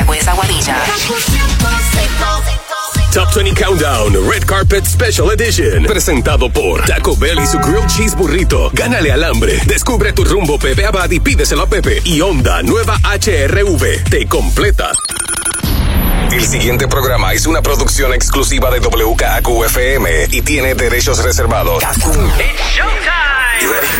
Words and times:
Mayagüez, 0.00 0.26
Aguadilla. 0.28 0.76
Top 3.12 3.28
20 3.34 3.54
Countdown 3.54 4.30
Red 4.30 4.44
Carpet 4.46 4.86
Special 4.86 5.30
Edition. 5.32 5.84
Presentado 5.84 6.50
por 6.50 6.84
Taco 6.86 7.16
Bell 7.16 7.38
y 7.40 7.46
su 7.46 7.58
Grilled 7.58 7.86
Cheese 7.88 8.16
Burrito. 8.16 8.70
Gánale 8.72 9.12
al 9.12 9.24
hambre. 9.24 9.60
Descubre 9.66 10.12
tu 10.12 10.24
rumbo 10.24 10.58
Pepe 10.58 10.86
Abad 10.86 11.10
y 11.10 11.20
pídeselo 11.20 11.62
a 11.62 11.66
Pepe. 11.66 12.00
Y 12.04 12.20
Honda 12.20 12.62
Nueva 12.62 12.98
HRV. 13.02 14.04
Te 14.08 14.26
completa. 14.26 14.92
El 16.32 16.46
siguiente 16.46 16.88
programa 16.88 17.34
es 17.34 17.46
una 17.46 17.60
producción 17.60 18.14
exclusiva 18.14 18.70
de 18.70 18.80
WKQFM 18.80 20.28
y 20.30 20.42
tiene 20.42 20.74
derechos 20.74 21.22
reservados. 21.22 21.82
You 23.60 23.70
ready? 23.70 23.90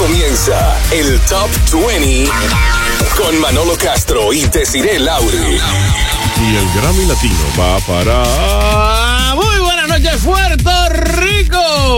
Comienza 0.00 0.78
el 0.92 1.20
Top 1.28 1.50
20 1.72 2.30
con 3.18 3.38
Manolo 3.38 3.76
Castro 3.76 4.32
y 4.32 4.46
Desiree 4.46 4.98
Lauri. 4.98 5.60
Y 6.40 6.56
el 6.56 6.72
Grammy 6.74 7.04
Latino 7.04 7.34
va 7.58 7.78
para... 7.80 9.34
Muy 9.34 9.58
buenas 9.58 9.88
noches, 9.88 10.22
Puerto 10.24 10.79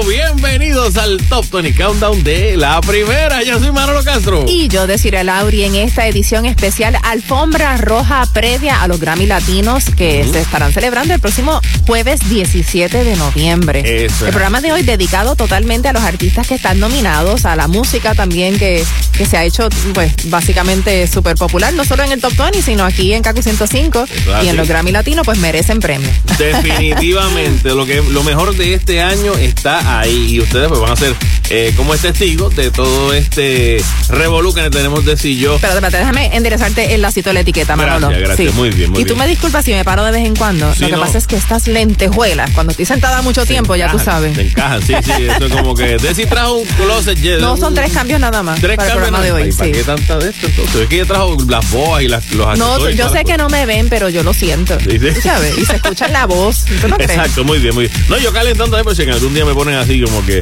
Bienvenidos 0.06 0.96
al 0.96 1.18
Top 1.28 1.48
20 1.50 1.74
Countdown 1.74 2.22
de 2.24 2.56
la 2.56 2.80
primera. 2.80 3.42
Yo 3.42 3.58
soy 3.58 3.70
Manolo 3.72 4.02
Castro. 4.02 4.44
Y 4.48 4.68
yo 4.68 4.86
deciré 4.86 5.24
Lauri 5.24 5.64
en 5.64 5.74
esta 5.76 6.06
edición 6.06 6.44
especial 6.44 6.98
Alfombra 7.02 7.76
Roja 7.76 8.26
previa 8.32 8.82
a 8.82 8.88
los 8.88 9.00
Grammy 9.00 9.26
Latinos 9.26 9.84
que 9.96 10.24
se 10.30 10.40
estarán 10.40 10.72
celebrando 10.72 11.14
el 11.14 11.20
próximo 11.20 11.60
jueves 11.86 12.20
17 12.28 13.04
de 13.04 13.16
noviembre. 13.16 14.04
Eso. 14.06 14.26
El 14.26 14.32
programa 14.32 14.60
de 14.60 14.72
hoy 14.72 14.82
dedicado 14.82 15.36
totalmente 15.36 15.88
a 15.88 15.92
los 15.92 16.02
artistas 16.02 16.46
que 16.46 16.54
están 16.54 16.80
nominados, 16.80 17.44
a 17.46 17.56
la 17.56 17.68
música 17.68 18.14
también 18.14 18.58
que, 18.58 18.84
que 19.16 19.26
se 19.26 19.36
ha 19.36 19.44
hecho 19.44 19.68
pues 19.94 20.12
básicamente 20.30 21.06
súper 21.06 21.36
popular, 21.36 21.72
no 21.72 21.84
solo 21.84 22.02
en 22.02 22.12
el 22.12 22.20
Top 22.20 22.36
20, 22.36 22.60
sino 22.62 22.84
aquí 22.84 23.12
en 23.12 23.22
Cacu 23.22 23.42
105 23.42 24.06
Claro, 24.24 24.44
y 24.44 24.48
en 24.48 24.56
los 24.56 24.68
Grammy 24.68 24.92
Latinos 24.92 25.24
pues 25.24 25.38
merecen 25.38 25.80
premio. 25.80 26.10
Definitivamente, 26.38 27.70
lo 27.74 27.86
que 27.86 28.02
lo 28.02 28.22
mejor 28.24 28.54
de 28.56 28.74
este 28.74 29.00
año 29.00 29.34
está 29.62 30.00
ahí 30.00 30.26
y 30.34 30.40
ustedes 30.40 30.66
pues 30.66 30.80
van 30.80 30.90
a 30.90 30.96
ser 30.96 31.14
eh, 31.50 31.72
como 31.76 31.94
testigos 31.94 32.56
de 32.56 32.72
todo 32.72 33.12
este 33.14 33.80
revolú 34.08 34.52
que 34.52 34.68
tenemos 34.70 35.04
de 35.04 35.16
si 35.16 35.38
yo. 35.38 35.56
Pero 35.60 35.74
espérate, 35.74 35.98
déjame 35.98 36.34
enderezarte 36.36 36.94
el 36.94 37.02
lacito 37.02 37.30
de 37.30 37.34
la 37.34 37.40
etiqueta, 37.40 37.76
Gracias, 37.76 38.00
Manolo. 38.00 38.18
gracias. 38.26 38.54
Muy 38.54 38.70
bien, 38.70 38.90
muy 38.90 39.02
y 39.02 39.04
tú 39.04 39.14
bien. 39.14 39.18
me 39.20 39.26
disculpas 39.28 39.64
si 39.64 39.72
me 39.72 39.84
paro 39.84 40.04
de 40.04 40.10
vez 40.10 40.26
en 40.26 40.34
cuando. 40.34 40.72
Sí, 40.74 40.80
Lo 40.80 40.86
que 40.88 40.96
no. 40.96 41.00
pasa 41.02 41.18
es 41.18 41.28
que 41.28 41.36
estas 41.36 41.68
lentejuelas, 41.68 42.50
cuando 42.50 42.72
estoy 42.72 42.86
sentada 42.86 43.22
mucho 43.22 43.46
tiempo, 43.46 43.76
ya 43.76 43.88
tú 43.92 44.00
sabes. 44.00 44.34
Se 44.34 44.42
encajan, 44.48 44.82
sí, 44.82 44.94
sí. 45.04 45.12
Eso 45.28 45.46
es 45.46 45.52
como 45.52 45.74
que. 45.76 45.96
Desi 46.02 46.26
trajo 46.26 46.54
un 46.54 46.66
closet 46.66 47.18
lleno. 47.20 47.40
No, 47.50 47.56
son 47.56 47.72
tres 47.74 47.92
cambios 47.92 48.18
nada 48.18 48.42
más 48.42 48.60
Tres 48.60 48.76
para 48.76 48.88
el 48.88 48.94
cambios. 48.98 49.10
programa 49.10 49.24
de 49.24 49.30
hoy. 49.44 49.50
¿Y 49.50 49.52
¿Para 49.52 49.70
qué 49.72 49.84
tanta 49.84 50.18
de 50.18 50.30
esto 50.30 50.46
entonces? 50.48 50.80
Es 50.82 50.88
que 50.88 50.96
ella 50.96 51.04
trajo 51.06 51.36
las 51.48 51.70
boas 51.70 52.02
y 52.02 52.08
las, 52.08 52.28
los 52.32 52.58
No, 52.58 52.90
yo 52.90 53.08
sé 53.10 53.24
que 53.24 53.36
no 53.36 53.48
me 53.48 53.64
ven, 53.66 53.88
pero 53.88 54.08
yo 54.08 54.24
lo 54.24 54.32
siento. 54.34 54.76
¿Tú 54.78 55.20
sabes? 55.22 55.56
Y 55.58 55.64
se 55.64 55.76
escucha 55.76 56.08
la 56.08 56.26
voz. 56.26 56.64
¿Tú 56.80 56.88
no 56.88 56.96
crees? 56.96 57.10
Exacto, 57.12 57.44
muy 57.44 57.60
bien, 57.60 57.74
muy 57.74 57.86
bien. 57.86 58.04
No, 58.08 58.18
yo 58.18 58.32
calentando 58.32 58.76
ahí, 58.76 58.82
pero 58.82 58.96
si 58.96 59.02
en 59.02 59.10
algún 59.10 59.32
día 59.34 59.44
me 59.44 59.51
ponen 59.54 59.74
así 59.76 60.02
como 60.02 60.24
que. 60.24 60.40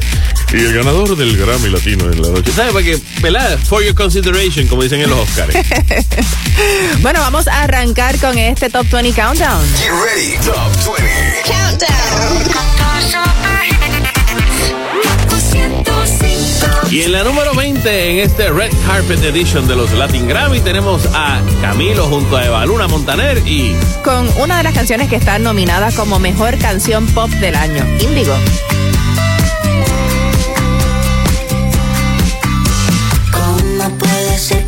Y 0.53 0.57
el 0.57 0.73
ganador 0.73 1.15
del 1.15 1.37
Grammy 1.37 1.69
Latino 1.69 2.05
en 2.05 2.21
la 2.21 2.29
noche. 2.29 2.51
¿Sabes? 2.51 2.73
Porque, 2.73 2.99
¿verdad? 3.21 3.57
For 3.57 3.83
your 3.83 3.95
consideration, 3.95 4.67
como 4.67 4.83
dicen 4.83 5.01
en 5.01 5.09
los 5.09 5.19
Oscars. 5.19 5.55
Bueno, 7.01 7.19
vamos 7.21 7.47
a 7.47 7.63
arrancar 7.63 8.19
con 8.19 8.37
este 8.37 8.69
Top 8.69 8.85
20 8.91 9.13
Countdown. 9.19 9.65
Get 9.77 9.89
ready. 9.89 10.37
Top 10.45 10.97
20. 10.97 11.41
Y 16.91 17.03
en 17.03 17.13
la 17.13 17.23
número 17.23 17.55
20, 17.55 18.11
en 18.11 18.19
este 18.19 18.49
Red 18.49 18.69
Carpet 18.85 19.23
Edition 19.23 19.65
de 19.65 19.77
los 19.77 19.93
Latin 19.93 20.27
Grammy, 20.27 20.59
tenemos 20.59 21.05
a 21.13 21.39
Camilo 21.61 22.07
junto 22.07 22.35
a 22.35 22.45
Eva 22.45 22.65
Luna 22.65 22.89
Montaner 22.89 23.37
y. 23.47 23.73
Con 24.03 24.27
una 24.37 24.57
de 24.57 24.63
las 24.63 24.73
canciones 24.73 25.07
que 25.07 25.15
está 25.15 25.39
nominada 25.39 25.93
como 25.93 26.19
mejor 26.19 26.57
canción 26.57 27.07
pop 27.07 27.29
del 27.29 27.55
año, 27.55 27.85
Índigo. 28.01 28.35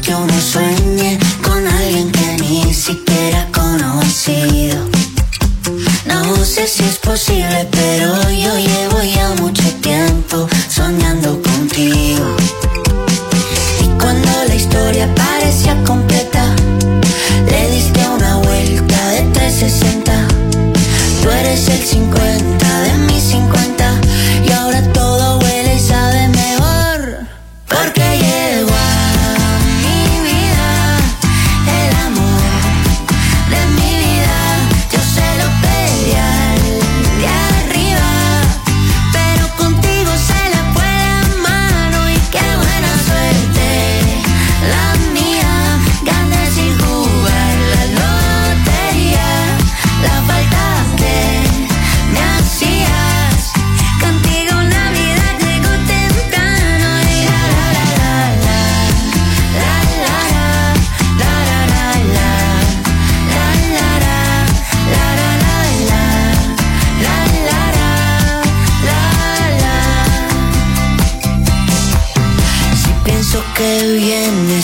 Que 0.01 0.15
uno 0.15 0.41
sueñe 0.41 1.19
con 1.41 1.67
alguien 1.67 2.11
que 2.11 2.37
ni 2.41 2.73
siquiera 2.73 3.41
ha 3.41 3.51
conocido? 3.51 4.77
No 6.05 6.35
sé 6.45 6.67
si 6.67 6.83
es 6.83 6.97
posible, 6.97 7.67
pero 7.71 8.29
yo 8.29 8.57
llevo 8.57 9.01
ya 9.03 9.29
mucho 9.41 9.63
tiempo 9.81 10.47
soñando 10.69 11.41
contigo. 11.41 12.35
Y 13.81 13.87
cuando 13.99 14.29
la 14.47 14.55
historia 14.55 15.07
parecía 15.15 15.81
completa, 15.83 16.43
le 17.49 17.71
diste 17.71 18.01
una 18.09 18.37
vuelta 18.37 19.09
de 19.11 19.21
360. 19.33 20.27
Tú 21.21 21.29
eres 21.29 21.67
el 21.69 21.83
50 21.83 22.81
de 22.81 22.93
mis 23.07 23.23
50 23.23 24.01
y 24.45 24.51
ahora 24.51 24.81
todo 24.91 25.39
huele 25.39 25.75
y 25.75 25.79
sabe 25.79 26.27
mejor. 26.27 27.27
Porque 27.67 28.02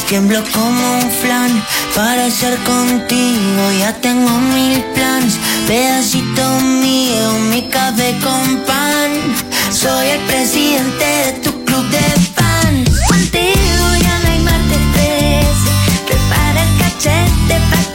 tiemblo 0.07 0.43
como 0.51 0.93
un 0.97 1.11
flan. 1.11 1.63
Para 1.95 2.27
estar 2.27 2.55
contigo 2.63 3.71
ya 3.79 3.93
tengo 4.01 4.29
mil 4.29 4.83
planes. 4.95 5.37
Pedacito 5.67 6.59
mío, 6.81 7.33
mi 7.51 7.69
café 7.69 8.17
con 8.23 8.57
pan. 8.65 9.11
Soy 9.71 10.07
el 10.07 10.21
presidente 10.21 11.05
de 11.05 11.31
tu 11.43 11.63
club 11.63 11.85
de 11.89 11.99
fans. 12.35 12.89
Contigo 13.07 13.85
ya 14.01 14.19
no 14.19 14.31
hay 14.31 14.39
martes 14.39 14.79
13. 14.93 16.05
Prepara 16.07 16.63
el 16.63 16.77
cachete 16.79 17.59
pa' 17.69 17.88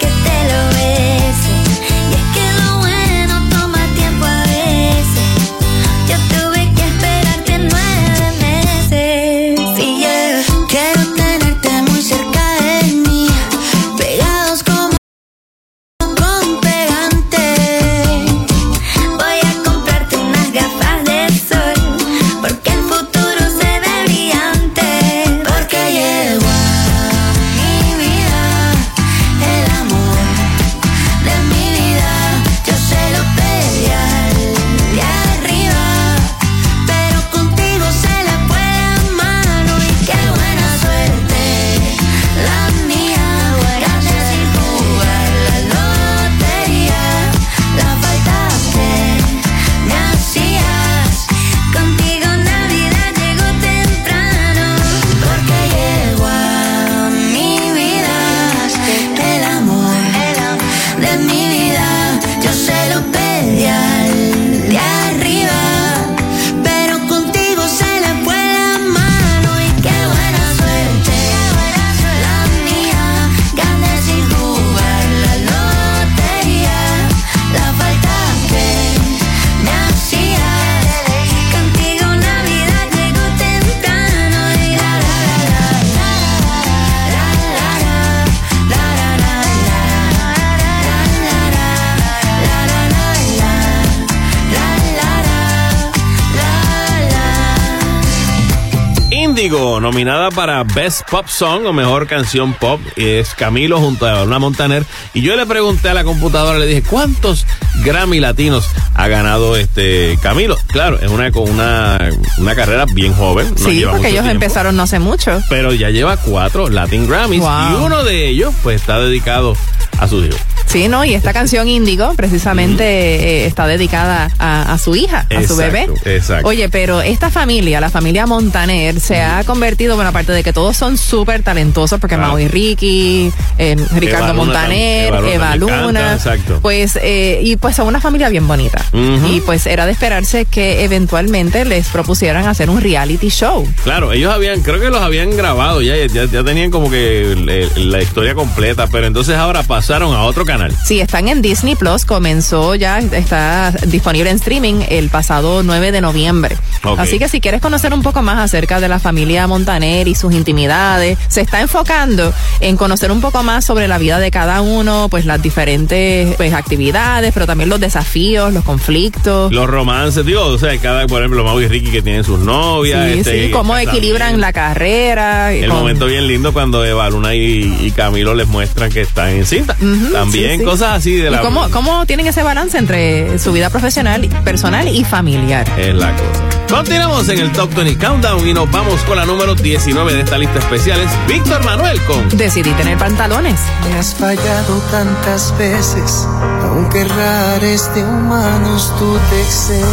Best 100.74 101.08
Pop 101.08 101.26
Song 101.28 101.64
o 101.66 101.72
Mejor 101.72 102.06
Canción 102.08 102.52
Pop, 102.54 102.80
es 102.96 103.34
Camilo 103.34 103.78
junto 103.78 104.08
a 104.08 104.24
una 104.24 104.38
Montaner. 104.40 104.84
Y 105.14 105.22
yo 105.22 105.36
le 105.36 105.46
pregunté 105.46 105.88
a 105.90 105.94
la 105.94 106.02
computadora, 106.02 106.58
le 106.58 106.66
dije, 106.66 106.82
¿cuántos 106.82 107.46
Grammy 107.84 108.18
latinos 108.18 108.66
ha 108.94 109.06
ganado 109.06 109.56
este 109.56 110.18
Camilo? 110.20 110.56
Claro, 110.66 110.98
es 111.00 111.10
una, 111.10 111.30
una, 111.34 111.98
una 112.38 112.54
carrera 112.56 112.86
bien 112.92 113.14
joven. 113.14 113.52
no 113.56 113.56
sí, 113.68 113.76
lleva 113.76 113.92
porque 113.92 114.08
ellos 114.08 114.24
tiempo, 114.24 114.44
empezaron 114.44 114.76
no 114.76 114.82
hace 114.82 114.98
mucho. 114.98 115.40
Pero 115.48 115.72
ya 115.72 115.90
lleva 115.90 116.16
cuatro 116.16 116.68
Latin 116.68 117.06
Grammys 117.06 117.40
Wow. 117.40 117.70
y 117.70 117.84
uno 117.84 118.02
de 118.02 118.28
ellos 118.28 118.52
pues 118.62 118.80
está 118.80 118.98
dedicado 118.98 119.56
a 120.04 120.08
su 120.08 120.24
hijo. 120.24 120.36
Sí, 120.66 120.88
¿no? 120.88 121.04
Y 121.04 121.14
esta 121.14 121.32
canción 121.32 121.68
Índigo 121.68 122.14
precisamente 122.14 122.84
eh, 122.84 123.46
está 123.46 123.66
dedicada 123.66 124.30
a, 124.38 124.72
a 124.72 124.78
su 124.78 124.96
hija, 124.96 125.26
a 125.34 125.42
su 125.46 125.56
bebé. 125.56 125.88
exacto. 126.04 126.48
Oye, 126.48 126.68
pero 126.68 127.00
esta 127.02 127.30
familia, 127.30 127.80
la 127.80 127.90
familia 127.90 128.26
Montaner, 128.26 128.98
se 129.00 129.20
ha 129.22 129.44
convertido, 129.44 129.94
bueno, 129.94 130.10
aparte 130.10 130.32
de 130.32 130.42
que 130.42 130.52
todos 130.52 130.76
son 130.76 130.96
súper 130.98 131.42
talentosos, 131.42 132.00
porque. 132.00 132.16
Mau 132.16 132.38
y 132.38 132.46
Ricky, 132.48 133.32
eh, 133.58 133.76
Ricardo 133.96 134.28
Luna 134.28 134.32
Montaner, 134.34 135.12
tam- 135.12 135.28
Eva 135.28 135.56
Luna, 135.56 135.82
Luna, 135.82 136.00
encanta, 136.00 136.14
exacto. 136.14 136.58
pues, 136.62 136.98
eh, 137.02 137.40
y 137.42 137.56
pues 137.56 137.76
son 137.76 137.86
una 137.88 138.00
familia 138.00 138.28
bien 138.28 138.46
bonita. 138.48 138.84
Y 138.92 139.40
pues 139.40 139.66
era 139.66 139.84
de 139.86 139.92
esperarse 139.92 140.44
que 140.44 140.84
eventualmente 140.84 141.64
les 141.64 141.88
propusieran 141.88 142.46
hacer 142.46 142.70
un 142.70 142.80
reality 142.80 143.28
show. 143.30 143.66
Claro, 143.82 144.12
ellos 144.12 144.32
habían, 144.32 144.62
creo 144.62 144.80
que 144.80 144.90
los 144.90 145.00
habían 145.02 145.36
grabado 145.36 145.82
ya, 145.82 145.94
ya, 146.06 146.24
ya 146.26 146.42
tenían 146.44 146.70
como 146.70 146.88
que 146.90 147.34
la 147.76 148.00
historia 148.02 148.34
completa, 148.34 148.86
pero 148.86 149.06
entonces 149.06 149.36
ahora 149.36 149.62
pasaron 149.94 150.12
a 150.16 150.24
otro 150.24 150.44
canal. 150.44 150.72
Sí, 150.84 151.00
están 151.00 151.28
en 151.28 151.40
Disney 151.40 151.76
Plus, 151.76 152.04
comenzó 152.04 152.74
ya, 152.74 152.98
está 152.98 153.70
disponible 153.86 154.28
en 154.28 154.36
streaming 154.36 154.82
el 154.88 155.08
pasado 155.08 155.62
9 155.62 155.92
de 155.92 156.00
noviembre. 156.00 156.56
Ok. 156.82 156.98
Así 156.98 157.20
que 157.20 157.28
si 157.28 157.40
quieres 157.40 157.60
conocer 157.60 157.94
un 157.94 158.02
poco 158.02 158.20
más 158.20 158.38
acerca 158.40 158.80
de 158.80 158.88
la 158.88 158.98
familia 158.98 159.46
Montaner 159.46 160.08
y 160.08 160.16
sus 160.16 160.34
intimidades, 160.34 161.16
se 161.28 161.42
está 161.42 161.60
enfocando 161.60 162.32
en 162.58 162.76
conocer 162.76 163.12
un 163.12 163.20
poco 163.20 163.44
más 163.44 163.64
sobre 163.64 163.86
la 163.86 163.98
vida 163.98 164.18
de 164.18 164.32
cada 164.32 164.62
uno, 164.62 165.06
pues 165.08 165.26
las 165.26 165.40
diferentes 165.40 166.34
pues, 166.38 166.52
actividades, 166.54 167.32
pero 167.32 167.46
también 167.46 167.70
los 167.70 167.78
desafíos, 167.78 168.52
los 168.52 168.64
conflictos. 168.64 169.52
Los 169.52 169.68
romances, 169.70 170.26
digo, 170.26 170.42
o 170.44 170.58
sea, 170.58 170.76
cada, 170.78 171.06
por 171.06 171.20
ejemplo, 171.20 171.44
Mau 171.44 171.60
y 171.60 171.68
Ricky 171.68 171.92
que 171.92 172.02
tienen 172.02 172.24
sus 172.24 172.40
novias. 172.40 173.12
sí, 173.12 173.18
este, 173.20 173.44
sí, 173.46 173.50
cómo 173.52 173.78
equilibran 173.78 174.40
la 174.40 174.52
carrera. 174.52 175.52
El 175.52 175.68
con- 175.68 175.78
momento 175.78 176.06
bien 176.06 176.26
lindo 176.26 176.52
cuando 176.52 176.84
Eva 176.84 177.08
Luna 177.10 177.36
y, 177.36 177.76
y 177.80 177.92
Camilo 177.92 178.34
les 178.34 178.48
muestran 178.48 178.90
que 178.90 179.02
están 179.02 179.28
en 179.28 179.46
cinta. 179.46 179.73
Ujú, 179.80 180.12
También 180.12 180.52
sí, 180.52 180.58
sí. 180.58 180.64
cosas 180.64 180.92
así 180.98 181.12
de 181.16 181.28
¿Y 181.28 181.30
la 181.30 181.40
cómo, 181.40 181.68
cómo 181.70 182.06
tienen 182.06 182.26
ese 182.26 182.42
balance 182.42 182.78
entre 182.78 183.38
su 183.38 183.52
vida 183.52 183.70
profesional, 183.70 184.28
personal 184.44 184.88
y 184.88 185.04
familiar? 185.04 185.66
es 185.78 185.94
la 185.94 186.10
cosa. 186.12 186.42
Continuamos 186.68 187.28
en 187.28 187.38
el 187.40 187.52
Top 187.52 187.72
20 187.74 187.98
Countdown 188.04 188.48
y 188.48 188.54
nos 188.54 188.68
vamos 188.70 189.00
con 189.02 189.16
la 189.16 189.24
número 189.26 189.54
19 189.54 190.12
de 190.14 190.20
esta 190.22 190.38
lista 190.38 190.58
especial. 190.58 190.98
Es 191.00 191.10
Víctor 191.28 191.62
Manuel 191.64 192.00
con 192.02 192.28
Decidí 192.30 192.70
tener 192.72 192.96
pantalones. 192.98 193.60
Me 193.88 193.98
has 193.98 194.14
fallado 194.14 194.78
tantas 194.90 195.56
veces, 195.58 196.26
aunque 196.62 197.02
errares 197.02 197.94
de 197.94 198.02
humanos 198.02 198.92
tú 198.98 199.18
te 199.30 199.40
excedes. 199.42 199.84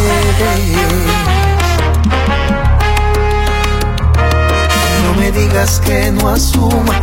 No 5.04 5.20
me 5.20 5.30
digas 5.30 5.80
que 5.84 6.10
no 6.10 6.28
asuma 6.30 7.00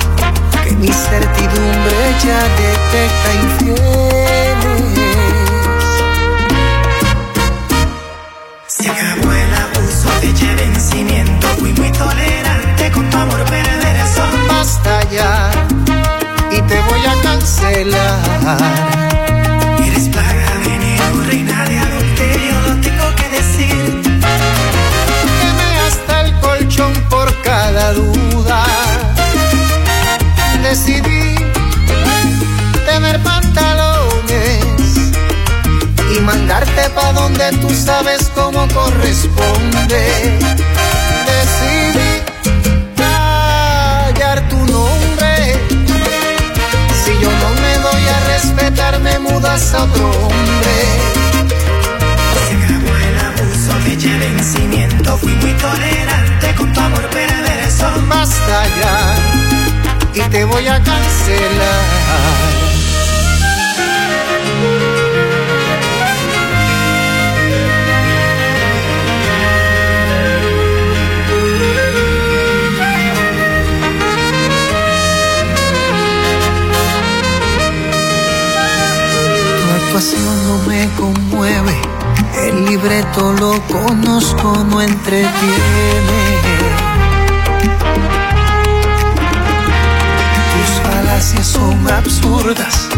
que 0.69 0.75
mi 0.75 0.88
certidumbre 0.88 1.98
ya 2.24 2.39
detecta 2.62 3.30
infieles. 3.44 4.89
Se 8.68 8.89
acabó 8.89 9.31
el 9.31 9.54
abuso 9.66 10.10
de 10.21 10.56
vencimiento. 10.56 11.48
Fui 11.60 11.74
muy 11.74 11.92
tolerante 11.92 12.92
con 12.92 13.10
tu 13.10 13.18
amor 13.18 13.44
perverso. 13.45 14.24
Basta 14.48 15.01
ya 15.10 15.51
y 16.51 16.62
te 16.62 16.81
voy 16.81 17.06
a 17.06 17.21
cancelar. 17.24 18.57
Eres 19.88 20.07
plaga, 20.10 20.51
veneno, 20.66 21.24
reina 21.27 21.66
de 21.66 21.80
adulterio. 21.80 22.54
Lo 22.68 22.81
tengo 22.81 23.16
que 23.16 23.30
decir. 23.30 24.01
Quemé 25.42 25.69
hasta 25.88 26.21
el 26.21 26.39
colchón 26.39 26.94
por 27.10 27.27
cada 27.42 27.94
duda. 27.94 28.38
Decidí 30.69 31.36
tener 32.86 33.19
pantalones 33.24 34.63
y 36.16 36.19
mandarte 36.19 36.88
pa' 36.92 37.12
donde 37.13 37.51
tú 37.54 37.71
sabes 37.71 38.30
cómo 38.36 38.68
corresponde. 38.68 40.38
Decidí 41.25 42.21
callar 42.95 44.48
tu 44.48 44.57
nombre. 44.57 45.56
Si 47.04 47.19
yo 47.19 47.31
no 47.31 47.50
me 47.63 47.74
doy 47.80 48.04
a 48.07 48.19
respetar, 48.27 49.00
me 49.00 49.18
mudas 49.18 49.74
a 49.74 49.86
otro 49.86 50.06
hombre. 50.07 50.75
Se 52.48 52.56
acabó 52.56 52.95
el 53.07 53.18
abuso 53.25 53.74
de 53.88 54.19
vencimiento. 54.19 55.18
Fui 55.18 55.33
muy 55.33 55.54
tolerante 55.54 56.54
con 56.56 56.71
tu 56.71 56.80
amor 56.80 57.10
perverso. 57.10 57.88
basta 58.07 58.68
ya 58.80 59.49
y 60.19 60.30
te 60.30 60.44
voy 60.45 60.68
a 60.68 60.81
cancelar. 60.83 62.10
Actuación 79.76 80.47
no 80.47 80.57
me 80.68 80.90
conmueve, 80.95 81.81
el 82.45 82.66
libreto 82.66 83.33
lo 83.33 83.61
conozco, 83.68 84.64
no 84.69 84.81
entretiene. 84.81 86.58
Absurdas. 91.88 92.90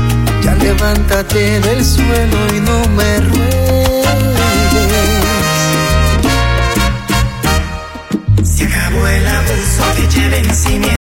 Ya 0.43 0.55
levántate 0.55 1.59
del 1.59 1.85
suelo 1.85 2.37
y 2.55 2.59
no 2.59 2.87
me 2.95 3.19
ruegues. 3.21 3.61
Se 8.43 8.63
acabó 8.65 9.07
el 9.07 9.27
abuso 9.27 9.83
de 10.15 10.29
vencimiento. 10.29 10.91
Fui 10.91 11.00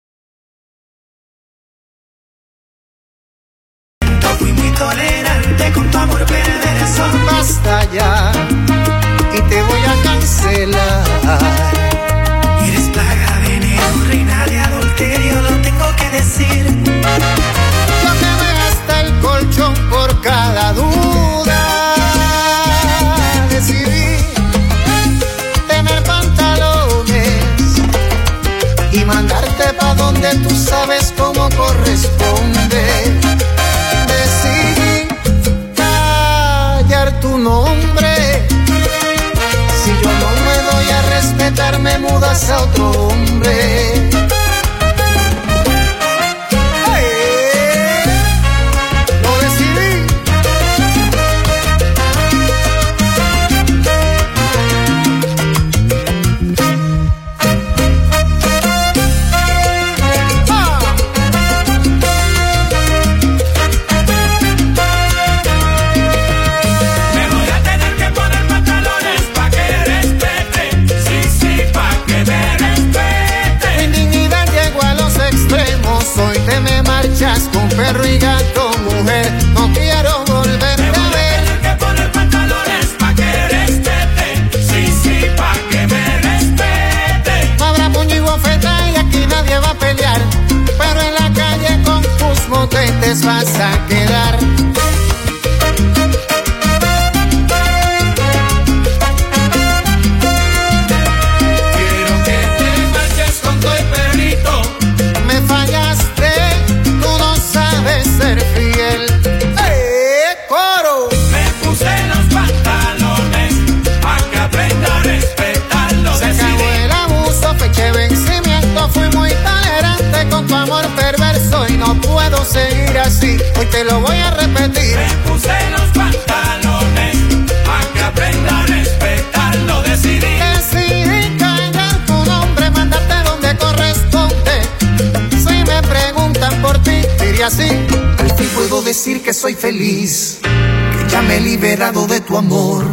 liberado 141.59 142.07
de 142.07 142.21
tu 142.21 142.37
amor. 142.37 142.85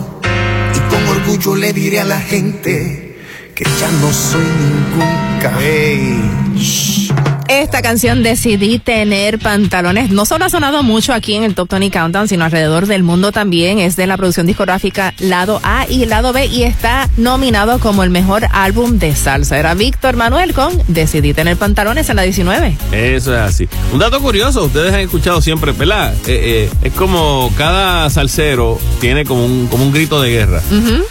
Y 0.73 0.79
con 0.89 1.07
orgullo 1.07 1.55
le 1.55 1.71
diré 1.71 1.99
a 1.99 2.03
la 2.03 2.19
gente 2.19 3.15
que 3.53 3.63
ya 3.63 3.91
no 4.01 4.11
soy 4.11 4.41
ningún 4.41 5.39
cabello. 5.39 6.44
Esta 7.61 7.81
canción 7.81 8.21
decidí 8.21 8.79
tener 8.79 9.39
pantalones. 9.39 10.09
No 10.09 10.25
solo 10.25 10.43
ha 10.43 10.49
sonado 10.49 10.83
mucho 10.83 11.13
aquí 11.13 11.35
en 11.35 11.43
el 11.43 11.55
Top 11.55 11.69
Tony 11.69 11.89
Countdown, 11.89 12.27
sino 12.27 12.43
alrededor 12.43 12.85
del 12.85 13.01
mundo 13.01 13.31
también. 13.31 13.79
Es 13.79 13.95
de 13.95 14.07
la 14.07 14.17
producción 14.17 14.45
discográfica 14.45 15.13
Lado 15.19 15.61
A 15.63 15.85
y 15.89 16.05
Lado 16.05 16.33
B 16.33 16.47
y 16.47 16.63
está 16.63 17.09
nominado 17.15 17.79
como 17.79 18.03
el 18.03 18.09
mejor 18.09 18.45
álbum 18.51 18.99
de 18.99 19.15
salsa. 19.15 19.57
Era 19.57 19.73
Víctor 19.73 20.17
Manuel 20.17 20.53
con 20.53 20.81
Decidí 20.89 21.33
tener 21.33 21.55
pantalones 21.55 22.09
en 22.09 22.17
la 22.17 22.23
19. 22.23 22.77
Eso 22.91 23.33
es 23.33 23.39
así. 23.39 23.69
Un 23.93 23.99
dato 23.99 24.19
curioso, 24.19 24.65
ustedes 24.65 24.93
han 24.93 24.99
escuchado 24.99 25.41
siempre, 25.41 25.71
¿verdad? 25.71 26.13
Eh, 26.27 26.67
eh, 26.67 26.69
es 26.81 26.93
como 26.93 27.51
cada 27.57 28.09
salsero 28.09 28.77
tiene 28.99 29.23
como 29.23 29.45
un, 29.45 29.67
como 29.67 29.85
un 29.85 29.93
grito 29.93 30.21
de 30.21 30.29
guerra, 30.29 30.61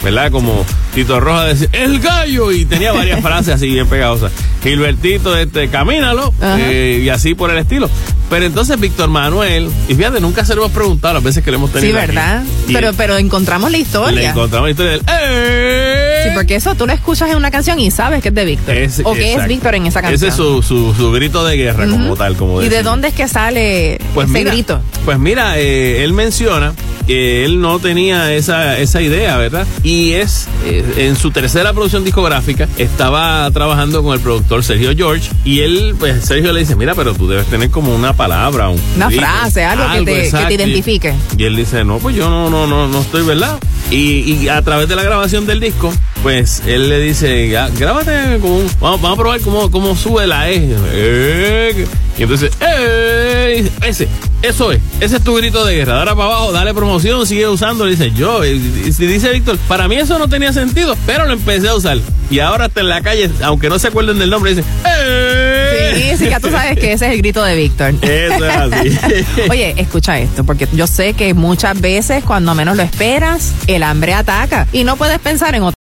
¿verdad? 0.03 0.31
Como 0.31 0.63
Tito 0.93 1.19
Roja 1.19 1.45
decía, 1.45 1.69
el 1.71 1.99
gallo, 1.99 2.51
y 2.51 2.65
tenía 2.65 2.91
varias 2.91 3.21
frases 3.23 3.55
así 3.55 3.67
bien 3.67 3.87
pegajosas. 3.87 4.31
Gilbertito, 4.61 5.37
este, 5.37 5.69
camínalo, 5.69 6.33
eh, 6.41 7.01
y 7.03 7.09
así 7.09 7.35
por 7.35 7.51
el 7.51 7.57
estilo. 7.57 7.89
Pero 8.29 8.45
entonces 8.45 8.79
Víctor 8.79 9.09
Manuel, 9.09 9.69
y 9.87 9.93
fíjate, 9.93 10.19
nunca 10.19 10.43
se 10.43 10.55
lo 10.55 10.61
hemos 10.63 10.71
preguntado 10.73 11.13
las 11.13 11.23
veces 11.23 11.43
que 11.43 11.51
le 11.51 11.57
hemos 11.57 11.71
tenido. 11.71 11.91
Sí. 11.91 11.95
¿verdad? 12.07 12.43
Pero, 12.67 12.91
pero 12.93 13.17
encontramos 13.17 13.69
la 13.71 13.77
le 13.77 13.83
historia. 13.83 14.31
encontramos 14.31 14.67
la 14.67 14.71
historia 14.71 14.91
del 14.93 15.01
¡Eh! 15.07 16.23
Sí, 16.25 16.29
porque 16.33 16.55
eso 16.55 16.73
tú 16.75 16.87
lo 16.87 16.93
escuchas 16.93 17.29
en 17.29 17.37
una 17.37 17.51
canción 17.51 17.79
y 17.79 17.91
sabes 17.91 18.21
que 18.23 18.29
es 18.29 18.35
de 18.35 18.45
Víctor. 18.45 18.75
O 19.03 19.13
que 19.13 19.35
es. 19.35 19.47
Víctor 19.47 19.75
en 19.75 19.85
esa 19.85 20.01
canción. 20.01 20.15
Ese 20.15 20.27
es 20.29 20.33
su, 20.33 20.63
su, 20.63 20.93
su 20.95 21.11
grito 21.11 21.45
de 21.45 21.55
guerra, 21.55 21.87
como 21.87 22.15
tal, 22.15 22.35
como 22.35 22.63
¿Y 22.63 22.69
de 22.69 22.81
dónde 22.81 23.09
es 23.09 23.13
que 23.13 23.27
sale 23.27 23.99
Pues 24.15 24.27
ese 24.29 24.39
mira, 24.39 24.51
grito? 24.51 24.81
Pues 25.05 25.19
mira, 25.19 25.59
eh, 25.59 26.03
él 26.03 26.13
menciona 26.13 26.73
que 27.05 27.45
él 27.45 27.61
no 27.61 27.77
tenía 27.77 28.33
esa, 28.33 28.79
esa 28.79 28.99
idea, 29.01 29.37
¿verdad? 29.37 29.67
Y 29.83 30.13
es, 30.13 30.47
eh, 30.65 30.83
en 30.97 31.15
su 31.15 31.29
tercera 31.29 31.71
producción 31.73 32.03
discográfica, 32.03 32.67
estaba 32.77 33.49
trabajando 33.51 34.01
con 34.01 34.13
el 34.15 34.19
productor 34.19 34.63
Sergio 34.63 34.93
George 34.95 35.29
y 35.43 35.59
él, 35.59 35.95
pues 35.99 36.24
Sergio 36.25 36.51
le 36.53 36.61
dice, 36.61 36.75
mira, 36.75 36.95
pero 36.95 37.13
tú 37.13 37.27
debes 37.27 37.45
tener 37.47 37.69
como 37.69 37.95
una 37.95 38.13
palabra, 38.13 38.69
un 38.69 38.79
Una 38.95 39.09
frase, 39.11 39.63
algo 39.63 39.83
que 39.91 39.99
te- 39.99 40.05
que 40.05 40.11
te 40.11 40.25
exacto". 40.25 40.51
Y- 40.51 40.55
identifique. 40.55 41.13
Y 41.37 41.43
él 41.43 41.55
dice, 41.55 41.83
no, 41.83 41.99
pues 41.99 42.15
yo 42.15 42.29
no, 42.29 42.49
no, 42.49 42.65
no, 42.67 42.87
no 42.87 43.01
estoy, 43.01 43.23
¿verdad? 43.23 43.59
Y, 43.91 44.33
y 44.33 44.47
a 44.49 44.61
través 44.63 44.87
de 44.89 44.95
la 44.95 45.03
grabación 45.03 45.45
del 45.45 45.59
disco, 45.59 45.93
pues 46.25 46.63
él 46.65 46.89
le 46.89 46.99
dice, 47.01 47.49
"Gá- 47.49 47.69
grábate 47.77 48.39
como 48.41 48.57
un, 48.57 48.65
vamos, 48.81 48.99
vamos 48.99 49.11
a 49.19 49.21
probar 49.21 49.41
cómo, 49.41 49.69
cómo 49.69 49.95
sube 49.95 50.25
la 50.25 50.49
E. 50.49 50.75
Eh, 50.91 51.85
Y 52.17 52.23
entonces, 52.23 52.49
eh, 52.61 53.69
ese, 53.85 54.07
eso 54.41 54.71
es, 54.71 54.79
ese 55.01 55.17
es 55.17 55.23
tu 55.23 55.35
grito 55.35 55.63
de 55.65 55.75
guerra. 55.75 55.99
Ahora 55.99 56.15
para 56.15 56.29
abajo, 56.29 56.51
dale 56.51 56.73
promoción, 56.73 57.27
sigue 57.27 57.47
usando. 57.47 57.85
Dice 57.85 58.09
yo, 58.11 58.43
y, 58.43 58.57
dice 58.57 59.29
Víctor, 59.33 59.59
para 59.67 59.87
mí 59.87 59.97
eso 59.97 60.17
no 60.17 60.27
tenía 60.27 60.51
sentido, 60.51 60.97
pero 61.05 61.27
lo 61.27 61.33
empecé 61.33 61.67
a 61.67 61.75
usar. 61.75 61.99
Y 62.31 62.39
ahora 62.39 62.65
está 62.67 62.79
en 62.81 62.89
la 62.89 63.01
calle, 63.01 63.29
aunque 63.43 63.69
no 63.69 63.77
se 63.77 63.89
acuerden 63.89 64.17
del 64.17 64.31
nombre, 64.31 64.55
dice, 64.55 64.63
eh. 64.87 65.93
Sí, 66.17 66.23
sí, 66.23 66.29
ya 66.31 66.39
tú 66.39 66.49
sabes 66.49 66.79
que 66.79 66.93
ese 66.93 67.05
es 67.05 67.11
el 67.11 67.17
grito 67.19 67.43
de 67.43 67.55
Víctor. 67.55 67.93
Eso 68.01 68.45
es 68.45 68.55
así. 68.55 68.97
Oye, 69.51 69.75
escucha 69.77 70.17
esto, 70.19 70.43
porque 70.43 70.67
yo 70.73 70.87
sé 70.87 71.13
que 71.13 71.35
muchas 71.35 71.79
veces 71.79 72.23
cuando 72.23 72.55
menos 72.55 72.77
lo 72.77 72.81
esperas, 72.83 73.51
el 73.67 73.83
hambre 73.83 74.15
ataca 74.15 74.65
y 74.73 74.85
no 74.85 74.95
puedes 74.95 75.19
pensar 75.19 75.53
en 75.53 75.61
otra 75.63 75.74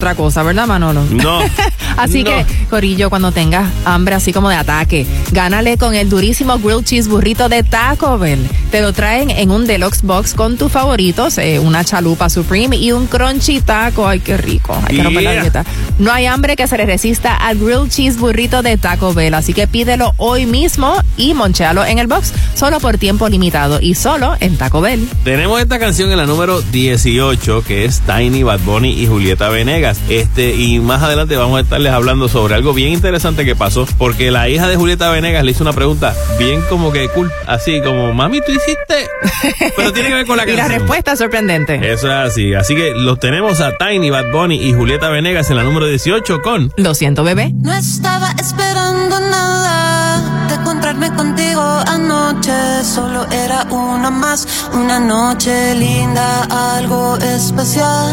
otra 0.00 0.14
cosa, 0.14 0.42
¿verdad, 0.42 0.66
Manolo? 0.66 1.04
No. 1.10 1.40
Así 1.98 2.24
no. 2.24 2.30
que, 2.30 2.46
Corillo, 2.70 3.10
cuando 3.10 3.32
tengas 3.32 3.70
hambre 3.84 4.14
así 4.14 4.32
como 4.32 4.48
de 4.48 4.54
ataque, 4.54 5.06
gánale 5.32 5.76
con 5.76 5.94
el 5.94 6.08
durísimo 6.08 6.58
grilled 6.58 6.84
cheese 6.84 7.08
burrito 7.08 7.50
de 7.50 7.62
Taco 7.62 8.18
Bell. 8.18 8.48
Te 8.70 8.80
lo 8.80 8.94
traen 8.94 9.28
en 9.28 9.50
un 9.50 9.66
deluxe 9.66 10.00
box 10.02 10.32
con 10.32 10.56
tus 10.56 10.72
favoritos, 10.72 11.36
eh, 11.36 11.58
una 11.58 11.84
chalupa 11.84 12.30
supreme 12.30 12.76
y 12.76 12.92
un 12.92 13.08
crunchy 13.08 13.60
taco. 13.60 14.08
Ay, 14.08 14.20
qué 14.20 14.38
rico. 14.38 14.74
Hay 14.86 14.96
que 14.96 15.02
romper 15.02 15.22
la 15.22 15.32
dieta. 15.42 15.64
No 15.98 16.12
hay 16.12 16.24
hambre 16.24 16.56
que 16.56 16.66
se 16.66 16.78
le 16.78 16.86
resista 16.86 17.34
al 17.34 17.58
grilled 17.58 17.90
cheese 17.90 18.18
burrito 18.18 18.62
de 18.62 18.78
Taco 18.78 19.12
Bell. 19.12 19.34
Así 19.34 19.52
que 19.52 19.66
pídelo 19.66 20.14
hoy 20.16 20.46
mismo 20.46 20.94
y 21.18 21.34
monchealo 21.34 21.84
en 21.84 21.98
el 21.98 22.06
box 22.06 22.32
solo 22.54 22.80
por 22.80 22.96
tiempo 22.96 23.28
limitado 23.28 23.80
y 23.82 23.94
solo 23.96 24.34
en 24.40 24.56
Taco 24.56 24.80
Bell. 24.80 25.06
Tenemos 25.24 25.60
esta 25.60 25.78
canción 25.78 26.10
en 26.10 26.16
la 26.16 26.26
número 26.26 26.62
18, 26.62 27.64
que 27.64 27.84
es 27.84 28.00
Tiny, 28.00 28.44
Bad 28.44 28.60
Bunny 28.60 28.92
y 28.92 29.06
Julieta 29.06 29.50
Venegas. 29.50 29.89
Este, 30.08 30.54
y 30.54 30.78
más 30.80 31.02
adelante 31.02 31.36
vamos 31.36 31.58
a 31.58 31.60
estarles 31.62 31.92
hablando 31.92 32.28
sobre 32.28 32.54
algo 32.54 32.72
bien 32.72 32.92
interesante 32.92 33.44
que 33.44 33.54
pasó, 33.56 33.86
porque 33.98 34.30
la 34.30 34.48
hija 34.48 34.68
de 34.68 34.76
Julieta 34.76 35.10
Venegas 35.10 35.44
le 35.44 35.50
hizo 35.52 35.62
una 35.64 35.72
pregunta 35.72 36.14
bien 36.38 36.62
como 36.68 36.92
que 36.92 37.08
cool, 37.08 37.30
así 37.46 37.80
como, 37.82 38.12
mami, 38.12 38.40
tú 38.40 38.52
hiciste. 38.52 39.08
Pero 39.76 39.92
tiene 39.92 40.08
que 40.08 40.14
ver 40.14 40.26
con 40.26 40.36
la 40.36 40.44
Y 40.44 40.52
la 40.52 40.56
canción. 40.62 40.80
respuesta 40.80 41.12
es 41.12 41.18
sorprendente. 41.18 41.74
Eso 41.92 42.06
es 42.08 42.30
así. 42.30 42.54
Así 42.54 42.74
que 42.74 42.92
los 42.94 43.18
tenemos 43.18 43.60
a 43.60 43.76
Tiny, 43.76 44.10
Bad 44.10 44.30
Bunny 44.32 44.56
y 44.62 44.72
Julieta 44.72 45.08
Venegas 45.08 45.50
en 45.50 45.56
la 45.56 45.62
número 45.64 45.86
18 45.86 46.42
con 46.42 46.72
Lo 46.76 46.94
siento, 46.94 47.24
bebé. 47.24 47.52
No 47.62 47.72
estaba 47.74 48.30
esperando 48.40 49.18
nada 49.20 50.46
de 50.48 50.54
encontrarme 50.54 51.12
contigo 51.14 51.60
anoche. 51.86 52.52
Solo 52.84 53.26
era 53.30 53.64
una 53.70 54.10
más, 54.10 54.46
una 54.72 54.98
noche 55.00 55.74
linda, 55.74 56.44
algo 56.78 57.16
especial. 57.18 58.12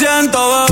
siento, 0.00 0.69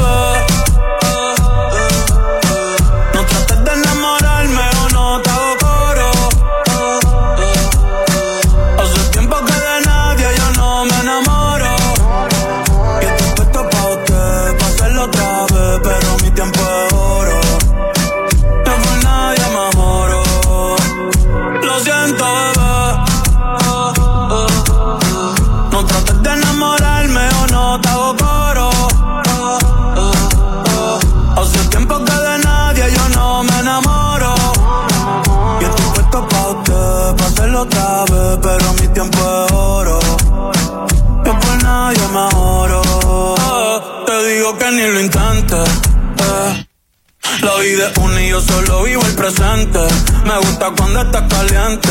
yo 48.39 48.55
solo 48.55 48.83
vivo 48.83 49.03
el 49.05 49.15
presente. 49.15 49.81
Me 50.25 50.37
gusta 50.39 50.71
cuando 50.77 51.03
estás 51.03 51.23
caliente. 51.29 51.89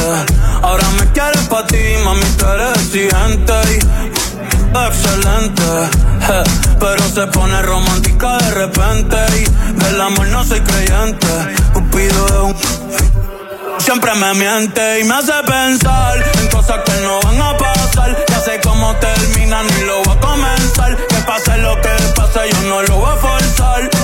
Ahora 0.62 0.88
me 1.00 1.12
quieres 1.12 1.48
pa' 1.48 1.66
ti, 1.68 1.78
mami, 2.04 2.24
tú 2.38 2.46
eres 2.46 2.78
exigente. 2.78 3.54
y 3.72 4.08
Excelente, 4.88 5.64
pero 6.80 7.04
se 7.10 7.28
pone 7.28 7.62
romántica 7.62 8.38
de 8.38 8.52
repente. 8.52 9.18
Y 9.38 9.84
del 9.84 10.02
amor 10.02 10.28
no 10.28 10.44
soy 10.44 10.62
creyente. 10.62 11.28
Cupido 11.74 12.28
es 12.28 12.34
un. 12.34 12.56
Siempre 13.80 14.14
me 14.16 14.34
miente 14.34 15.00
y 15.00 15.04
me 15.06 15.16
hace 15.16 15.34
pensar 15.46 16.18
en 16.40 16.48
cosas 16.50 16.80
que 16.86 17.02
no 17.02 17.20
van 17.22 17.42
a 17.42 17.58
pasar. 17.58 18.26
Ya 18.28 18.40
sé 18.42 18.60
cómo 18.62 18.94
termina, 18.96 19.64
ni 19.64 19.84
lo 19.84 20.04
voy 20.04 20.16
a 20.16 20.20
comenzar. 20.20 20.98
Que 21.08 21.16
pase 21.26 21.58
lo 21.58 21.76
que 21.82 21.96
pase, 22.16 22.50
yo 22.52 22.62
no 22.70 22.82
lo 22.84 22.98
voy 22.98 23.10
a 23.10 23.16
forzar. 23.16 23.97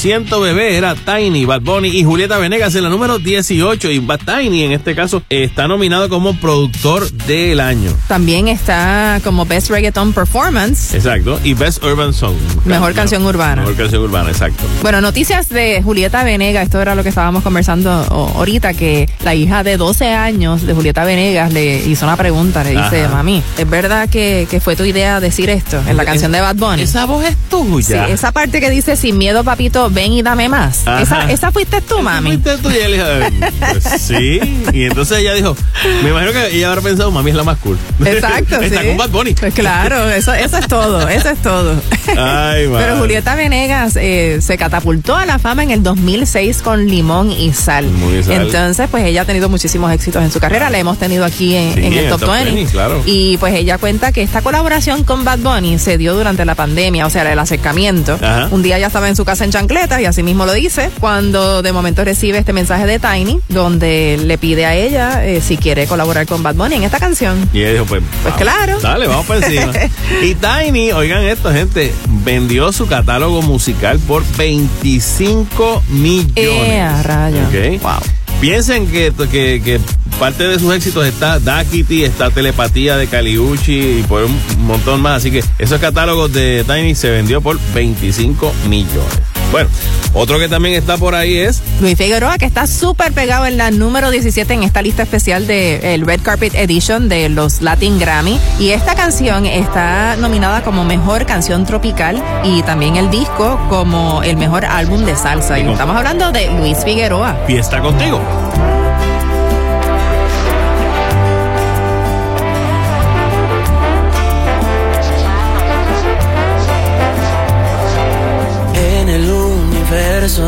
Siento, 0.00 0.40
bebé, 0.40 0.78
era 0.78 0.94
Tiny, 0.94 1.44
Bad 1.44 1.60
Bunny 1.60 1.88
y 1.88 2.04
Julieta 2.04 2.38
Venegas 2.38 2.74
en 2.74 2.84
la 2.84 2.88
número 2.88 3.18
18. 3.18 3.90
Y 3.90 3.98
Bad 3.98 4.20
Tiny, 4.20 4.62
en 4.62 4.72
este 4.72 4.94
caso, 4.94 5.22
está 5.28 5.68
nominado 5.68 6.08
como 6.08 6.34
productor 6.40 7.10
del 7.12 7.60
año. 7.60 7.92
También 8.08 8.48
está 8.48 9.20
como 9.22 9.44
Best 9.44 9.68
Reggaeton 9.68 10.14
Performance. 10.14 10.94
Exacto. 10.94 11.38
Y 11.44 11.52
Best 11.52 11.84
Urban 11.84 12.14
Song. 12.14 12.34
Mejor 12.64 12.94
canción 12.94 13.26
urbana. 13.26 13.60
Mejor 13.60 13.76
canción 13.76 14.02
urbana, 14.02 14.30
exacto. 14.30 14.64
Bueno, 14.80 15.02
noticias 15.02 15.50
de 15.50 15.82
Julieta 15.82 16.24
Venegas. 16.24 16.64
Esto 16.64 16.80
era 16.80 16.94
lo 16.94 17.02
que 17.02 17.10
estábamos 17.10 17.42
conversando 17.42 17.90
ahorita, 17.90 18.72
que 18.72 19.06
la 19.22 19.34
hija 19.34 19.62
de 19.62 19.76
12 19.76 20.12
años 20.14 20.62
de 20.62 20.72
Julieta 20.72 21.04
Venegas 21.04 21.52
le 21.52 21.76
hizo 21.86 22.06
una 22.06 22.16
pregunta. 22.16 22.64
Le 22.64 22.70
dice, 22.70 23.04
Ajá. 23.04 23.16
mami, 23.16 23.42
¿es 23.58 23.68
verdad 23.68 24.08
que, 24.08 24.48
que 24.50 24.60
fue 24.60 24.76
tu 24.76 24.84
idea 24.84 25.20
decir 25.20 25.50
esto 25.50 25.78
en 25.86 25.98
la 25.98 26.06
canción 26.06 26.32
de 26.32 26.40
Bad 26.40 26.56
Bunny? 26.56 26.82
Esa 26.84 27.04
voz 27.04 27.22
es 27.26 27.36
tuya. 27.50 28.06
Sí, 28.06 28.12
esa 28.12 28.32
parte 28.32 28.60
que 28.60 28.70
dice, 28.70 28.96
sin 28.96 29.18
miedo, 29.18 29.44
papito, 29.44 29.89
ven 29.90 30.12
y 30.12 30.22
dame 30.22 30.48
más. 30.48 30.80
Esa, 31.00 31.30
esa 31.30 31.52
fuiste 31.52 31.80
tú, 31.80 32.00
mami. 32.00 32.30
Fuiste 32.38 32.56
tú 32.58 32.70
y 32.70 32.76
él 32.76 32.92
dijo, 32.92 33.50
pues 33.72 33.84
sí. 34.02 34.40
Y 34.72 34.84
entonces 34.84 35.18
ella 35.18 35.34
dijo, 35.34 35.56
me 36.02 36.10
imagino 36.10 36.32
que 36.32 36.56
ella 36.56 36.68
habrá 36.68 36.80
pensado, 36.80 37.10
mami 37.10 37.30
es 37.30 37.36
la 37.36 37.44
más 37.44 37.58
cool. 37.58 37.76
Exacto, 38.04 38.56
Está 38.60 38.80
sí. 38.82 38.86
con 38.88 38.96
Bad 38.96 39.10
Bunny. 39.10 39.34
Pues 39.34 39.54
claro, 39.54 40.08
eso, 40.10 40.32
eso 40.32 40.58
es 40.58 40.66
todo, 40.68 41.08
eso 41.08 41.28
es 41.30 41.38
todo. 41.42 41.74
Ay, 42.16 42.68
Pero. 42.72 42.96
Julieta 42.98 43.34
Venegas 43.34 43.96
eh, 43.96 44.38
se 44.40 44.56
catapultó 44.56 45.16
a 45.16 45.26
la 45.26 45.38
fama 45.38 45.62
en 45.62 45.70
el 45.70 45.82
2006 45.82 46.62
con 46.62 46.86
Limón 46.86 47.30
y 47.30 47.52
Sal. 47.52 47.84
Limón 47.84 48.18
y 48.18 48.22
Sal. 48.22 48.42
Entonces, 48.42 48.88
pues 48.90 49.04
ella 49.04 49.22
ha 49.22 49.24
tenido 49.24 49.48
muchísimos 49.48 49.92
éxitos 49.92 50.22
en 50.22 50.30
su 50.30 50.40
carrera. 50.40 50.70
La 50.70 50.78
hemos 50.78 50.98
tenido 50.98 51.24
aquí 51.24 51.56
en, 51.56 51.74
Sí, 51.74 51.84
en 51.86 51.92
el 51.92 52.08
Top 52.08 52.20
20. 52.26 52.70
claro. 52.70 53.02
Y 53.06 53.36
pues 53.38 53.54
ella 53.54 53.78
cuenta 53.78 54.12
que 54.12 54.22
esta 54.22 54.42
colaboración 54.42 55.04
con 55.04 55.24
Bad 55.24 55.38
Bunny 55.40 55.78
se 55.78 55.98
dio 55.98 56.14
durante 56.14 56.44
la 56.44 56.54
pandemia, 56.54 57.06
o 57.06 57.10
sea, 57.10 57.30
el 57.30 57.38
acercamiento. 57.38 58.14
Ajá. 58.14 58.48
Un 58.50 58.62
día 58.62 58.78
ya 58.78 58.86
estaba 58.88 59.08
en 59.08 59.16
su 59.16 59.24
casa 59.24 59.44
en 59.44 59.52
y 59.80 60.04
así 60.04 60.22
mismo 60.22 60.44
lo 60.44 60.52
dice, 60.52 60.90
cuando 61.00 61.62
de 61.62 61.72
momento 61.72 62.04
recibe 62.04 62.36
este 62.36 62.52
mensaje 62.52 62.84
de 62.86 62.98
Tiny, 62.98 63.40
donde 63.48 64.20
le 64.22 64.36
pide 64.36 64.66
a 64.66 64.74
ella 64.74 65.24
eh, 65.24 65.40
si 65.40 65.56
quiere 65.56 65.86
colaborar 65.86 66.26
con 66.26 66.42
Bad 66.42 66.54
Bunny 66.54 66.74
en 66.76 66.82
esta 66.82 66.98
canción. 66.98 67.48
Y 67.54 67.60
ella 67.60 67.72
dijo, 67.72 67.86
pues, 67.86 68.02
Pues 68.22 68.34
vamos, 68.34 68.40
claro. 68.40 68.80
Dale, 68.80 69.06
vamos 69.06 69.24
para 69.24 69.46
encima. 69.46 69.72
y 70.22 70.34
Tiny, 70.34 70.92
oigan 70.92 71.24
esto, 71.24 71.50
gente, 71.50 71.94
vendió 72.24 72.72
su 72.72 72.86
catálogo 72.86 73.40
musical 73.40 73.98
por 74.00 74.22
25 74.36 75.82
millones. 75.88 76.34
¡Eh, 76.36 76.80
a 76.80 77.02
rayo! 77.02 77.40
Ok. 77.48 77.80
Wow. 77.80 78.00
Piensen 78.40 78.86
que, 78.86 79.12
que, 79.30 79.62
que 79.62 79.80
parte 80.18 80.46
de 80.46 80.58
sus 80.58 80.74
éxitos 80.74 81.06
está 81.06 81.38
Duckity, 81.38 82.04
está 82.04 82.30
Telepatía 82.30 82.98
de 82.98 83.06
Caliucci 83.06 84.00
y 84.00 84.02
por 84.06 84.24
un 84.24 84.38
montón 84.58 85.00
más. 85.00 85.18
Así 85.18 85.30
que 85.30 85.42
esos 85.58 85.80
catálogos 85.80 86.32
de 86.32 86.64
Tiny 86.66 86.94
se 86.94 87.10
vendió 87.10 87.40
por 87.40 87.58
25 87.74 88.52
millones. 88.68 89.29
Bueno, 89.52 89.68
otro 90.14 90.38
que 90.38 90.48
también 90.48 90.76
está 90.76 90.96
por 90.96 91.14
ahí 91.14 91.38
es 91.38 91.60
Luis 91.80 91.98
Figueroa, 91.98 92.38
que 92.38 92.44
está 92.44 92.66
súper 92.66 93.12
pegado 93.12 93.46
en 93.46 93.56
la 93.56 93.70
número 93.70 94.10
17 94.10 94.52
en 94.54 94.62
esta 94.62 94.80
lista 94.80 95.02
especial 95.02 95.46
de 95.46 95.94
el 95.94 96.06
Red 96.06 96.20
Carpet 96.22 96.54
Edition 96.54 97.08
de 97.08 97.28
los 97.28 97.60
Latin 97.60 97.98
Grammy. 97.98 98.38
Y 98.58 98.70
esta 98.70 98.94
canción 98.94 99.46
está 99.46 100.16
nominada 100.16 100.62
como 100.62 100.84
mejor 100.84 101.26
canción 101.26 101.66
tropical 101.66 102.22
y 102.44 102.62
también 102.62 102.96
el 102.96 103.10
disco 103.10 103.58
como 103.68 104.22
el 104.22 104.36
mejor 104.36 104.64
álbum 104.64 105.04
de 105.04 105.16
salsa. 105.16 105.58
Y 105.58 105.68
estamos 105.68 105.96
hablando 105.96 106.30
de 106.30 106.48
Luis 106.50 106.78
Figueroa. 106.84 107.36
Fiesta 107.46 107.80
Contigo. 107.80 108.20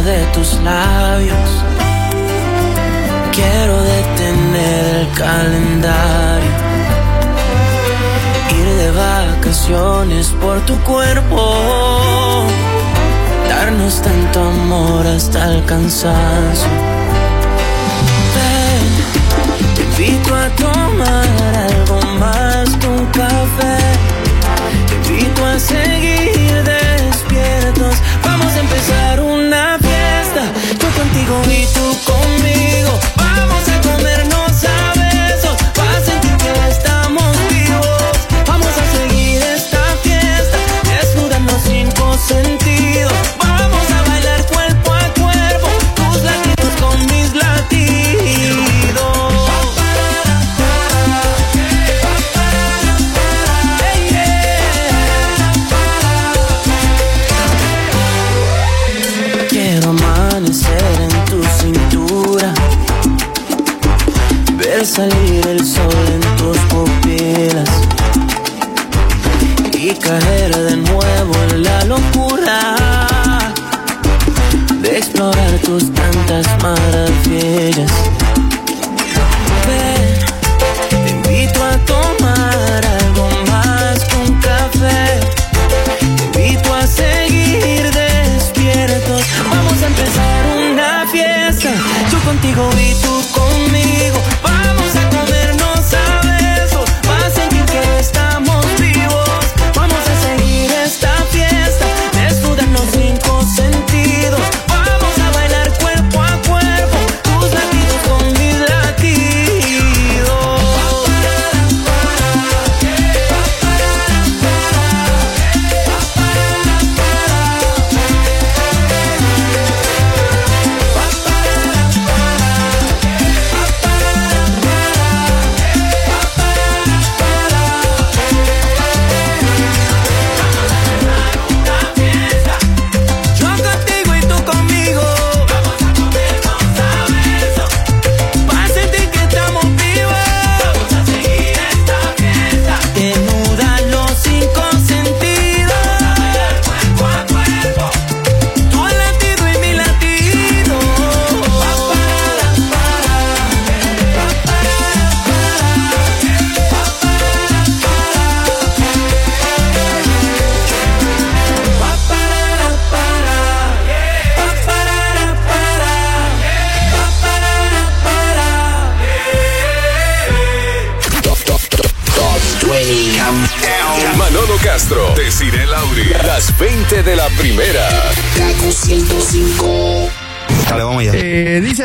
De 0.04 0.24
tus 0.34 0.54
labios. 0.62 1.50
Quiero 3.32 3.82
detener 3.82 4.94
el 4.96 5.08
calendario, 5.12 6.50
ir 8.58 8.66
de 8.80 8.90
vacaciones 8.90 10.28
por 10.40 10.60
tu 10.66 10.76
cuerpo, 10.80 12.44
darnos 13.48 14.02
tanto 14.02 14.40
amor 14.40 15.06
hasta 15.06 15.52
el 15.52 15.64
cansancio. 15.64 16.68
Te 19.74 19.82
invito 19.82 20.34
a 20.34 20.48
tomar 20.56 21.26
algo 21.70 22.00
más 22.18 22.68
que 22.76 22.92
café. 23.12 23.78
Te 24.88 24.94
invito 25.12 25.44
a 25.44 25.58
seguir 25.58 26.64
despiertos. 26.64 27.94
Contigo 31.12 31.42
y 31.50 31.66
tú 31.66 32.12
conmigo. 32.12 33.21
Salir 65.02 65.44
el 65.48 65.66
sol 65.66 66.04
en 66.14 66.20
tus 66.36 66.58
pupilas 66.70 67.68
y 69.72 69.94
caer 69.94 70.54
de 70.54 70.76
nuevo 70.76 71.34
en 71.50 71.62
la 71.64 71.84
locura 71.86 72.76
de 74.80 74.98
explorar 74.98 75.58
tus 75.64 75.92
tantas 75.92 76.46
maravillas. 76.62 78.01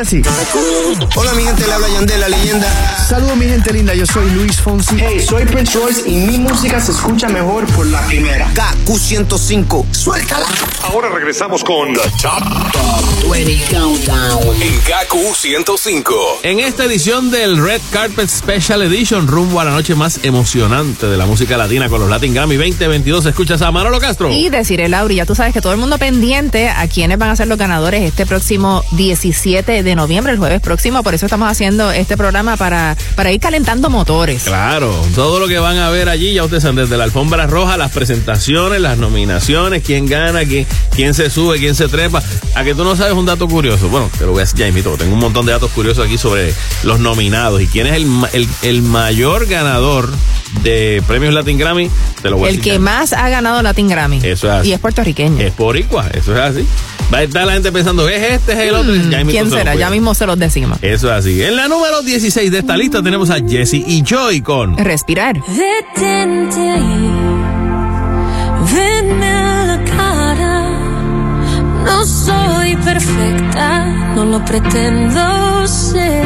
Dice 0.04 0.18
así. 0.18 1.08
Hola, 1.16 1.32
mi 1.32 1.44
gente, 1.44 1.66
le 1.66 1.72
habla 1.72 1.88
Yandel, 1.88 2.20
la 2.20 2.28
leyenda. 2.28 3.06
Saludos 3.08 3.36
mi 3.36 3.46
gente 3.46 3.72
linda, 3.72 3.94
yo 3.94 4.06
soy 4.06 4.30
Luis 4.30 4.60
Fonsi. 4.60 4.96
Hey, 4.98 5.20
soy 5.20 5.44
Prince 5.44 5.78
Royce 5.78 6.08
y 6.08 6.16
mi 6.16 6.38
música 6.38 6.80
se 6.80 6.92
escucha 6.92 7.28
mejor 7.28 7.66
por 7.66 7.86
la 7.86 8.00
primera. 8.06 8.50
KQ 8.54 8.96
105. 8.96 9.86
Suéltala. 9.92 10.46
Ahora 10.82 11.07
regresamos 11.28 11.62
con 11.62 11.92
The 11.92 12.00
Top, 12.22 13.30
20 13.30 13.58
Countdown. 13.70 14.62
en 14.62 14.78
KQ 14.78 15.34
105. 15.34 16.14
En 16.42 16.58
esta 16.58 16.84
edición 16.84 17.30
del 17.30 17.62
Red 17.62 17.82
Carpet 17.92 18.30
Special 18.30 18.80
Edition, 18.80 19.26
rumbo 19.26 19.60
a 19.60 19.64
la 19.66 19.72
noche 19.72 19.94
más 19.94 20.20
emocionante 20.22 21.06
de 21.06 21.18
la 21.18 21.26
música 21.26 21.58
latina 21.58 21.90
con 21.90 22.00
los 22.00 22.08
Latin 22.08 22.32
Grammy 22.32 22.56
2022, 22.56 23.26
escuchas 23.26 23.60
a 23.60 23.70
Manolo 23.70 24.00
Castro. 24.00 24.32
Y 24.32 24.48
deciré, 24.48 24.88
Lauri, 24.88 25.16
ya 25.16 25.26
tú 25.26 25.34
sabes 25.34 25.52
que 25.52 25.60
todo 25.60 25.72
el 25.72 25.78
mundo 25.78 25.98
pendiente 25.98 26.70
a 26.70 26.88
quienes 26.88 27.18
van 27.18 27.28
a 27.28 27.36
ser 27.36 27.46
los 27.46 27.58
ganadores 27.58 28.04
este 28.04 28.24
próximo 28.24 28.82
17 28.92 29.82
de 29.82 29.94
noviembre, 29.94 30.32
el 30.32 30.38
jueves 30.38 30.62
próximo. 30.62 31.02
Por 31.02 31.12
eso 31.12 31.26
estamos 31.26 31.50
haciendo 31.50 31.90
este 31.90 32.16
programa 32.16 32.56
para, 32.56 32.96
para 33.16 33.30
ir 33.32 33.40
calentando 33.40 33.90
motores. 33.90 34.44
Claro, 34.44 34.94
todo 35.14 35.40
lo 35.40 35.46
que 35.46 35.58
van 35.58 35.76
a 35.76 35.90
ver 35.90 36.08
allí, 36.08 36.32
ya 36.32 36.44
ustedes 36.44 36.62
saben, 36.62 36.76
desde 36.76 36.96
la 36.96 37.04
alfombra 37.04 37.46
roja, 37.46 37.76
las 37.76 37.92
presentaciones, 37.92 38.80
las 38.80 38.96
nominaciones, 38.96 39.82
quién 39.82 40.06
gana, 40.06 40.46
quién, 40.46 40.66
quién 40.98 41.14
se 41.14 41.30
sube, 41.30 41.58
quién 41.60 41.76
se 41.76 41.86
trepa. 41.86 42.20
A 42.56 42.64
que 42.64 42.74
tú 42.74 42.82
no 42.82 42.96
sabes 42.96 43.12
un 43.12 43.24
dato 43.24 43.46
curioso. 43.46 43.88
Bueno, 43.88 44.10
te 44.18 44.26
lo 44.26 44.32
voy 44.32 44.40
a 44.40 44.42
decir 44.42 44.58
ya 44.58 44.66
invito. 44.66 44.96
Tengo 44.96 45.14
un 45.14 45.20
montón 45.20 45.46
de 45.46 45.52
datos 45.52 45.70
curiosos 45.70 46.04
aquí 46.04 46.18
sobre 46.18 46.52
los 46.82 46.98
nominados 46.98 47.62
y 47.62 47.68
quién 47.68 47.86
es 47.86 47.92
el, 47.94 48.08
el, 48.32 48.48
el 48.62 48.82
mayor 48.82 49.46
ganador 49.46 50.10
de 50.64 51.00
premios 51.06 51.32
Latin 51.32 51.56
Grammy. 51.56 51.88
Te 52.20 52.30
lo 52.30 52.36
voy 52.38 52.46
a 52.46 52.50
El 52.50 52.56
decir 52.56 52.72
que 52.72 52.78
ya. 52.78 52.80
más 52.80 53.12
ha 53.12 53.28
ganado 53.28 53.62
Latin 53.62 53.86
Grammy. 53.88 54.16
Eso 54.24 54.48
es 54.48 54.52
así. 54.54 54.70
Y 54.70 54.72
es 54.72 54.80
puertorriqueño. 54.80 55.40
Es 55.40 55.56
boricua, 55.56 56.08
eso 56.12 56.34
es 56.34 56.40
así. 56.40 56.66
Va 57.14 57.18
a 57.18 57.22
estar 57.22 57.46
la 57.46 57.52
gente 57.52 57.70
pensando, 57.70 58.08
es 58.08 58.20
este, 58.32 58.52
es 58.54 58.58
el 58.58 58.74
otro. 58.74 58.92
ya 58.94 59.18
mismo 59.18 59.30
¿Quién 59.30 59.50
será? 59.50 59.76
Ya 59.76 59.90
mismo 59.90 60.14
se 60.16 60.26
los 60.26 60.36
decimos. 60.36 60.78
Eso 60.82 61.06
es 61.12 61.14
así. 61.20 61.40
En 61.42 61.54
la 61.54 61.68
número 61.68 62.02
16 62.02 62.50
de 62.50 62.58
esta 62.58 62.76
lista 62.76 63.04
tenemos 63.04 63.30
a 63.30 63.36
Jesse 63.36 63.74
y 63.74 64.02
Joy 64.04 64.40
con 64.42 64.76
Respirar. 64.76 65.36
No 71.98 72.06
soy 72.06 72.76
perfecta, 72.76 73.84
no 74.14 74.24
lo 74.24 74.44
pretendo 74.44 75.66
ser. 75.66 76.24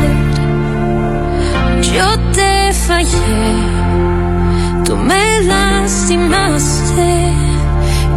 Yo 1.80 2.08
te 2.34 2.74
fallé, 2.74 3.54
tú 4.84 4.94
me 4.98 5.40
lastimaste 5.44 7.32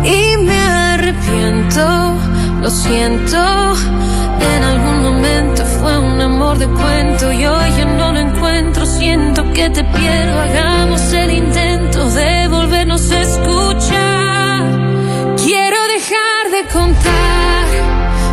y 0.04 0.36
me 0.44 0.60
arrepiento, 0.60 2.18
lo 2.62 2.70
siento. 2.70 3.38
En 3.38 4.64
algún 4.72 5.04
momento 5.04 5.64
fue 5.80 5.98
un 5.98 6.20
amor 6.20 6.58
de 6.58 6.68
cuento 6.68 7.32
y 7.32 7.46
hoy 7.46 7.70
ya 7.78 7.86
no 7.86 8.12
lo 8.12 8.20
encuentro. 8.20 8.86
Siento 8.86 9.50
que 9.54 9.70
te 9.70 9.82
pierdo, 9.82 10.42
hagamos 10.42 11.02
el 11.14 11.32
intento 11.32 12.10
de 12.10 12.50
volvernos 12.50 13.10
a 13.12 13.22
escuchar. 13.22 14.05
Contar 16.64 17.68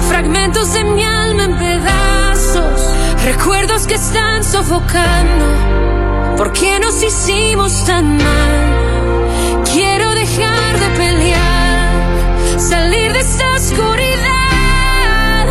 fragmentos 0.09 0.73
de 0.75 0.85
mi 0.85 1.03
alma 1.03 1.43
en 1.43 1.59
pedazos, 1.59 2.81
recuerdos 3.25 3.89
que 3.89 3.95
están 3.95 4.45
sofocando. 4.45 6.37
¿Por 6.37 6.53
qué 6.53 6.79
nos 6.79 7.03
hicimos 7.03 7.85
tan 7.85 8.19
mal? 8.19 9.65
Quiero 9.73 10.15
dejar 10.15 10.79
de 10.79 10.87
pelear, 10.97 12.61
salir 12.61 13.13
de 13.13 13.19
esta 13.19 13.55
oscuridad 13.55 15.49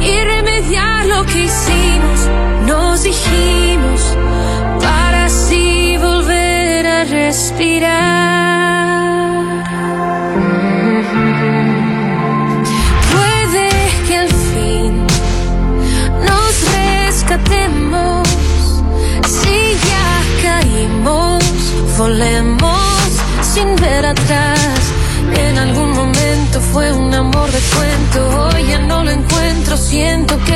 y 0.00 0.22
remediar 0.22 1.06
lo 1.06 1.26
que 1.26 1.46
hicimos. 1.46 2.28
Nos 2.68 3.02
dijimos 3.02 4.16
para 4.80 5.24
así 5.24 5.98
volver 5.98 6.86
a 6.86 7.02
respirar. 7.02 9.01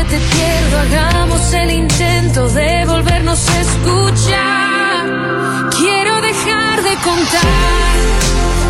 Te 0.08 0.18
pierdo. 0.18 0.78
Hagamos 0.78 1.52
el 1.52 1.70
intento 1.70 2.48
de 2.48 2.86
volvernos 2.86 3.48
a 3.48 3.60
escuchar. 3.60 5.70
Quiero 5.76 6.20
dejar 6.20 6.82
de 6.82 6.96
contar 6.96 7.94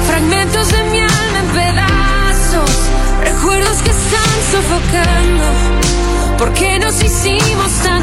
fragmentos 0.06 0.68
de 0.68 0.84
mi 0.84 1.00
alma 1.00 1.38
en 1.40 1.48
pedazos. 1.48 2.70
Recuerdos 3.22 3.78
que 3.82 3.90
están 3.90 4.42
sofocando. 4.52 5.44
¿Por 6.38 6.52
qué 6.52 6.78
nos 6.78 7.02
hicimos 7.02 7.72
tan 7.82 7.95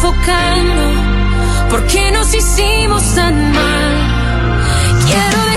sofocando. 0.00 1.68
¿Por 1.68 1.86
qué 1.86 2.10
nos 2.10 2.34
hicimos 2.34 3.14
tan 3.14 3.52
mal? 3.52 3.94
Quiero 5.06 5.49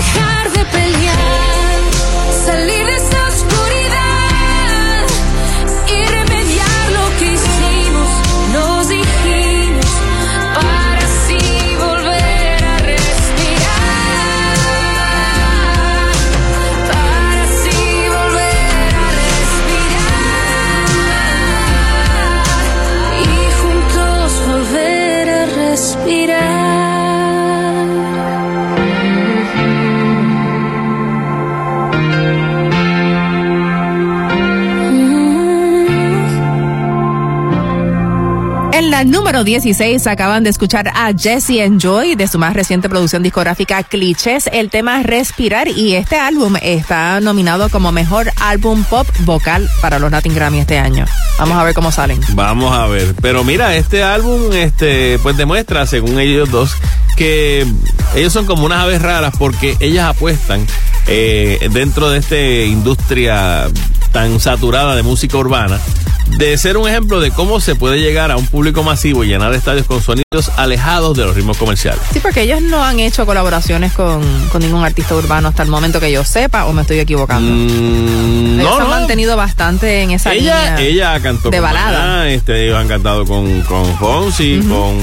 la 38.94 39.02
número 39.02 39.42
16 39.42 40.06
acaban 40.06 40.44
de 40.44 40.50
escuchar 40.50 40.86
a 40.86 41.12
Jesse 41.12 41.58
Enjoy 41.58 42.14
de 42.14 42.28
su 42.28 42.38
más 42.38 42.54
reciente 42.54 42.88
producción 42.88 43.24
discográfica 43.24 43.82
Clichés, 43.82 44.48
el 44.52 44.70
tema 44.70 45.02
Respirar 45.02 45.66
y 45.66 45.96
este 45.96 46.14
álbum 46.14 46.54
está 46.62 47.18
nominado 47.20 47.68
como 47.70 47.90
mejor 47.90 48.30
álbum 48.40 48.84
pop 48.84 49.04
vocal 49.24 49.68
para 49.80 49.98
los 49.98 50.12
Latin 50.12 50.32
Grammy 50.32 50.60
este 50.60 50.78
año. 50.78 51.06
Vamos 51.40 51.58
a 51.58 51.64
ver 51.64 51.74
cómo 51.74 51.90
salen. 51.90 52.20
Vamos 52.34 52.72
a 52.72 52.86
ver. 52.86 53.16
Pero 53.20 53.42
mira, 53.42 53.74
este 53.74 54.04
álbum, 54.04 54.52
este, 54.52 55.18
pues 55.24 55.36
demuestra, 55.36 55.86
según 55.86 56.20
ellos 56.20 56.48
dos, 56.52 56.76
que 57.16 57.66
ellos 58.14 58.32
son 58.32 58.46
como 58.46 58.64
unas 58.64 58.78
aves 58.78 59.02
raras 59.02 59.34
porque 59.36 59.76
ellas 59.80 60.10
apuestan 60.10 60.64
eh, 61.08 61.68
dentro 61.72 62.10
de 62.10 62.20
esta 62.20 62.38
industria 62.38 63.66
tan 64.12 64.38
saturada 64.38 64.94
de 64.94 65.02
música 65.02 65.36
urbana 65.36 65.80
de 66.26 66.56
ser 66.58 66.76
un 66.76 66.88
ejemplo 66.88 67.20
de 67.20 67.30
cómo 67.30 67.60
se 67.60 67.74
puede 67.76 68.00
llegar 68.00 68.30
a 68.30 68.36
un 68.36 68.46
público 68.46 68.82
masivo 68.82 69.24
y 69.24 69.28
llenar 69.28 69.54
estadios 69.54 69.86
con 69.86 70.02
sonidos 70.02 70.50
alejados 70.56 71.16
de 71.16 71.24
los 71.24 71.34
ritmos 71.36 71.56
comerciales. 71.58 72.00
Sí, 72.12 72.20
porque 72.20 72.42
ellos 72.42 72.60
no 72.62 72.82
han 72.82 72.98
hecho 72.98 73.24
colaboraciones 73.26 73.92
con, 73.92 74.22
con 74.50 74.60
ningún 74.62 74.84
artista 74.84 75.14
urbano 75.14 75.48
hasta 75.48 75.62
el 75.62 75.68
momento 75.68 76.00
que 76.00 76.10
yo 76.10 76.24
sepa, 76.24 76.64
o 76.66 76.72
me 76.72 76.82
estoy 76.82 76.98
equivocando. 76.98 77.50
Mm, 77.52 78.60
ellos 78.60 78.70
no, 78.70 78.76
han 78.76 78.82
no. 78.84 78.88
mantenido 78.88 79.36
bastante 79.36 80.02
en 80.02 80.10
esa 80.10 80.32
Ella, 80.32 80.76
línea 80.76 80.80
ella 80.80 81.20
cantó 81.20 81.50
de 81.50 81.58
con 81.58 81.64
balada. 81.64 81.98
Maná, 82.00 82.30
este, 82.30 82.64
ellos 82.66 82.78
han 82.78 82.88
cantado 82.88 83.24
con, 83.24 83.62
con 83.62 83.96
Fonsi, 83.98 84.60
con, 84.68 84.96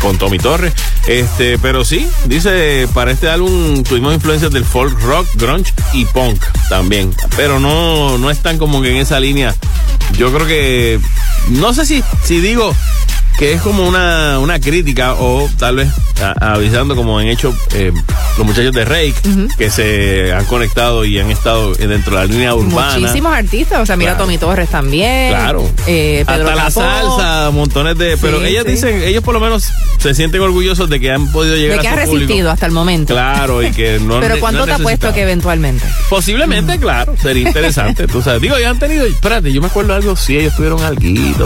con 0.00 0.18
Tommy 0.18 0.38
Torres. 0.38 0.74
Este, 1.06 1.58
pero 1.58 1.84
sí, 1.84 2.06
dice, 2.26 2.88
para 2.92 3.10
este 3.10 3.28
álbum 3.28 3.82
tuvimos 3.84 4.12
influencias 4.14 4.50
del 4.52 4.64
folk 4.64 5.00
rock, 5.02 5.26
grunge 5.36 5.72
y 5.92 6.04
punk 6.04 6.42
también. 6.68 7.14
Pero 7.36 7.58
no, 7.58 8.18
no 8.18 8.30
están 8.30 8.58
como 8.58 8.82
que 8.82 8.90
en 8.90 8.96
esa 8.96 9.18
línea. 9.18 9.54
Yo 10.16 10.32
creo 10.32 10.46
que, 10.46 11.00
no 11.48 11.72
sé 11.72 11.86
si, 11.86 12.04
si 12.24 12.40
digo 12.40 12.74
que 13.40 13.54
es 13.54 13.62
como 13.62 13.88
una, 13.88 14.38
una 14.38 14.60
crítica 14.60 15.14
o 15.14 15.48
tal 15.58 15.76
vez 15.76 15.88
a- 16.22 16.52
avisando 16.52 16.94
como 16.94 17.18
han 17.18 17.26
hecho 17.26 17.52
eh, 17.74 17.90
los 18.36 18.46
muchachos 18.46 18.72
de 18.74 18.84
Rake 18.84 19.14
que 19.56 19.70
se 19.70 20.32
han 20.34 20.44
conectado 20.44 21.06
y 21.06 21.18
han 21.18 21.30
estado 21.30 21.72
dentro 21.74 22.16
de 22.16 22.20
la 22.20 22.24
línea 22.26 22.54
urbana. 22.54 22.98
Muchísimos 22.98 23.32
artistas, 23.34 23.80
o 23.80 23.86
sea, 23.86 23.96
mira 23.96 24.10
Claro. 24.12 24.24
Tommy 24.24 24.36
Torres 24.38 24.68
también. 24.68 25.30
Claro. 25.30 25.68
Eh, 25.86 26.22
Pedro 26.26 26.50
Hasta 26.50 26.54
la 26.64 26.70
salsa, 26.70 27.50
montones 27.50 27.96
de. 27.96 28.18
Pero 28.20 28.44
ellas 28.44 28.64
sí. 28.66 28.72
dicen, 28.72 29.02
ellos 29.02 29.24
por 29.24 29.32
lo 29.34 29.40
menos 29.40 29.64
se 29.98 30.14
sienten 30.14 30.42
orgullosos 30.42 30.90
de 30.90 31.00
que 31.00 31.10
han 31.10 31.32
podido 31.32 31.56
llegar 31.56 31.78
De 31.78 31.82
que 31.82 31.88
a 31.88 31.96
resistido 31.96 32.26
público. 32.28 32.50
hasta 32.50 32.66
el 32.66 32.72
momento. 32.72 33.14
Claro, 33.14 33.62
y 33.62 33.70
que 33.70 33.98
no. 34.00 34.20
Pero 34.20 34.34
no 34.34 34.40
¿cuánto 34.40 34.64
te 34.66 34.72
ha 34.72 34.76
puesto 34.76 34.88
necesitaban. 35.06 35.14
que 35.14 35.22
eventualmente? 35.22 35.86
Posiblemente, 36.10 36.78
claro, 36.78 37.14
sería 37.20 37.48
interesante. 37.48 38.06
tú 38.06 38.20
sabes, 38.20 38.42
digo, 38.42 38.56
ellos 38.56 38.68
han 38.70 38.78
tenido, 38.78 39.06
espérate, 39.06 39.50
yo 39.52 39.60
me 39.62 39.68
acuerdo 39.68 39.94
algo, 39.94 40.14
sí, 40.16 40.36
ellos 40.36 40.54
tuvieron 40.56 40.82
algo, 40.82 41.00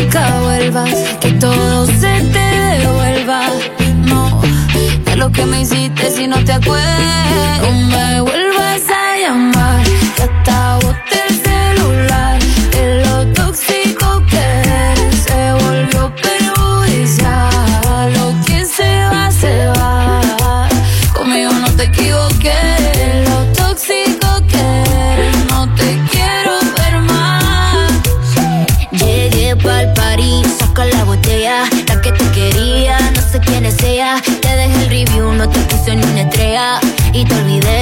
Nunca 0.00 0.40
vuelvas, 0.40 0.94
que 1.20 1.32
todo 1.32 1.86
se 1.86 1.92
te 2.32 2.78
devuelva. 2.78 3.42
No, 4.06 4.40
de 5.04 5.16
lo 5.16 5.30
que 5.30 5.44
me 5.44 5.62
hiciste 5.62 6.10
si 6.10 6.26
no 6.26 6.42
te 6.44 6.52
acuerdas. 6.52 7.62
Me 7.88 8.20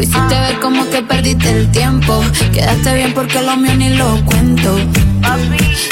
Lo 0.00 0.04
hiciste 0.04 0.40
ver 0.40 0.58
como 0.60 0.88
que 0.88 1.02
perdiste 1.02 1.50
el 1.50 1.70
tiempo. 1.72 2.24
Quedaste 2.54 2.94
bien 2.94 3.12
porque 3.12 3.42
lo 3.42 3.54
mío 3.58 3.74
ni 3.76 3.90
lo 3.90 4.24
cuento. 4.24 4.78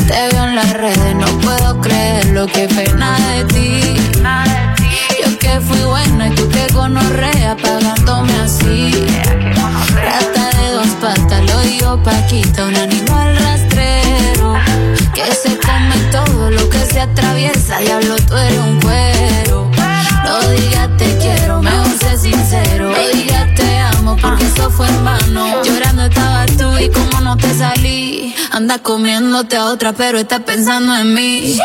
Te 0.06 0.34
veo 0.34 0.44
en 0.44 0.56
las 0.56 0.72
redes, 0.72 1.14
no 1.14 1.26
puedo 1.40 1.78
creer 1.82 2.24
lo 2.28 2.46
que 2.46 2.68
pena 2.68 3.18
de 3.18 3.44
ti. 3.44 3.80
Yo 5.22 5.38
que 5.38 5.60
fui 5.60 5.80
buena 5.80 6.28
y 6.28 6.30
tú 6.30 6.48
que 6.48 6.72
gonorrea 6.72 7.54
pagándome 7.58 8.32
así. 8.36 8.92
Rata 10.02 10.56
de 10.56 10.70
dos 10.72 10.88
patas, 11.02 11.44
lo 11.44 11.60
digo 11.60 12.02
Paquita, 12.02 12.64
un 12.64 12.76
animal 12.76 13.36
rastrero. 13.36 14.54
Que 15.12 15.34
se 15.34 15.54
come 15.58 15.96
todo 16.10 16.50
lo 16.50 16.66
que 16.70 16.78
se 16.78 17.02
atraviesa. 17.02 17.76
Diablo, 17.80 18.16
tú 18.26 18.34
eres 18.38 18.58
un 18.58 18.80
cuero. 18.80 19.27
Anda 28.58 28.80
comiéndote 28.80 29.56
a 29.56 29.66
otra, 29.66 29.92
pero 29.92 30.18
estás 30.18 30.40
pensando 30.40 30.92
en 30.96 31.14
mí. 31.14 31.56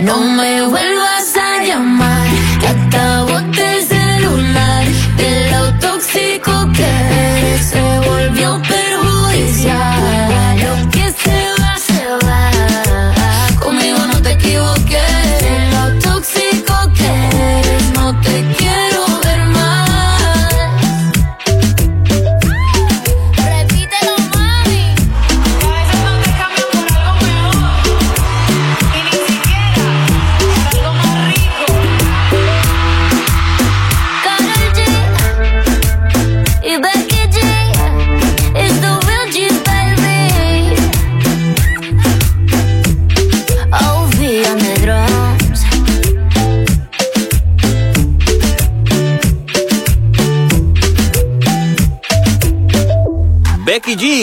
No 0.00 0.18
me 0.18 0.60
vuelvas 0.60 1.34
a 1.38 1.64
llamar, 1.64 2.28
que 2.60 2.66
acabo 2.68 3.23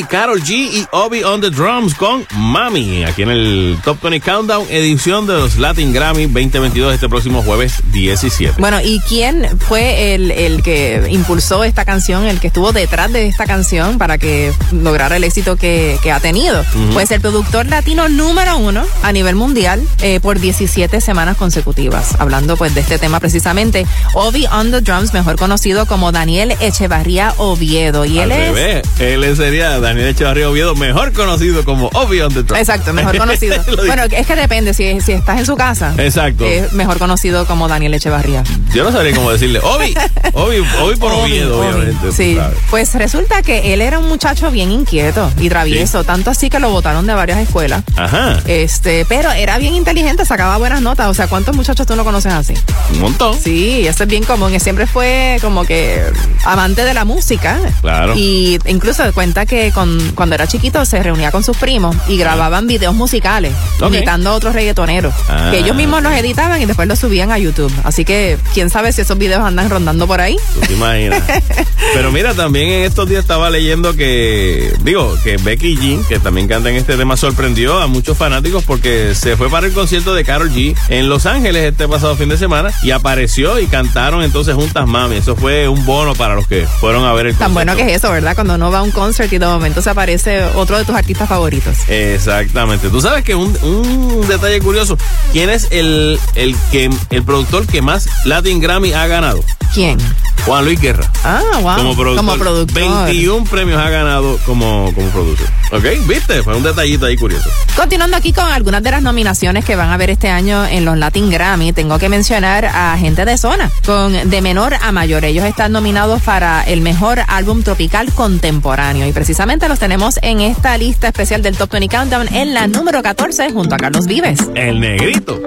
Carol 0.03 0.41
G 0.41 0.51
y 0.51 0.87
Obi 0.91 1.23
on 1.23 1.41
the 1.41 1.49
drums 1.49 1.93
con 1.95 2.25
Mami. 2.35 3.03
Aquí 3.03 3.23
en 3.23 3.29
el 3.29 3.77
Top 3.83 4.01
20 4.01 4.19
Countdown, 4.21 4.65
edición 4.69 5.27
de 5.27 5.33
los 5.33 5.57
Latin 5.57 5.93
Grammy 5.93 6.23
2022 6.25 6.93
este 6.93 7.09
próximo 7.09 7.41
jueves 7.43 7.81
17. 7.91 8.55
Bueno, 8.59 8.79
¿y 8.81 8.99
quién 9.07 9.47
fue 9.59 10.13
el, 10.13 10.31
el 10.31 10.63
que 10.63 11.07
impulsó 11.09 11.63
esta 11.63 11.85
canción, 11.85 12.25
el 12.25 12.39
que 12.39 12.47
estuvo 12.47 12.71
detrás 12.71 13.11
de 13.11 13.27
esta 13.27 13.45
canción 13.45 13.97
para 13.97 14.17
que 14.17 14.51
lograra 14.71 15.17
el 15.17 15.23
éxito 15.23 15.55
que, 15.55 15.97
que 16.01 16.11
ha 16.11 16.19
tenido? 16.19 16.63
Pues 16.93 17.11
el 17.11 17.21
productor 17.21 17.65
latino 17.67 18.09
número 18.09 18.57
uno 18.57 18.83
a 19.03 19.11
nivel 19.11 19.35
mundial 19.35 19.81
eh, 20.01 20.19
por 20.19 20.39
17 20.39 21.01
semanas 21.01 21.37
consecutivas. 21.37 22.15
Hablando 22.19 22.57
pues 22.57 22.73
de 22.73 22.81
este 22.81 22.97
tema 22.97 23.19
precisamente, 23.19 23.85
Obi 24.13 24.45
on 24.47 24.71
the 24.71 24.81
drums, 24.81 25.13
mejor 25.13 25.35
conocido 25.35 25.85
como 25.85 26.11
Daniel 26.11 26.55
Echevarría 26.59 27.33
Oviedo. 27.37 28.05
Y 28.05 28.19
Al 28.19 28.31
él 28.31 28.57
es... 28.57 28.99
él 28.99 29.35
sería 29.35 29.79
Daniel 29.79 29.90
Echevarría 29.99 30.49
Oviedo, 30.49 30.75
mejor 30.75 31.13
conocido 31.13 31.63
como 31.63 31.87
Obi 31.93 32.21
on 32.21 32.33
the. 32.33 32.39
Exacto, 32.59 32.93
mejor 32.93 33.17
conocido. 33.19 33.61
Bueno, 33.85 34.03
es 34.03 34.27
que 34.27 34.35
depende, 34.35 34.73
si, 34.73 34.99
si 35.01 35.13
estás 35.13 35.39
en 35.39 35.45
su 35.45 35.55
casa. 35.55 35.93
Exacto. 35.97 36.45
Es 36.45 36.73
mejor 36.73 36.97
conocido 36.99 37.45
como 37.45 37.67
Daniel 37.67 37.93
Echevarría. 37.93 38.43
Yo 38.73 38.83
no 38.83 38.91
sabría 38.91 39.15
cómo 39.15 39.31
decirle. 39.31 39.59
Obi, 39.59 39.93
Obi, 40.33 40.57
Obi 40.81 40.95
por 40.97 41.11
Obi, 41.11 41.21
Oviedo, 41.31 41.59
Obi. 41.59 41.67
obviamente. 41.67 42.11
Sí, 42.11 42.37
pues 42.69 42.93
resulta 42.95 43.41
que 43.41 43.73
él 43.73 43.81
era 43.81 43.99
un 43.99 44.07
muchacho 44.07 44.51
bien 44.51 44.71
inquieto 44.71 45.29
y 45.39 45.49
travieso, 45.49 46.03
tanto 46.03 46.29
así 46.31 46.49
que 46.49 46.59
lo 46.59 46.69
botaron 46.69 47.05
de 47.07 47.13
varias 47.13 47.39
escuelas. 47.39 47.83
Ajá. 47.97 48.39
Este, 48.45 49.05
pero 49.07 49.31
era 49.31 49.57
bien 49.57 49.73
inteligente, 49.75 50.25
sacaba 50.25 50.57
buenas 50.57 50.81
notas. 50.81 51.07
O 51.07 51.13
sea, 51.13 51.27
¿cuántos 51.27 51.55
muchachos 51.55 51.85
tú 51.87 51.95
no 51.95 52.03
conoces 52.03 52.33
así? 52.33 52.53
Un 52.93 52.99
montón. 52.99 53.35
Sí, 53.39 53.87
eso 53.87 54.03
es 54.03 54.09
bien 54.09 54.23
común. 54.23 54.53
Y 54.53 54.59
siempre 54.59 54.87
fue 54.87 55.37
como 55.41 55.65
que 55.65 56.01
amante 56.45 56.83
de 56.83 56.93
la 56.93 57.05
música. 57.05 57.57
Claro. 57.81 58.13
Y 58.15 58.59
incluso 58.65 59.03
cuenta 59.13 59.45
que 59.45 59.71
con, 59.81 60.11
cuando 60.15 60.35
era 60.35 60.45
chiquito 60.47 60.85
se 60.85 61.01
reunía 61.01 61.31
con 61.31 61.43
sus 61.43 61.57
primos 61.57 61.95
y 62.07 62.17
grababan 62.17 62.67
videos 62.67 62.93
musicales, 62.93 63.51
Ok. 63.79 63.87
imitando 63.93 64.29
a 64.29 64.33
otros 64.33 64.53
reggaetoneros. 64.53 65.13
Ah. 65.27 65.49
Que 65.51 65.59
ellos 65.59 65.75
mismos 65.75 66.03
los 66.03 66.13
editaban 66.13 66.61
y 66.61 66.65
después 66.65 66.87
los 66.87 66.99
subían 66.99 67.31
a 67.31 67.37
YouTube. 67.39 67.71
Así 67.83 68.05
que, 68.05 68.37
quién 68.53 68.69
sabe 68.69 68.91
si 68.93 69.01
esos 69.01 69.17
videos 69.17 69.41
andan 69.43 69.69
rondando 69.69 70.05
por 70.07 70.21
ahí. 70.21 70.35
Tú 70.53 70.59
te 70.61 70.73
imaginas. 70.73 71.21
Pero 71.93 72.11
mira, 72.11 72.33
también 72.33 72.69
en 72.69 72.83
estos 72.83 73.09
días 73.09 73.21
estaba 73.21 73.49
leyendo 73.49 73.95
que, 73.95 74.73
digo, 74.83 75.17
que 75.23 75.37
Becky 75.37 75.75
G, 75.77 76.07
que 76.07 76.19
también 76.19 76.47
canta 76.47 76.69
en 76.69 76.75
este 76.75 76.95
tema, 76.95 77.17
sorprendió 77.17 77.79
a 77.81 77.87
muchos 77.87 78.17
fanáticos 78.17 78.63
porque 78.63 79.15
se 79.15 79.35
fue 79.35 79.49
para 79.49 79.65
el 79.67 79.73
concierto 79.73 80.13
de 80.13 80.23
Carol 80.23 80.51
G 80.51 80.75
en 80.89 81.09
Los 81.09 81.25
Ángeles 81.25 81.71
este 81.71 81.87
pasado 81.87 82.15
fin 82.15 82.29
de 82.29 82.37
semana 82.37 82.71
y 82.83 82.91
apareció 82.91 83.59
y 83.59 83.65
cantaron 83.65 84.21
entonces 84.23 84.53
juntas 84.55 84.87
mami. 84.87 85.15
Eso 85.17 85.35
fue 85.35 85.67
un 85.67 85.83
bono 85.85 86.13
para 86.13 86.35
los 86.35 86.47
que 86.47 86.67
fueron 86.79 87.03
a 87.05 87.13
ver 87.13 87.27
el 87.27 87.31
Tan 87.35 87.53
concierto. 87.53 87.53
bueno 87.53 87.75
que 87.75 87.91
es 87.93 87.97
eso, 87.97 88.11
¿verdad? 88.11 88.35
Cuando 88.35 88.55
uno 88.55 88.69
va 88.71 88.79
a 88.79 88.83
un 88.83 88.91
concert 88.91 89.31
y 89.33 89.37
de 89.37 89.45
momento 89.45 89.70
se 89.79 89.89
aparece 89.89 90.43
otro 90.55 90.77
de 90.77 90.85
tus 90.85 90.95
artistas 90.95 91.29
favoritos. 91.29 91.77
Exactamente. 91.87 92.89
Tú 92.89 92.99
sabes 92.99 93.23
que 93.23 93.35
un, 93.35 93.55
un 93.61 94.27
detalle 94.27 94.59
curioso, 94.59 94.97
¿quién 95.31 95.49
es 95.49 95.67
el, 95.71 96.19
el 96.35 96.55
que 96.71 96.89
el 97.11 97.23
productor 97.23 97.67
que 97.67 97.81
más 97.81 98.09
Latin 98.25 98.59
Grammy 98.59 98.93
ha 98.93 99.07
ganado? 99.07 99.43
¿Quién? 99.73 99.97
Juan 100.45 100.65
Luis 100.65 100.81
Guerra. 100.81 101.09
Ah, 101.23 101.41
wow. 101.61 101.75
Como 101.75 101.95
productor. 101.95 102.15
Como 102.15 102.37
productor. 102.37 103.05
21 103.05 103.45
premios 103.45 103.79
ha 103.79 103.89
ganado 103.89 104.37
como, 104.45 104.91
como 104.95 105.07
productor. 105.09 105.47
¿Ok? 105.71 106.07
¿Viste? 106.07 106.41
Fue 106.43 106.55
un 106.55 106.63
detallito 106.63 107.05
ahí 107.05 107.15
curioso. 107.15 107.47
Continuando 107.75 108.17
aquí 108.17 108.33
con 108.33 108.45
algunas 108.45 108.81
de 108.83 108.91
las 108.91 109.01
nominaciones 109.03 109.63
que 109.63 109.75
van 109.75 109.89
a 109.89 109.93
haber 109.93 110.09
este 110.09 110.29
año 110.29 110.65
en 110.65 110.83
los 110.83 110.97
Latin 110.97 111.29
Grammy, 111.29 111.73
tengo 111.73 111.99
que 111.99 112.09
mencionar 112.09 112.65
a 112.65 112.97
Gente 112.97 113.23
de 113.23 113.37
Zona, 113.37 113.71
con 113.85 114.29
De 114.29 114.41
Menor 114.41 114.73
a 114.73 114.91
Mayor. 114.91 115.23
Ellos 115.25 115.45
están 115.45 115.71
nominados 115.71 116.21
para 116.23 116.63
el 116.63 116.81
mejor 116.81 117.21
álbum 117.27 117.61
tropical 117.63 118.11
contemporáneo 118.11 119.07
y 119.07 119.11
precisamente 119.13 119.60
los 119.67 119.79
tenemos 119.79 120.19
en 120.21 120.41
esta 120.41 120.77
lista 120.77 121.07
especial 121.07 121.41
del 121.41 121.57
Top 121.57 121.71
20 121.71 121.95
Countdown 121.95 122.33
en 122.33 122.53
la 122.53 122.67
número 122.67 123.01
14 123.01 123.51
junto 123.51 123.75
a 123.75 123.77
Carlos 123.77 124.05
Vives. 124.05 124.39
El 124.55 124.79
negrito. 124.79 125.39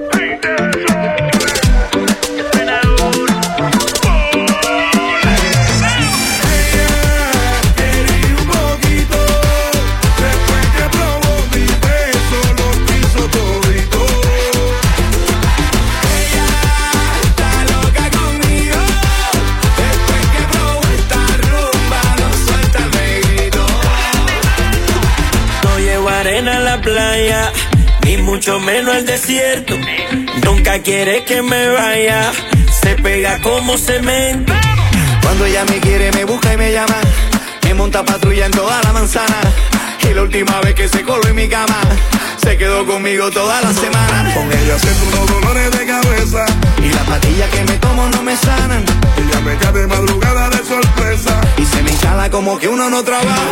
Playa, 27.15 27.51
ni 28.03 28.17
mucho 28.17 28.59
menos 28.59 28.93
al 28.93 29.05
desierto. 29.05 29.73
Nunca 30.43 30.79
quiere 30.79 31.23
que 31.23 31.41
me 31.41 31.69
vaya, 31.69 32.31
se 32.81 32.95
pega 32.95 33.39
como 33.41 33.77
cemento. 33.77 34.53
Cuando 35.21 35.45
ella 35.45 35.63
me 35.65 35.79
quiere, 35.79 36.11
me 36.11 36.25
busca 36.25 36.53
y 36.53 36.57
me 36.57 36.71
llama. 36.71 36.99
Me 37.63 37.73
monta 37.73 38.03
patrulla 38.03 38.45
en 38.47 38.51
toda 38.51 38.81
la 38.83 38.91
manzana. 38.91 39.39
Y 40.01 40.13
la 40.13 40.23
última 40.23 40.59
vez 40.61 40.75
que 40.75 40.87
se 40.87 41.03
coló 41.03 41.25
en 41.27 41.35
mi 41.35 41.47
cama, 41.47 41.79
se 42.43 42.57
quedó 42.57 42.85
conmigo 42.85 43.31
toda 43.31 43.61
la 43.61 43.73
semana. 43.73 44.33
Con 44.33 44.51
ella 44.51 44.77
siento 44.77 45.05
unos 45.07 45.41
dolores 45.41 45.71
de 45.71 45.85
cabeza. 45.85 46.45
Y 46.83 46.89
las 46.89 47.03
pastillas 47.03 47.49
que 47.49 47.63
me 47.63 47.77
tomo 47.79 48.09
no 48.09 48.21
me 48.23 48.35
sanan. 48.35 48.83
Ella 49.17 49.39
me 49.39 49.57
cae 49.57 49.71
de 49.71 49.87
madrugada 49.87 50.49
de 50.49 50.57
sorpresa. 50.57 51.41
Y 51.57 51.65
se 51.65 51.81
me 51.81 51.91
instala 51.91 52.29
como 52.29 52.59
que 52.59 52.67
uno 52.67 52.89
no 52.89 53.03
trabaja. 53.03 53.51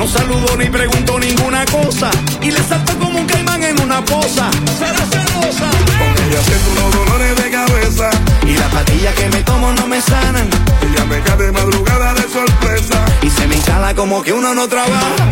No 0.00 0.08
saludó 0.08 0.56
ni 0.56 0.64
preguntó 0.70 1.18
ninguna 1.18 1.62
cosa. 1.66 2.10
Y 2.40 2.50
le 2.50 2.62
saltó 2.62 2.98
como 2.98 3.18
un 3.18 3.26
caimán 3.26 3.62
en 3.62 3.78
una 3.82 4.02
poza. 4.02 4.50
Será 4.78 4.96
celosa. 4.96 5.68
Con 5.98 6.24
ella 6.24 6.40
siento 6.42 6.70
unos 6.70 6.94
dolores 6.94 7.36
de 7.36 7.50
cabeza. 7.50 8.10
Y 8.46 8.54
las 8.54 8.68
pastillas 8.72 9.14
que 9.14 9.28
me 9.28 9.42
tomo 9.42 9.74
no 9.74 9.86
me 9.86 10.00
sanan. 10.00 10.48
Ella 10.90 11.04
me 11.04 11.20
cae 11.20 11.36
de 11.36 11.52
madrugada 11.52 12.14
de 12.14 12.22
sorpresa. 12.22 13.04
Y 13.20 13.28
se 13.28 13.46
me 13.46 13.56
instala 13.56 13.94
como 13.94 14.22
que 14.22 14.32
uno 14.32 14.54
no 14.54 14.66
trabaja. 14.68 15.28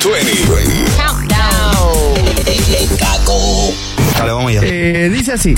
Top 0.00 0.14
20. 0.14 0.46
Countdown. 0.96 2.14
Dale, 4.16 4.32
vamos 4.32 4.50
allá. 4.50 4.60
Eh, 4.62 5.10
dice 5.10 5.32
así. 5.32 5.54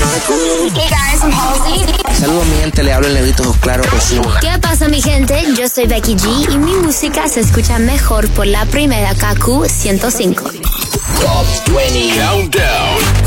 Saludos 2.19 2.47
mi 2.47 2.57
gente, 2.57 2.83
le 2.83 2.93
hablo 2.93 3.07
el 3.07 3.15
negrito 3.15 3.55
Claro 3.61 3.85
Osuna. 3.97 4.41
¿Qué 4.41 4.59
pasa 4.61 4.89
mi 4.89 5.01
gente? 5.01 5.41
Yo 5.57 5.69
soy 5.69 5.87
Becky 5.87 6.17
G 6.17 6.53
y 6.53 6.59
mi 6.59 6.75
música 6.75 7.29
se 7.29 7.41
escucha 7.41 7.79
mejor 7.79 8.29
por 8.31 8.49
la 8.49 8.67
primera 8.67 9.15
KQ 9.15 9.69
105. 9.69 10.45
Top 10.45 11.47
20 11.73 12.21
Countdown. 12.21 13.25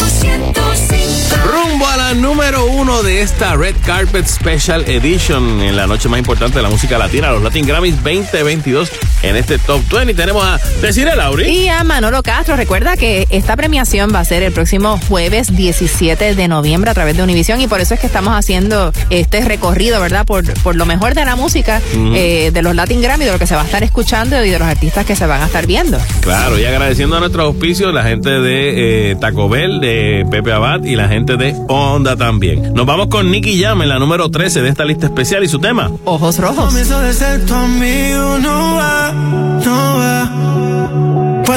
Rumbo 1.46 1.88
a 1.88 1.98
la 1.98 2.14
número 2.16 2.66
uno 2.66 3.02
de 3.04 3.22
esta 3.22 3.56
Red 3.56 3.76
Carpet 3.86 4.28
Special 4.28 4.84
Edition 4.88 5.62
en 5.62 5.76
la 5.76 5.88
noche 5.88 6.10
más 6.10 6.20
importante 6.20 6.58
de 6.58 6.64
la 6.64 6.70
música 6.70 6.98
latina, 6.98 7.32
los 7.32 7.42
Latin 7.42 7.66
Grammys 7.66 7.96
2022. 8.04 8.92
En 9.28 9.36
este 9.36 9.58
Top 9.58 9.82
20 9.92 10.14
tenemos 10.14 10.42
a 10.42 10.58
Desiree 10.82 11.14
Lauri. 11.14 11.50
Y 11.50 11.68
a 11.68 11.84
Manolo 11.84 12.24
Castro. 12.24 12.56
Recuerda 12.56 12.96
que 12.96 13.28
esta 13.30 13.58
premiación 13.58 14.10
va 14.16 14.22
a 14.22 14.26
ser 14.26 14.42
el 14.42 14.54
próximo 14.54 14.98
jueves 15.10 15.54
17 15.54 16.34
de 16.34 16.48
noviembre 16.48 16.92
a 16.92 16.94
través 16.94 17.18
de 17.18 17.24
Univision 17.24 17.60
y 17.60 17.68
por 17.68 17.82
eso 17.82 17.94
es 17.94 18.00
que 18.00 18.08
estamos 18.08 18.34
haciendo 18.34 18.94
este 19.10 19.44
recorrido, 19.44 20.00
¿verdad? 20.00 20.26
Por, 20.26 20.54
por 20.62 20.78
lo 20.78 20.86
mejor 20.86 21.14
de 21.14 21.26
la 21.26 21.36
música, 21.36 21.82
eh, 22.14 22.52
de 22.54 22.62
los 22.62 22.74
Latin 22.74 23.02
Grammy, 23.02 23.26
de 23.26 23.34
lo 23.34 23.38
que 23.38 23.48
se 23.48 23.56
va 23.56 23.64
a 23.64 23.66
estar 23.66 23.84
escuchando 23.84 24.44
y 24.46 24.50
de 24.50 24.60
los 24.60 24.68
artistas 24.68 25.06
que 25.06 25.18
se 25.18 25.26
van 25.26 25.42
a 25.42 25.48
estar 25.48 25.68
viendo. 25.68 25.98
Claro, 26.22 26.58
y 26.58 26.64
agradeciendo 26.64 27.18
a 27.18 27.20
nuestros 27.20 27.48
auspicios, 27.48 27.94
la 27.94 28.04
gente 28.04 28.30
de 28.30 29.12
eh, 29.12 29.16
Taco 29.18 29.50
Bell, 29.50 29.82
de 29.82 30.26
Pepe 30.32 30.54
Abad 30.54 30.84
y 30.84 30.96
la 30.96 31.10
gente 31.10 31.36
de 31.36 31.54
Honda 31.68 32.16
también. 32.16 32.74
Nos 32.74 32.86
vamos 32.86 33.08
con 33.08 33.30
Nicky 33.30 33.62
Jam 33.62 33.82
en 33.82 33.90
la 33.90 34.00
número 34.00 34.32
13 34.32 34.62
de 34.62 34.70
esta 34.70 34.86
lista 34.86 35.08
especial 35.08 35.44
y 35.44 35.50
su 35.50 35.60
tema. 35.60 35.92
Ojos 36.06 36.38
rojos. 36.38 36.68
Comienzo 36.68 37.02
de 37.02 37.14
ser 37.14 37.46
tu 37.46 37.54
amigo, 37.54 38.40
no 38.40 38.78
va, 38.78 38.78
no 38.78 38.78
va. 38.78 38.87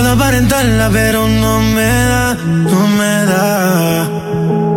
Puedo 0.01 0.13
aparentarla, 0.15 0.89
pero 0.91 1.29
no 1.29 1.61
me 1.61 1.85
da, 1.85 2.35
no 2.35 2.87
me 2.87 3.25
da. 3.27 4.09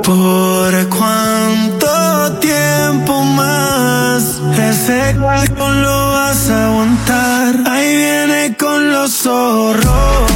¿Por 0.03 0.89
cuánto 0.89 2.39
tiempo 2.41 3.23
más? 3.23 4.41
Ese 4.59 5.15
cuerpo 5.17 5.69
lo 5.69 6.11
vas 6.11 6.49
a 6.49 6.67
aguantar. 6.67 7.55
Ahí 7.71 7.95
viene 7.95 8.57
con 8.57 8.91
los 8.91 9.11
zorros. 9.13 10.32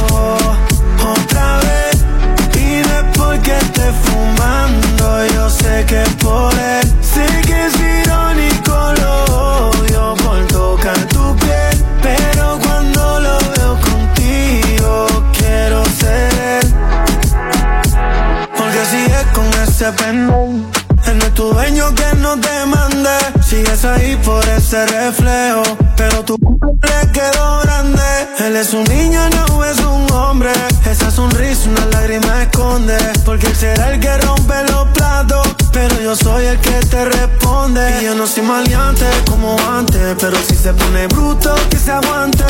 Sigues 23.78 23.84
ahí 23.84 24.16
por 24.24 24.44
ese 24.48 24.86
reflejo. 24.86 25.62
Pero 25.96 26.24
tu 26.24 26.36
le 26.36 27.12
quedó 27.12 27.60
grande. 27.62 28.02
Él 28.40 28.56
es 28.56 28.72
un 28.72 28.84
niño, 28.84 29.20
no 29.30 29.64
es 29.64 29.78
un 29.80 30.10
hombre. 30.12 30.52
Esa 30.84 31.10
sonrisa, 31.10 31.68
una 31.68 31.86
lágrima 31.86 32.42
esconde. 32.42 32.96
Porque 33.24 33.46
él 33.46 33.56
será 33.56 33.92
el 33.92 34.00
que 34.00 34.16
rompe 34.18 34.54
los 34.70 34.88
platos. 34.88 35.46
Pero 35.72 36.00
yo 36.00 36.16
soy 36.16 36.46
el 36.46 36.58
que 36.58 36.80
te 36.86 37.04
responde. 37.04 38.00
Y 38.00 38.04
yo 38.04 38.14
no 38.14 38.26
soy 38.26 38.42
maleante 38.42 39.06
como 39.30 39.56
antes. 39.68 40.16
Pero 40.18 40.36
si 40.38 40.56
se 40.56 40.72
pone 40.72 41.06
bruto, 41.08 41.54
que 41.70 41.76
se 41.76 41.92
aguante. 41.92 42.44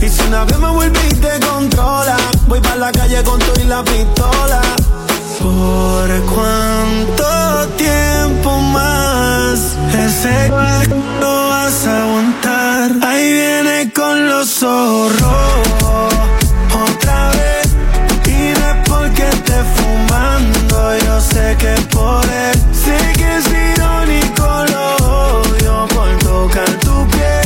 Y 0.00 0.08
si 0.08 0.22
una 0.22 0.44
vez 0.44 0.58
me 0.58 0.70
vuelve 0.70 1.00
y 1.10 1.14
te 1.14 1.40
controla, 1.46 2.16
voy 2.46 2.60
para 2.60 2.76
la 2.76 2.92
calle 2.92 3.22
con 3.22 3.38
tú 3.38 3.52
y 3.60 3.64
la 3.64 3.84
pistola. 3.84 4.60
¿Por 5.42 6.08
cuánto 6.32 7.68
tiempo 7.76 8.60
más? 8.60 9.76
Ese 9.92 10.48
lo 11.20 11.48
vas 11.48 11.86
a 11.86 12.02
aguantar. 12.02 12.92
Ahí 13.02 13.32
viene 13.32 13.92
con 13.92 14.28
los 14.28 14.48
zorros. 14.48 15.68
Otra 16.86 17.30
vez. 17.30 17.66
Y 18.26 18.58
no 18.58 18.66
es 18.70 18.76
porque 18.88 19.28
esté 19.28 19.58
fumando. 19.76 20.96
Yo 21.06 21.20
sé 21.20 21.56
que 21.58 21.74
por 21.90 22.24
él. 22.24 22.56
Sé 22.72 22.96
que 23.18 23.36
es 23.38 23.46
irónico, 23.74 24.46
lo 24.72 24.96
odio 25.40 25.88
por 25.88 26.18
tocar 26.18 26.70
tu 26.78 27.06
piel. 27.08 27.41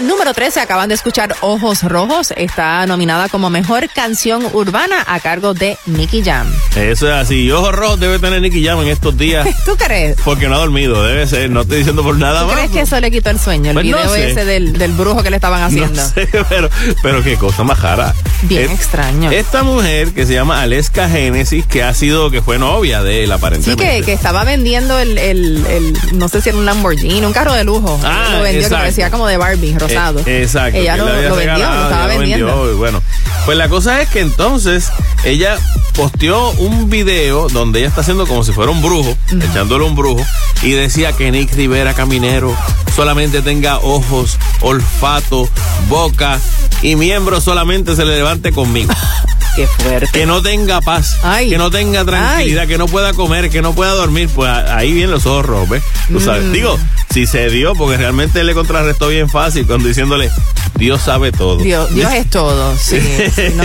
La 0.00 0.06
número 0.30 0.44
13 0.46 0.60
acaban 0.60 0.88
de 0.88 0.94
escuchar 0.94 1.34
Ojos 1.40 1.82
Rojos. 1.82 2.32
Está 2.36 2.86
nominada 2.86 3.28
como 3.28 3.50
mejor 3.50 3.88
canción 3.92 4.46
urbana 4.52 5.02
a 5.08 5.18
cargo 5.18 5.54
de 5.54 5.76
Nicky 5.86 6.22
Jam. 6.22 6.46
Eso 6.76 7.08
es 7.08 7.14
así. 7.14 7.50
Ojos 7.50 7.74
Rojos 7.74 7.98
debe 7.98 8.20
tener 8.20 8.40
Nicky 8.40 8.64
Jam 8.64 8.80
en 8.82 8.88
estos 8.88 9.16
días. 9.18 9.48
¿Tú 9.64 9.76
crees? 9.76 10.16
Porque 10.24 10.48
no 10.48 10.54
ha 10.54 10.58
dormido, 10.58 11.02
debe 11.02 11.26
ser. 11.26 11.50
No 11.50 11.62
estoy 11.62 11.78
diciendo 11.78 12.04
por 12.04 12.16
nada 12.16 12.42
¿Tú 12.42 12.46
más. 12.46 12.54
crees 12.56 12.70
que 12.70 12.80
eso 12.82 13.00
le 13.00 13.10
quitó 13.10 13.30
el 13.30 13.40
sueño? 13.40 13.70
El 13.70 13.74
Pues 13.74 13.86
no 13.86 13.96
video 13.98 14.12
sé. 14.14 14.30
ese 14.30 14.44
del, 14.44 14.74
del 14.78 14.92
brujo 14.92 15.22
que 15.24 15.30
le 15.30 15.36
estaban 15.36 15.62
haciendo. 15.62 16.00
No 16.00 16.08
sé, 16.08 16.28
pero, 16.48 16.70
pero 17.02 17.24
qué 17.24 17.36
cosa 17.36 17.64
más 17.64 17.80
rara. 17.80 18.14
Bien 18.42 18.62
Es- 18.66 18.70
extraño. 18.70 19.32
Esta 19.32 19.64
mujer 19.64 20.12
que 20.12 20.26
se 20.26 20.34
llama 20.34 20.62
Aleska 20.62 21.08
Génesis, 21.08 21.66
que 21.66 21.82
ha 21.82 21.92
sido, 21.92 22.30
que 22.30 22.40
fue 22.40 22.58
novia 22.58 23.02
de 23.02 23.24
él 23.24 23.30
Sí, 23.30 23.32
aparentemente. 23.32 23.84
que, 23.98 24.02
que 24.04 24.12
estaba 24.12 24.44
vendiendo 24.44 24.96
el, 25.00 25.18
el, 25.18 25.66
el- 25.66 25.98
no 26.18 26.28
sé 26.28 26.40
si 26.40 26.50
era 26.50 26.58
un 26.58 26.66
Lamborghini, 26.66 27.24
un 27.24 27.32
carro 27.32 27.52
de 27.54 27.64
lujo. 27.64 27.98
Ah, 28.04 28.28
lo 28.30 28.42
vendió, 28.42 28.50
que 28.52 28.56
exacto. 28.66 28.76
parecía 28.76 29.10
como 29.10 29.26
de 29.26 29.36
Barbie, 29.36 29.76
rosado. 29.76 30.19
Exacto. 30.26 30.78
Ella 30.78 30.96
lo, 30.96 31.06
vendió, 31.06 31.34
regalado, 31.34 31.74
lo 31.74 31.82
estaba 31.82 32.06
vendiendo. 32.06 32.46
vendió, 32.46 32.72
y 32.72 32.76
bueno, 32.76 33.02
pues 33.44 33.58
la 33.58 33.68
cosa 33.68 34.00
es 34.02 34.08
que 34.08 34.20
entonces 34.20 34.90
ella 35.24 35.56
posteó 35.94 36.50
un 36.52 36.88
video 36.88 37.48
donde 37.48 37.80
ella 37.80 37.88
está 37.88 38.00
haciendo 38.00 38.26
como 38.26 38.44
si 38.44 38.52
fuera 38.52 38.70
un 38.70 38.82
brujo, 38.82 39.16
echándole 39.28 39.84
un 39.84 39.94
brujo, 39.96 40.24
y 40.62 40.72
decía 40.72 41.12
que 41.12 41.30
Nick 41.30 41.54
Rivera 41.54 41.94
Caminero 41.94 42.54
solamente 42.94 43.42
tenga 43.42 43.78
ojos, 43.78 44.38
olfato, 44.60 45.48
boca 45.88 46.38
y 46.82 46.96
miembro 46.96 47.40
solamente 47.40 47.96
se 47.96 48.04
le 48.04 48.16
levante 48.16 48.52
conmigo. 48.52 48.92
Qué 49.56 49.66
fuerte. 49.66 50.08
Que 50.12 50.26
no 50.26 50.42
tenga 50.42 50.80
paz, 50.80 51.18
que 51.48 51.58
no 51.58 51.70
tenga 51.70 52.04
tranquilidad, 52.04 52.66
que 52.66 52.78
no 52.78 52.86
pueda 52.86 53.12
comer, 53.12 53.50
que 53.50 53.62
no 53.62 53.74
pueda 53.74 53.92
dormir, 53.92 54.28
pues 54.34 54.50
ahí 54.50 54.92
vienen 54.92 55.10
los 55.10 55.26
ojos 55.26 55.46
rojos, 55.46 55.68
¿ves? 55.68 55.82
Tú 56.08 56.20
sabes. 56.20 56.44
Mm. 56.44 56.52
Digo, 56.52 56.78
si 57.12 57.26
se 57.26 57.50
dio, 57.50 57.74
porque 57.74 57.96
realmente 57.96 58.44
le 58.44 58.54
contrarrestó 58.54 59.08
bien 59.08 59.28
fácil 59.28 59.66
cuando 59.66 59.88
diciéndole, 59.88 60.30
Dios 60.76 61.02
sabe 61.02 61.32
todo. 61.32 61.58
Dios, 61.58 61.92
Dios 61.94 62.12
es 62.12 62.30
todo, 62.30 62.74
sí. 62.78 62.98
No, 63.54 63.64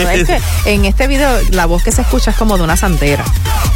en 0.65 0.85
este 0.85 1.07
video 1.07 1.29
la 1.51 1.65
voz 1.65 1.83
que 1.83 1.91
se 1.91 2.01
escucha 2.01 2.31
es 2.31 2.37
como 2.37 2.57
de 2.57 2.63
una 2.63 2.75
santera. 2.75 3.23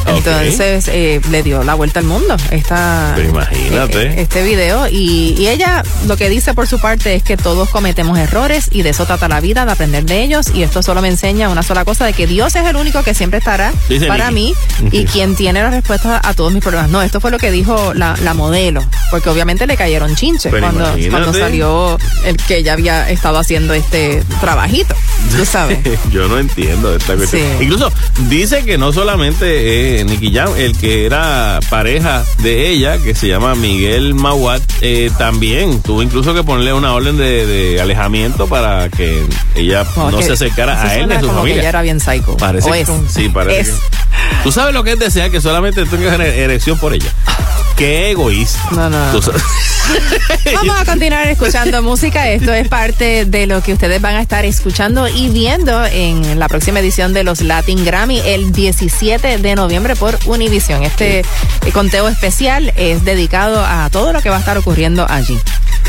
Entonces 0.07 0.88
eh, 0.88 1.22
le 1.30 1.43
dio 1.43 1.64
la 1.64 1.76
vuelta 1.76 1.99
al 1.99 2.05
mundo 2.05 2.36
esta, 2.51 3.14
Pero 3.16 3.30
imagínate. 3.30 4.01
eh, 4.07 4.22
este 4.22 4.43
video. 4.43 4.88
Y, 4.89 5.36
y 5.38 5.47
ella 5.47 5.84
lo 6.07 6.18
que 6.18 6.30
dice 6.30 6.53
por 6.53 6.68
su 6.68 6.80
parte 6.80 7.16
es 7.16 7.24
que 7.24 7.38
todos 7.38 7.70
cometemos 7.70 8.18
errores 8.18 8.70
y 8.72 8.82
de 8.82 8.89
eso 8.89 9.05
trata 9.05 9.28
la 9.28 9.39
vida, 9.39 9.66
de 9.66 9.72
aprender 9.72 10.03
de 10.05 10.24
ellos. 10.24 10.47
Y 10.53 10.64
esto 10.64 10.82
solo 10.84 11.01
me 11.01 11.07
enseña 11.10 11.49
una 11.49 11.64
sola 11.64 11.86
cosa, 11.86 11.99
de 12.04 12.14
que 12.14 12.28
Dios 12.28 12.56
es 12.56 12.66
el 12.66 12.76
único 12.76 13.04
que 13.04 13.14
siempre 13.14 13.39
estará 13.39 13.72
Dice 13.88 14.08
para 14.08 14.32
mí 14.32 14.54
y 14.91 15.06
quien 15.06 15.36
tiene 15.36 15.62
la 15.62 15.70
respuesta 15.70 16.20
a 16.24 16.34
todos 16.34 16.54
mis 16.54 16.62
problemas. 16.62 16.89
No, 16.89 17.02
esto 17.02 17.20
fue 17.20 17.32
lo 17.32 17.38
que 17.38 17.52
dijo 17.52 17.93
la, 17.93 18.16
la 18.24 18.34
modelo, 18.34 18.84
porque 19.12 19.30
obviamente 19.30 19.68
le 19.68 19.78
cayeron 19.78 20.16
chinches 20.16 20.52
Pero 20.52 20.62
cuando, 20.62 20.84
imagínate. 20.86 21.10
cuando 21.10 21.34
salió 21.34 21.97
el 22.26 22.38
que 22.38 22.58
ella 22.58 22.74
había 22.74 23.10
estado 23.10 23.38
haciendo 23.38 23.74
este 23.74 24.24
trabajito, 24.41 24.95
tú 25.36 25.45
sabes. 25.45 25.80
Yo 26.12 26.28
no 26.28 26.39
entiendo 26.39 26.95
esta 26.95 27.16
cuestión. 27.16 27.41
Sí. 27.58 27.64
Incluso 27.64 27.91
dice 28.30 28.64
que 28.64 28.78
no 28.78 28.93
solamente 28.93 30.00
eh, 30.00 30.06
Nicky 30.06 30.34
Jam, 30.34 30.50
el 30.58 30.78
que 30.78 31.06
era 31.06 31.60
pareja 31.70 32.24
de 32.39 32.70
ella, 32.70 32.97
que 32.97 33.16
se 33.16 33.28
llama 33.28 33.56
Miguel 33.56 34.14
Mawat, 34.16 34.62
eh, 34.82 35.12
también 35.18 35.82
tuvo 35.82 36.02
incluso 36.02 36.34
que 36.34 36.43
ponerle 36.43 36.74
una 36.74 36.93
orden 36.93 37.18
de, 37.18 37.45
de 37.45 37.82
alejamiento 37.82 38.47
para 38.47 38.89
que 38.89 39.24
ella 39.56 39.86
no 39.95 40.18
que 40.18 40.24
se 40.24 40.34
acercara 40.34 40.82
a 40.82 40.95
él 40.97 41.08
ni 41.08 41.16
a 41.16 41.20
su 41.20 41.28
familia. 41.28 41.72
Bien 41.90 42.00
psycho. 42.00 42.38
Parece 42.38 42.70
O 42.70 42.74
que 42.74 42.82
es. 42.82 42.90
sí, 43.14 43.30
parece 43.30 43.62
Es. 43.62 43.70
que. 43.70 43.76
Tú 44.44 44.52
sabes 44.52 44.74
lo 44.74 44.84
que 44.84 44.92
es 44.94 45.00
desear 45.00 45.32
que 45.32 45.42
solamente 45.42 45.84
tengas 45.86 46.14
ere- 46.20 46.38
erección 46.38 46.78
por 46.78 46.94
ella. 46.94 47.12
Qué 47.76 48.12
egoísta. 48.12 48.60
No, 48.72 48.90
no. 48.90 49.22
Sabes- 49.22 49.42
Vamos 50.54 50.80
a 50.80 50.86
continuar 50.86 51.28
escuchando 51.28 51.82
música. 51.92 52.30
Esto 52.30 52.54
es 52.54 52.68
parte 52.68 53.26
de 53.26 53.48
lo 53.48 53.64
que 53.64 53.74
ustedes 53.74 54.00
van 54.02 54.16
a 54.16 54.22
estar 54.22 54.46
escuchando 54.46 55.08
y 55.08 55.30
viendo 55.30 55.84
en 55.86 56.38
la 56.40 56.48
próxima 56.48 56.80
edición 56.80 57.14
de 57.14 57.24
los 57.24 57.42
Latin 57.42 57.84
Grammy 57.84 58.20
el 58.24 58.52
17 58.52 59.40
de 59.40 59.56
noviembre 59.56 59.96
por 59.96 60.20
Univision. 60.26 60.84
Este 60.84 61.20
eh, 61.22 61.72
conteo 61.74 62.08
especial 62.08 62.72
es 62.76 63.04
dedicado 63.04 63.64
a 63.66 63.90
todo 63.90 64.14
lo 64.14 64.22
que 64.22 64.30
va 64.30 64.36
a 64.36 64.40
estar 64.40 64.58
ocurriendo 64.58 65.08
allí. 65.10 65.40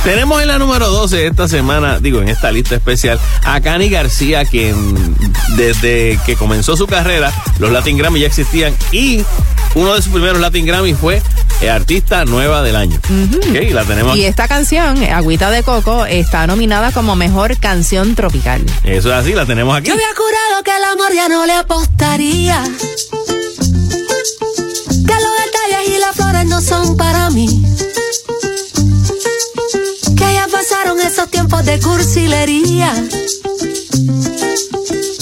Tenemos 0.05 0.41
en 0.41 0.49
la 0.49 0.59
número 0.59 0.89
12 0.89 1.27
esta 1.27 1.47
semana, 1.47 1.99
digo, 1.99 2.23
en 2.23 2.29
esta 2.29 2.51
lista 2.51 2.75
especial, 2.75 3.21
a 3.45 3.61
Cani 3.61 3.91
García, 3.91 4.47
quien 4.47 5.15
desde 5.57 6.19
que 6.25 6.37
comenzó 6.37 6.75
su 6.77 6.87
carrera, 6.87 7.31
los 7.59 7.71
Latin 7.71 7.99
Grammy 7.99 8.21
ya 8.21 8.27
existían 8.27 8.75
y 8.93 9.23
uno 9.75 9.95
de 9.95 10.01
sus 10.01 10.11
primeros 10.11 10.41
Latin 10.41 10.65
Grammy 10.65 10.95
fue 10.95 11.23
eh, 11.61 11.69
Artista 11.69 12.25
Nueva 12.25 12.63
del 12.63 12.77
Año. 12.77 12.99
Ok, 12.99 13.73
la 13.73 13.85
tenemos. 13.85 14.17
Y 14.17 14.25
esta 14.25 14.49
canción, 14.49 15.03
Agüita 15.05 15.51
de 15.51 15.63
Coco, 15.63 16.07
está 16.07 16.47
nominada 16.47 16.93
como 16.93 17.15
Mejor 17.15 17.59
Canción 17.59 18.15
Tropical. 18.15 18.65
Eso 18.85 19.11
es 19.11 19.15
así, 19.15 19.35
la 19.35 19.45
tenemos 19.45 19.77
aquí. 19.77 19.89
Yo 19.89 19.95
había 19.95 20.15
jurado 20.17 20.63
que 20.65 20.77
el 20.77 20.85
amor 20.85 21.13
ya 21.15 21.29
no 21.29 21.45
le 21.45 21.53
apostaría. 21.53 22.63
Que 25.07 25.15
los 25.15 25.33
detalles 25.45 25.89
y 25.89 25.99
las 26.01 26.17
flores 26.17 26.47
no 26.47 26.63
son 26.63 26.97
para 26.97 27.29
mí. 27.29 27.63
Esos 31.05 31.31
tiempos 31.31 31.65
de 31.65 31.81
cursilería. 31.81 32.93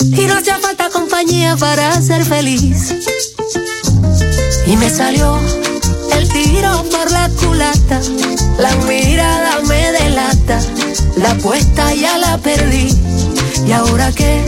Y 0.01 0.26
no 0.26 0.35
hacía 0.35 0.59
falta 0.59 0.91
compañía 0.91 1.57
para 1.57 2.01
ser 2.03 2.24
feliz. 2.24 2.95
Y 4.66 4.76
me 4.76 4.91
salió 4.91 5.39
el 6.12 6.29
tiro 6.29 6.85
por 6.91 7.11
la 7.11 7.31
culata. 7.31 8.01
La 8.59 8.74
mirada 8.87 9.61
me 9.66 9.93
delata. 9.93 10.61
La 11.16 11.31
apuesta 11.31 11.95
ya 11.95 12.18
la 12.18 12.39
perdí. 12.39 12.95
¿Y 13.66 13.72
ahora 13.72 14.12
qué? 14.12 14.43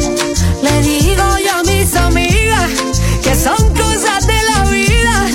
Le 0.62 0.82
digo 0.82 1.24
yo 1.38 1.56
a 1.56 1.62
mis 1.62 1.94
amigas 1.96 2.70
que 3.22 3.34
son 3.34 3.74
cosas 3.74 4.26
de 4.26 4.42
la 4.52 4.64
vida. 4.64 5.26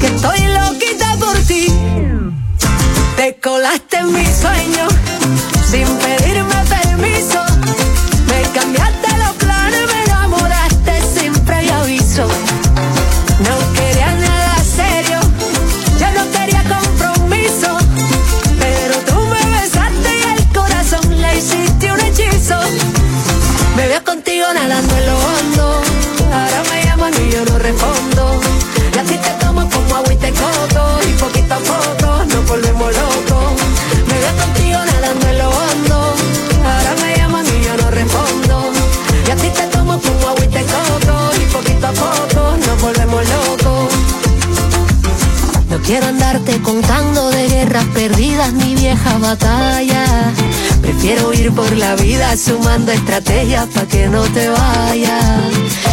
Que 0.00 0.06
estoy 0.06 0.46
loquita 0.46 1.16
por 1.18 1.38
ti. 1.40 1.66
Te 3.16 3.38
colaste 3.38 3.98
en 3.98 4.12
mi 4.12 4.24
sueño 4.24 4.88
sin 5.72 5.88
pedirme 6.04 6.54
permiso. 6.68 7.42
Me 8.28 8.42
cambiaste 8.52 9.08
los 9.24 9.34
planes, 9.36 9.80
me 9.90 10.04
enamoraste 10.04 10.92
sin 11.14 11.32
previo 11.46 11.74
aviso. 11.76 12.26
No 13.46 13.54
quería 13.72 14.12
nada 14.16 14.56
serio, 14.62 15.18
yo 15.98 16.08
no 16.18 16.30
quería 16.30 16.62
compromiso. 16.74 17.70
Pero 18.60 18.94
tú 19.08 19.18
me 19.32 19.42
besaste 19.60 20.10
y 20.20 20.22
el 20.36 20.46
corazón 20.52 21.22
le 21.22 21.38
hiciste 21.38 21.90
un 21.90 22.00
hechizo. 22.00 22.58
Me 23.74 23.88
veo 23.88 24.04
contigo 24.04 24.46
nadando 24.52 24.94
en 24.94 25.06
lo 25.06 25.16
hondo. 25.16 25.91
Quiero 45.84 46.06
andarte 46.06 46.60
contando 46.60 47.30
de 47.30 47.48
guerras 47.48 47.84
perdidas 47.94 48.52
ni 48.52 48.74
viejas 48.74 49.20
batallas. 49.20 50.32
Prefiero 50.80 51.32
ir 51.32 51.52
por 51.52 51.70
la 51.76 51.94
vida 51.96 52.36
sumando 52.36 52.92
estrategias 52.92 53.66
para 53.66 53.86
que 53.86 54.08
no 54.08 54.22
te 54.22 54.48
vayas. 54.48 55.40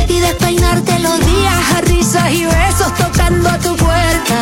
Y 0.08 0.20
despeinarte 0.20 1.00
los 1.00 1.20
días 1.20 1.54
a 1.76 1.82
risas 1.82 2.32
y 2.32 2.46
besos 2.46 2.94
tocando 2.98 3.50
a 3.50 3.58
tu 3.60 3.76
puerta. 3.76 4.40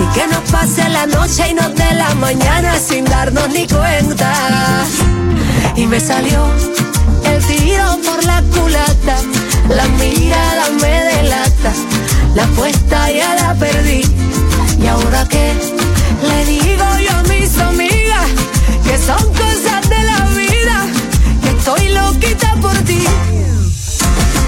Y 0.00 0.18
que 0.18 0.26
nos 0.26 0.50
pase 0.50 0.88
la 0.88 1.06
noche 1.06 1.50
y 1.50 1.54
nos 1.54 1.74
dé 1.74 1.94
la 1.94 2.14
mañana 2.14 2.74
sin 2.78 3.04
darnos 3.04 3.48
ni 3.50 3.66
cuenta. 3.66 4.84
Y 5.76 5.86
me 5.86 6.00
salió 6.00 6.46
el 7.24 7.44
tiro 7.46 7.98
por 8.04 8.24
la 8.24 8.42
culata. 8.42 9.16
La 9.68 9.86
mirada 9.98 10.70
me 10.80 11.02
delata. 11.04 11.72
La 12.34 12.44
apuesta 12.44 13.10
ya 13.10 13.34
la 13.36 13.54
perdí. 13.54 14.23
¿Y 14.78 14.86
ahora 14.86 15.26
qué? 15.28 15.52
Le 16.22 16.44
digo 16.44 16.84
yo 16.98 17.16
a 17.16 17.22
mis 17.24 17.58
amigas 17.58 18.28
que 18.84 18.98
son 18.98 19.22
cosas 19.32 19.88
de 19.88 20.02
la 20.04 20.20
vida. 20.36 20.86
Que 21.42 21.50
estoy 21.50 21.88
loquita 21.90 22.54
por 22.60 22.76
ti. 22.84 23.04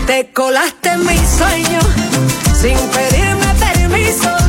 Te 0.06 0.30
colaste 0.32 0.90
en 0.90 1.00
mi 1.00 1.18
sueño 1.38 1.80
sin 2.60 2.78
pedirme 2.90 3.46
permiso. 3.58 4.45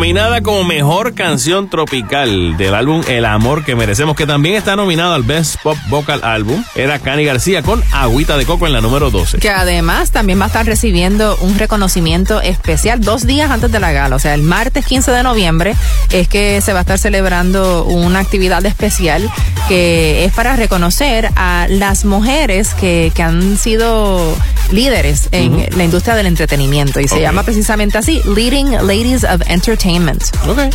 Nominada 0.00 0.40
como 0.40 0.64
mejor 0.64 1.12
canción 1.14 1.68
tropical 1.68 2.56
del 2.56 2.74
álbum 2.74 3.02
El 3.06 3.26
Amor 3.26 3.66
que 3.66 3.76
Merecemos, 3.76 4.16
que 4.16 4.26
también 4.26 4.54
está 4.54 4.74
nominado 4.74 5.12
al 5.12 5.24
Best 5.24 5.60
Pop 5.62 5.76
Vocal 5.88 6.20
Album. 6.24 6.64
Era 6.74 6.98
Cani 6.98 7.22
García 7.26 7.60
con 7.60 7.84
Agüita 7.92 8.38
de 8.38 8.46
Coco 8.46 8.66
en 8.66 8.72
la 8.72 8.80
número 8.80 9.10
12. 9.10 9.40
Que 9.40 9.50
además 9.50 10.10
también 10.10 10.40
va 10.40 10.44
a 10.44 10.46
estar 10.46 10.64
recibiendo 10.64 11.36
un 11.42 11.58
reconocimiento 11.58 12.40
especial 12.40 13.02
dos 13.02 13.26
días 13.26 13.50
antes 13.50 13.70
de 13.70 13.78
la 13.78 13.92
gala. 13.92 14.16
O 14.16 14.18
sea, 14.18 14.32
el 14.32 14.40
martes 14.40 14.86
15 14.86 15.10
de 15.10 15.22
noviembre 15.22 15.76
es 16.10 16.28
que 16.28 16.62
se 16.62 16.72
va 16.72 16.78
a 16.78 16.82
estar 16.82 16.98
celebrando 16.98 17.84
una 17.84 18.20
actividad 18.20 18.64
especial 18.64 19.30
que 19.68 20.24
es 20.24 20.32
para 20.32 20.56
reconocer 20.56 21.28
a 21.36 21.66
las 21.68 22.06
mujeres 22.06 22.72
que, 22.72 23.12
que 23.14 23.22
han 23.22 23.58
sido 23.58 24.34
líderes 24.70 25.28
en 25.32 25.66
la 25.76 25.84
industria 25.84 26.14
del 26.14 26.26
entretenimiento. 26.26 27.00
Y 27.00 27.08
se 27.08 27.20
llama 27.20 27.42
precisamente 27.42 27.98
así, 27.98 28.20
Leading 28.34 28.72
Ladies 28.72 29.24
of 29.24 29.42
Entertainment. 29.46 30.22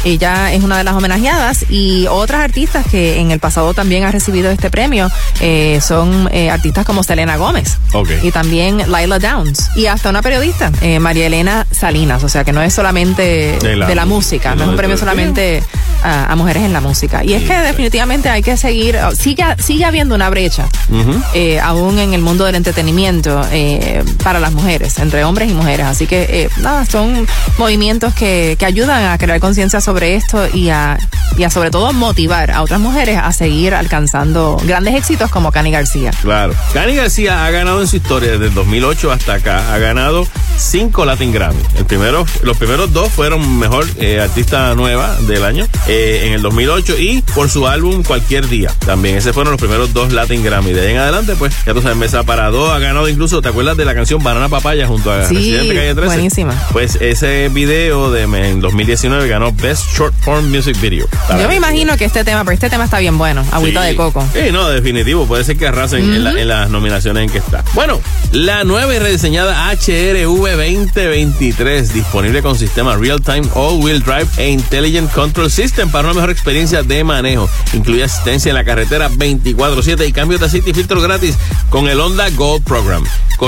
Ella 0.03 0.53
es 0.53 0.63
una 0.63 0.77
de 0.77 0.83
las 0.83 0.93
homenajeadas 0.93 1.65
y 1.69 2.07
otras 2.07 2.41
artistas 2.41 2.85
que 2.87 3.19
en 3.19 3.31
el 3.31 3.39
pasado 3.39 3.73
también 3.73 4.03
han 4.03 4.11
recibido 4.11 4.49
este 4.51 4.69
premio 4.69 5.09
eh, 5.41 5.79
son 5.81 6.29
eh, 6.31 6.49
artistas 6.49 6.85
como 6.85 7.03
Selena 7.03 7.37
Gómez 7.37 7.77
y 8.23 8.31
también 8.31 8.77
Lila 8.91 9.19
Downs 9.19 9.69
y 9.75 9.85
hasta 9.87 10.09
una 10.09 10.21
periodista, 10.21 10.71
eh, 10.81 10.99
María 10.99 11.27
Elena 11.27 11.65
Salinas, 11.71 12.23
o 12.23 12.29
sea 12.29 12.43
que 12.43 12.51
no 12.51 12.61
es 12.61 12.73
solamente 12.73 13.57
De 13.61 13.75
de 13.75 13.95
la 13.95 14.05
música, 14.05 14.55
no 14.55 14.63
es 14.63 14.69
un 14.69 14.75
premio 14.75 14.97
solamente 14.97 15.63
a, 16.03 16.31
a 16.31 16.35
mujeres 16.35 16.63
en 16.63 16.73
la 16.73 16.81
música. 16.81 17.23
Y 17.23 17.33
es 17.33 17.43
que 17.43 17.55
definitivamente 17.57 18.29
hay 18.29 18.41
que 18.41 18.57
seguir, 18.57 18.97
oh, 18.97 19.11
sigue, 19.15 19.43
sigue 19.59 19.85
habiendo 19.85 20.15
una 20.15 20.29
brecha, 20.29 20.67
Ujú. 20.89 21.13
eh, 21.33 21.59
aún 21.59 21.99
en 21.99 22.13
el 22.13 22.21
mundo 22.21 22.45
del 22.45 22.55
entretenimiento, 22.55 23.41
eh, 23.51 23.84
para 24.23 24.39
las 24.39 24.53
mujeres, 24.53 24.97
entre 24.99 25.23
hombres 25.23 25.49
y 25.49 25.53
mujeres. 25.53 25.85
Así 25.85 26.07
que, 26.07 26.23
eh, 26.29 26.49
nada, 26.61 26.85
son 26.85 27.27
movimientos 27.57 28.13
que, 28.13 28.55
que 28.59 28.65
ayudan 28.65 29.05
a 29.05 29.17
crear 29.17 29.39
conciencia 29.39 29.81
sobre 29.81 30.15
esto 30.15 30.47
y 30.53 30.69
a, 30.69 30.97
y 31.37 31.43
a 31.43 31.49
sobre 31.49 31.71
todo 31.71 31.91
motivar 31.93 32.51
a 32.51 32.61
otras 32.61 32.79
mujeres 32.79 33.19
a 33.21 33.31
seguir 33.33 33.73
alcanzando 33.73 34.57
grandes 34.65 34.95
éxitos 34.95 35.29
como 35.31 35.51
Cani 35.51 35.71
García. 35.71 36.11
Claro. 36.21 36.53
Cani 36.73 36.95
García 36.95 37.45
ha 37.45 37.51
ganado 37.51 37.81
en 37.81 37.87
su 37.87 37.97
historia 37.97 38.31
desde 38.31 38.47
el 38.47 38.53
2008 38.53 39.11
hasta 39.11 39.33
acá. 39.35 39.73
Ha 39.73 39.77
ganado 39.77 40.27
cinco 40.57 41.05
Latin 41.05 41.31
Grammy. 41.31 41.61
El 41.77 41.85
primero, 41.85 42.25
los 42.43 42.57
primeros 42.57 42.93
dos 42.93 43.11
fueron 43.11 43.59
mejor 43.59 43.85
eh, 43.97 44.21
artista 44.21 44.73
nueva 44.75 45.15
del 45.21 45.43
año 45.43 45.67
eh, 45.87 46.23
en 46.25 46.33
el 46.33 46.41
2008 46.41 46.97
y 46.97 47.21
por 47.21 47.49
su 47.49 47.67
álbum 47.67 48.03
Cualquier 48.03 48.47
Día. 48.47 48.71
También 48.85 49.15
ese 49.17 49.33
fueron 49.33 49.51
los 49.51 49.59
primeros 49.59 49.93
dos 49.93 50.13
Latin 50.13 50.43
Grammy. 50.43 50.71
De 50.71 50.81
ahí 50.81 50.93
en 50.93 50.99
adelante, 50.99 51.35
pues 51.35 51.53
ya 51.65 51.73
tú 51.73 51.81
sabes, 51.81 51.97
Mesa 51.97 52.23
para 52.23 52.49
dos 52.49 52.71
ha 52.71 52.79
ganado 52.79 53.07
incluso, 53.09 53.41
¿te 53.41 53.49
acuerdas 53.49 53.74
de 53.75 53.85
la 53.85 53.93
canción 53.95 54.23
Banana 54.23 54.49
Papaya 54.49 54.87
junto 54.87 55.11
a 55.11 55.25
Sí, 55.27 55.35
Residente 55.35 55.75
Calle 55.75 55.93
13? 55.95 56.05
buenísima. 56.07 56.53
Pues 56.71 56.95
ese 57.01 57.49
video 57.49 58.11
de 58.11 58.23
en 58.23 58.59
2019 58.61 59.27
ganó 59.27 59.51
Best 59.53 59.95
Short 59.95 60.13
Form 60.21 60.49
Music 60.51 60.79
Video. 60.81 61.07
Yo 61.39 61.47
me 61.47 61.55
imagino 61.55 61.95
que 61.97 62.05
este 62.05 62.23
tema, 62.23 62.43
pero 62.43 62.53
este 62.53 62.69
tema 62.69 62.85
está 62.85 62.99
bien 62.99 63.17
bueno, 63.17 63.45
agüita 63.51 63.81
Sí. 63.83 63.87
de 63.89 63.95
coco. 63.95 64.27
Sí, 64.33 64.51
no, 64.51 64.69
definitivo. 64.69 65.25
Puede 65.25 65.43
ser 65.43 65.57
que 65.57 65.67
arrasen 65.67 66.01
en, 66.13 66.23
la- 66.23 66.31
en 66.31 66.47
las 66.47 66.69
nominaciones 66.69 67.23
en 67.23 67.29
que 67.29 67.37
está. 67.37 67.63
Bueno, 67.73 67.99
la 68.31 68.63
nueva 68.63 68.93
y 68.95 68.99
rediseñada 68.99 69.69
HRV 69.71 70.55
2023, 70.55 71.93
disponible 71.93 72.41
con 72.41 72.57
sistema 72.57 72.95
Real 72.95 73.21
Time 73.21 73.47
All 73.53 73.81
Wheel 73.83 74.01
Drive 74.03 74.27
e 74.37 74.49
Intelligent 74.49 75.11
Control 75.11 75.49
System 75.51 75.89
para 75.89 76.05
una 76.07 76.15
mejor 76.15 76.29
experiencia 76.31 76.83
de 76.83 77.03
manejo. 77.03 77.49
Incluye 77.73 78.03
asistencia 78.03 78.49
en 78.49 78.55
la 78.55 78.63
carretera 78.63 79.09
24-7 79.09 80.07
y 80.07 80.11
cambio 80.11 80.37
de 80.37 80.45
aceite 80.45 80.69
y 80.71 80.73
filtro 80.73 81.01
gratis 81.01 81.35
con 81.69 81.87
el 81.87 81.99
Honda 81.99 82.29
Gold 82.31 82.63
Program. 82.63 83.03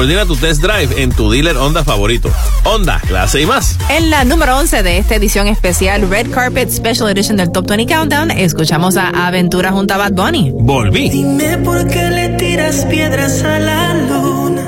Coordina 0.07 0.25
tu 0.25 0.37
test 0.37 0.61
drive 0.61 1.03
en 1.03 1.11
tu 1.11 1.29
dealer 1.29 1.57
Honda 1.57 1.83
favorito. 1.83 2.31
Honda, 2.63 3.01
clase 3.05 3.41
y 3.41 3.45
más. 3.45 3.77
En 3.89 4.09
la 4.09 4.23
número 4.23 4.57
11 4.57 4.81
de 4.81 4.99
esta 4.99 5.15
edición 5.15 5.47
especial 5.47 6.09
Red 6.09 6.31
Carpet 6.31 6.69
Special 6.69 7.09
Edition 7.09 7.35
del 7.35 7.51
Top 7.51 7.67
20 7.67 7.93
Countdown, 7.93 8.31
escuchamos 8.31 8.95
a 8.95 9.09
Aventura 9.09 9.73
junto 9.73 9.95
a 9.95 9.97
Bad 9.97 10.13
Bunny. 10.13 10.53
Volví. 10.53 11.09
Dime 11.09 11.57
por 11.57 11.85
qué 11.89 12.09
le 12.09 12.29
tiras 12.37 12.85
piedras 12.85 13.43
a 13.43 13.59
la 13.59 13.93
luna. 13.95 14.63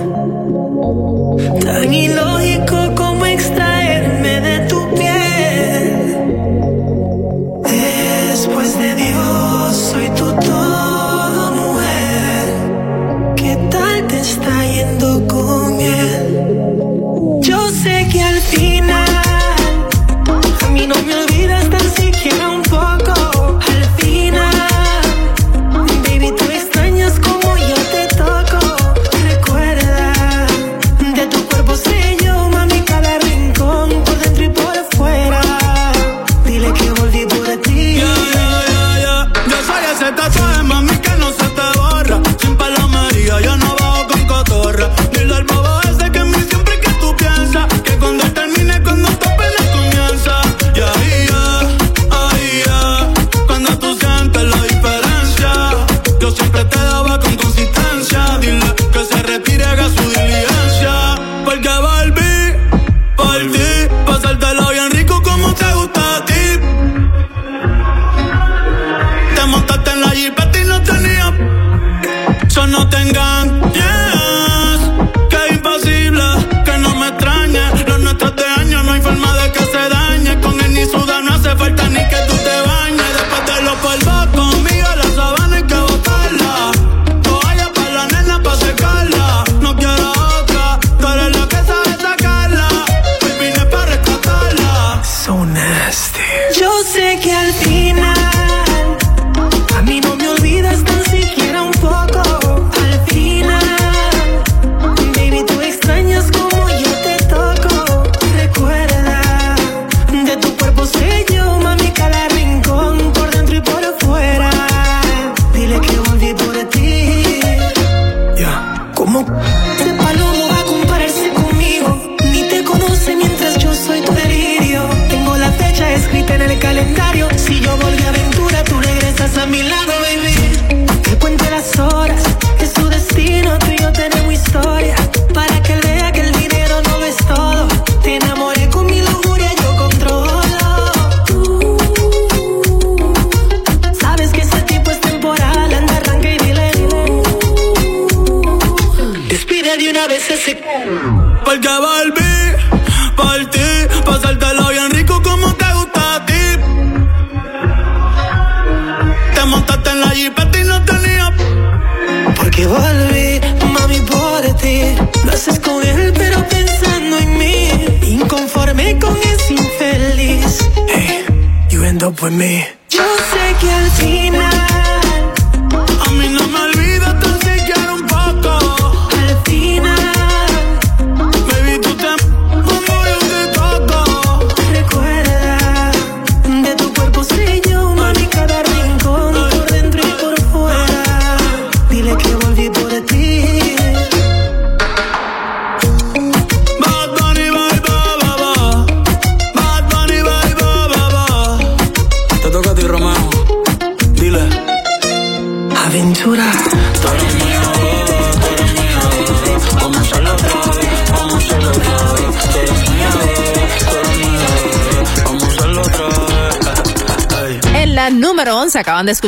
Tan 1.62 1.94
ilógico 1.94 2.79
está 14.22 14.66
yendo 14.66 15.26
con 15.28 15.80
él? 15.80 16.19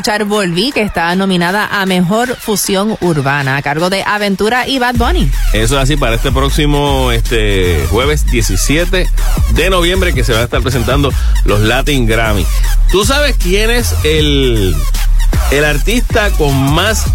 Escuchar 0.02 0.26
Volví, 0.26 0.72
que 0.72 0.82
está 0.82 1.16
nominada 1.16 1.80
a 1.80 1.86
Mejor 1.86 2.36
Fusión 2.36 2.98
Urbana, 3.02 3.58
a 3.58 3.62
cargo 3.62 3.92
de 3.92 4.02
Aventura 4.02 4.68
y 4.68 4.80
Bad 4.80 4.96
Bunny. 4.96 5.30
Eso 5.54 5.76
es 5.76 5.84
así 5.84 5.96
para 5.96 6.16
este 6.16 6.32
próximo 6.32 7.12
este 7.12 7.86
jueves 7.92 8.26
17 8.26 9.08
de 9.54 9.70
noviembre 9.70 10.16
que 10.16 10.24
se 10.24 10.32
van 10.32 10.42
a 10.42 10.46
estar 10.46 10.64
presentando 10.64 11.14
los 11.46 11.60
Latin 11.60 12.08
Grammy. 12.08 12.48
¿Tú 12.92 13.06
sabes 13.06 13.36
quién 13.38 13.70
es 13.70 13.94
el, 14.04 14.76
el 15.52 15.66
artista 15.66 16.32
con 16.32 16.74
más 16.74 17.06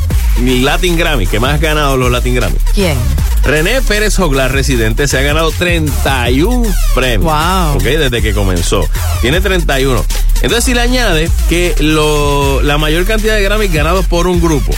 Latin 0.41 0.97
Grammy, 0.97 1.27
que 1.27 1.41
más 1.41 1.55
ha 1.55 1.59
ganado 1.59 1.97
los 1.97 2.13
Latin 2.13 2.37
Grammy? 2.37 2.57
¿Quién? 2.73 2.97
René 3.43 3.83
Pérez 3.83 4.17
Joglar, 4.17 4.53
residente, 4.53 5.09
se 5.09 5.19
ha 5.19 5.23
ganado 5.23 5.51
31 5.51 6.69
premios. 6.95 7.33
Wow. 7.33 7.77
Ok, 7.77 7.83
desde 7.83 8.23
que 8.23 8.33
comenzó. 8.33 8.89
Tiene 9.23 9.41
31. 9.41 10.05
Entonces, 10.43 10.65
si 10.65 10.75
le 10.75 10.81
añade 10.81 11.31
que 11.49 11.75
lo, 11.81 12.61
la 12.63 12.79
mayor 12.79 13.05
cantidad 13.07 13.35
de 13.35 13.43
Grammys 13.43 13.73
ganados 13.73 14.07
por 14.07 14.27
un 14.27 14.41
grupo, 14.41 14.73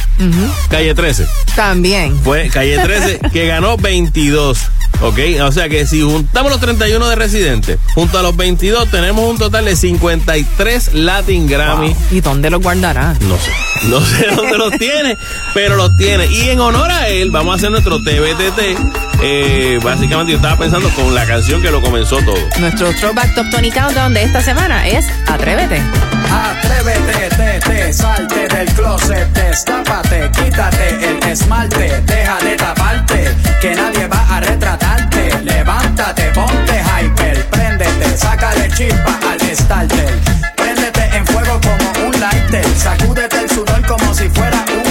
Calle 0.70 0.94
13, 0.94 1.26
También. 1.54 2.18
fue 2.22 2.48
Calle 2.48 2.78
13 2.78 3.20
que 3.32 3.46
ganó 3.46 3.76
22. 3.76 4.58
Ok, 5.00 5.18
o 5.42 5.52
sea 5.52 5.68
que 5.68 5.86
si 5.86 6.02
juntamos 6.02 6.50
los 6.50 6.60
31 6.60 7.08
de 7.08 7.14
residentes, 7.14 7.78
junto 7.94 8.18
a 8.18 8.22
los 8.22 8.36
22 8.36 8.90
tenemos 8.90 9.24
un 9.28 9.38
total 9.38 9.64
de 9.66 9.76
53 9.76 10.94
Latin 10.94 11.46
Grammy. 11.46 11.94
¿Y 12.10 12.20
dónde 12.20 12.50
los 12.50 12.60
guardará? 12.60 13.14
No 13.20 13.36
sé. 13.38 13.52
No 13.88 14.00
sé 14.04 14.26
dónde 14.34 14.58
los 14.58 14.72
tiene, 14.72 15.16
pero 15.54 15.76
los 15.76 15.96
tiene. 15.96 16.26
Y 16.26 16.48
en 16.50 16.60
honor 16.60 16.90
a 16.90 17.08
él, 17.08 17.30
vamos 17.30 17.54
a 17.54 17.56
hacer 17.56 17.70
nuestro 17.70 18.02
TBTT. 18.02 19.20
Eh, 19.22 19.78
básicamente, 19.82 20.32
yo 20.32 20.38
estaba 20.38 20.58
pensando 20.58 20.88
con 20.90 21.14
la 21.14 21.26
canción 21.26 21.62
que 21.62 21.70
lo 21.70 21.80
comenzó 21.80 22.18
todo. 22.18 22.38
Nuestro 22.58 22.92
Throwback 22.94 23.34
Top 23.34 23.46
Tony 23.50 23.70
Countdown 23.70 24.14
de 24.14 24.24
esta 24.24 24.42
semana 24.42 24.88
es 24.88 25.06
Atrévete. 25.26 25.80
Atrévete, 26.30 27.26
te, 27.60 27.70
te, 27.70 27.92
salte 27.92 28.48
del 28.48 28.66
closet, 28.74 29.26
destápate, 29.32 30.30
quítate 30.30 31.08
el 31.08 31.22
esmalte, 31.28 32.00
deja 32.06 32.38
de 32.38 32.56
taparte, 32.56 33.34
que 33.60 33.74
nadie 33.74 34.06
va 34.06 34.36
a 34.36 34.40
retratarte. 34.40 35.30
Levántate, 35.42 36.30
ponte 36.34 36.82
hyper, 36.82 37.44
préndete, 37.46 38.16
sácale 38.16 38.68
chispa 38.70 39.18
al 39.30 39.40
starter. 39.56 40.18
Préndete 40.56 41.16
en 41.16 41.26
fuego 41.26 41.60
como 41.60 42.06
un 42.06 42.20
lighter, 42.20 42.64
sacúdete 42.76 43.40
el 43.40 43.50
sudor 43.50 43.86
como 43.86 44.14
si 44.14 44.28
fuera 44.28 44.64
un 44.84 44.87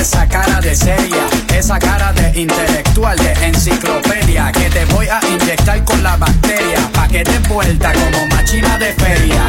esa 0.00 0.26
cara 0.28 0.60
de 0.60 0.74
seria, 0.74 1.26
esa 1.54 1.78
cara 1.78 2.12
de 2.12 2.40
intelectual, 2.40 3.16
de 3.18 3.32
enciclopedia. 3.46 4.52
Que 4.52 4.70
te 4.70 4.84
voy 4.86 5.06
a 5.08 5.20
inyectar 5.26 5.84
con 5.84 6.02
la 6.02 6.16
bacteria, 6.16 6.78
pa' 6.92 7.08
que 7.08 7.24
te 7.24 7.38
vuelta 7.48 7.92
como 7.92 8.26
machina 8.28 8.78
de 8.78 8.92
feria. 8.94 9.46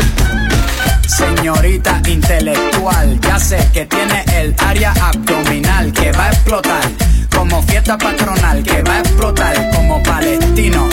Señorita 1.07 2.01
intelectual, 2.07 3.19
ya 3.21 3.39
sé 3.39 3.57
que 3.73 3.85
tiene 3.85 4.23
el 4.37 4.55
área 4.59 4.93
abdominal 5.01 5.91
que 5.91 6.11
va 6.11 6.25
a 6.25 6.29
explotar 6.29 6.83
como 7.35 7.61
fiesta 7.63 7.97
patronal, 7.97 8.63
que 8.63 8.81
va 8.83 8.95
a 8.95 8.99
explotar 8.99 9.71
como 9.71 10.01
palestino. 10.03 10.87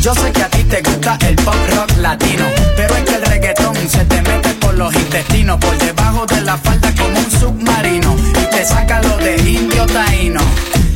Yo 0.00 0.14
sé 0.14 0.30
que 0.32 0.42
a 0.42 0.48
ti 0.48 0.62
te 0.64 0.82
gusta 0.82 1.18
el 1.26 1.34
pop 1.36 1.54
rock 1.74 1.96
latino, 1.98 2.44
pero 2.76 2.94
es 2.94 3.04
que 3.04 3.14
el 3.16 3.22
reggaetón 3.22 3.76
se 3.88 4.04
te 4.04 4.22
mete 4.22 4.55
los 4.76 4.94
intestinos, 4.94 5.58
por 5.58 5.76
debajo 5.78 6.26
de 6.26 6.40
la 6.42 6.56
falda 6.58 6.92
como 6.94 7.18
un 7.18 7.30
submarino, 7.30 8.16
y 8.30 8.50
te 8.50 8.64
saca 8.64 9.00
lo 9.02 9.16
de 9.18 9.36
indio 9.36 9.86
taíno. 9.86 10.40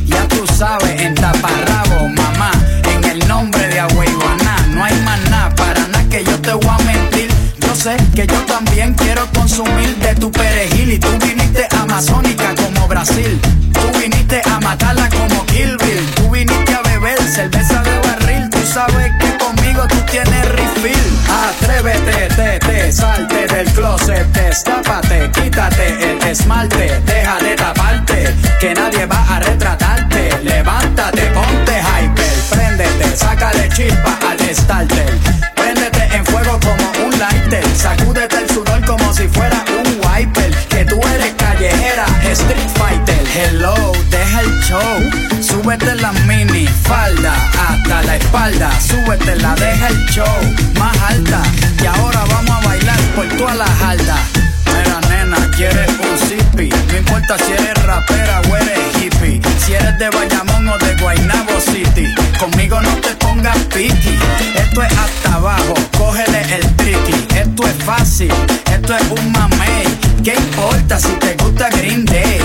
Ya 0.05 0.27
tú 0.27 0.45
sabes, 0.47 1.01
en 1.01 1.15
taparrabo, 1.15 2.07
mamá, 2.09 2.51
en 2.93 3.03
el 3.03 3.27
nombre 3.27 3.67
de 3.67 3.79
Agüeyuaná, 3.79 4.67
no 4.69 4.83
hay 4.83 4.95
más 5.01 5.19
nada, 5.29 5.55
para 5.55 5.87
nada 5.87 6.05
que 6.09 6.23
yo 6.23 6.39
te 6.39 6.53
voy 6.53 6.67
a 6.67 6.77
mentir. 6.83 7.29
Yo 7.59 7.75
sé 7.75 7.97
que 8.15 8.27
yo 8.27 8.39
también 8.41 8.93
quiero 8.93 9.25
consumir 9.33 9.95
de 9.97 10.15
tu 10.15 10.31
perejil 10.31 10.93
y 10.93 10.99
tú 10.99 11.09
viniste 11.25 11.67
amazónica 11.71 12.53
como 12.55 12.87
Brasil. 12.87 13.39
Tú 13.73 13.99
viniste 13.99 14.41
a 14.45 14.59
matarla 14.59 15.09
como 15.09 15.45
Kill. 15.45 15.77
Tú 16.15 16.29
viniste 16.29 16.73
a 16.73 16.81
beber 16.81 17.17
cerveza 17.23 17.81
de 17.81 17.97
barril. 17.99 18.49
Tú 18.49 18.59
sabes 18.65 19.11
que 19.19 19.37
tú 19.73 19.97
tienes 20.11 20.49
refill. 20.49 21.19
Atrévete, 21.29 22.27
te, 22.35 22.59
te, 22.59 22.91
salte 22.91 23.47
del 23.47 23.67
closet, 23.73 24.25
destápate, 24.33 25.31
quítate 25.31 26.11
el 26.11 26.21
esmalte, 26.23 26.99
deja 27.05 27.37
de 27.39 27.55
taparte, 27.55 28.35
que 28.59 28.73
nadie 28.73 29.05
va 29.05 29.23
a 29.35 29.39
retratarte. 29.39 30.39
Levántate, 30.43 31.21
ponte 31.33 31.79
hyper, 31.79 32.33
préndete, 32.49 33.15
sácale 33.15 33.69
chispa 33.69 34.17
al 34.29 34.55
starter. 34.55 35.13
Préndete 35.55 36.15
en 36.15 36.25
fuego 36.25 36.59
como 36.59 37.05
un 37.05 37.19
lighter, 37.19 37.63
sacúdete 37.75 38.37
el 38.37 38.49
sudor 38.49 38.85
como 38.85 39.13
si 39.13 39.27
fuera 39.27 39.63
un 39.79 40.01
wiper. 40.05 40.51
Que 40.67 40.85
tú 40.85 40.99
eres 41.15 41.40
callejera, 41.61 42.05
street 42.33 42.69
fighter. 42.77 43.21
Hello, 43.33 43.73
deja 44.09 44.41
el 44.41 44.61
show, 44.61 45.41
súbete 45.41 45.95
la 45.95 46.11
mini 46.25 46.67
falda 46.67 47.33
hasta 47.67 48.01
la 48.03 48.15
espalda, 48.15 48.71
súbete 48.79 49.35
la, 49.37 49.55
deja 49.55 49.87
el 49.87 50.05
show 50.07 50.37
más 50.79 50.97
alta. 51.01 51.41
Y 51.81 51.85
ahora 51.85 52.23
vamos 52.29 52.51
a 52.51 52.67
bailar 52.67 52.99
por 53.15 53.27
toda 53.37 53.55
la 53.55 53.67
jalda. 53.67 54.17
Mira, 54.65 54.99
nena, 55.09 55.51
quieres 55.55 55.89
un 55.89 56.17
zippy. 56.27 56.69
No 56.69 56.97
importa 56.97 57.37
si 57.37 57.53
eres 57.53 57.83
rapera 57.83 58.41
o 58.49 58.55
eres 58.55 58.79
hippie. 58.97 59.41
Si 59.59 59.73
eres 59.73 59.97
de 59.99 60.09
Bayamón 60.09 60.67
o 60.67 60.77
de 60.77 60.95
Guaynabo 60.95 61.59
City. 61.59 62.20
Conmigo 62.41 62.81
no 62.81 62.89
te 62.95 63.09
pongas 63.17 63.55
piqui. 63.65 64.17
Esto 64.55 64.81
es 64.81 64.91
hasta 64.97 65.35
abajo, 65.35 65.75
cógele 65.95 66.41
el 66.55 66.75
tricky. 66.75 67.13
Esto 67.35 67.67
es 67.67 67.83
fácil, 67.85 68.33
esto 68.73 68.95
es 68.95 69.03
un 69.11 69.31
mamey. 69.31 69.83
¿Qué 70.23 70.33
importa 70.33 70.99
si 70.99 71.09
te 71.19 71.35
gusta 71.35 71.69
Green 71.69 72.03
Day? 72.03 72.39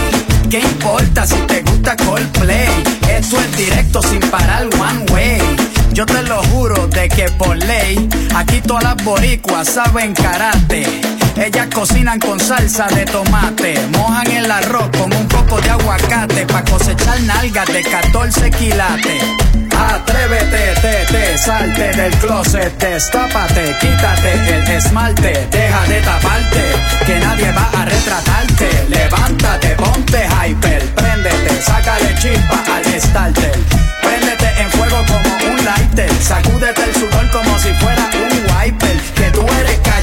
¿Qué 0.51 0.61
importa 0.61 1.26
si 1.26 1.36
te 1.47 1.62
gusta 1.62 1.97
Coldplay? 1.97 2.68
Esto 3.09 3.40
es 3.40 3.57
directo 3.57 4.03
sin 4.03 4.20
parar 4.20 4.68
one 4.78 5.11
way. 5.12 5.40
Yo 5.94 6.05
te 6.05 6.22
lo 6.24 6.42
juro 6.44 6.88
de 6.88 7.09
que 7.09 7.30
por 7.30 7.57
ley, 7.57 8.07
aquí 8.34 8.61
todas 8.61 8.84
las 8.84 9.03
boricuas 9.03 9.66
saben 9.66 10.12
karate. 10.12 10.84
Ellas 11.36 11.68
cocinan 11.74 12.18
con 12.18 12.38
salsa 12.38 12.86
de 12.88 13.07
tomate, 13.07 13.78
mojan 13.97 14.30
el 14.30 14.51
arroz 14.51 14.90
con 14.99 15.11
un 15.14 15.26
poco 15.26 15.59
de 15.62 15.70
aguacate 15.70 16.44
pa' 16.44 16.64
cosechar 16.64 17.18
nalgas 17.22 17.66
de 17.68 17.82
14 17.82 18.51
quilates. 18.51 19.65
Atrévete, 19.77 20.74
te, 20.81 21.07
te, 21.12 21.39
salte 21.39 21.93
del 21.97 22.12
closet, 22.18 22.79
destápate, 22.79 23.77
quítate 23.81 24.33
el 24.33 24.70
esmalte, 24.70 25.47
deja 25.51 25.83
de 25.87 26.01
taparte, 26.01 26.62
que 27.05 27.18
nadie 27.20 27.53
va 27.53 27.70
a 27.81 27.85
retratarte. 27.85 28.87
Levántate, 28.89 29.68
ponte 29.77 30.27
hyper, 30.27 30.83
préndete, 30.95 31.62
sácale 31.62 32.14
chispa 32.14 32.62
al 32.74 33.01
starter. 33.01 33.59
Préndete 34.03 34.62
en 34.62 34.70
fuego 34.70 35.05
como 35.07 35.53
un 35.53 35.64
lighter, 35.64 36.11
sacúdete 36.22 36.83
el 36.83 36.95
sudor 36.95 37.31
como 37.31 37.59
si 37.59 37.72
fuera 37.74 38.09
un 38.14 38.57
wiper. 38.57 39.01
Que 39.14 39.31
tú 39.31 39.47
eres 39.61 39.86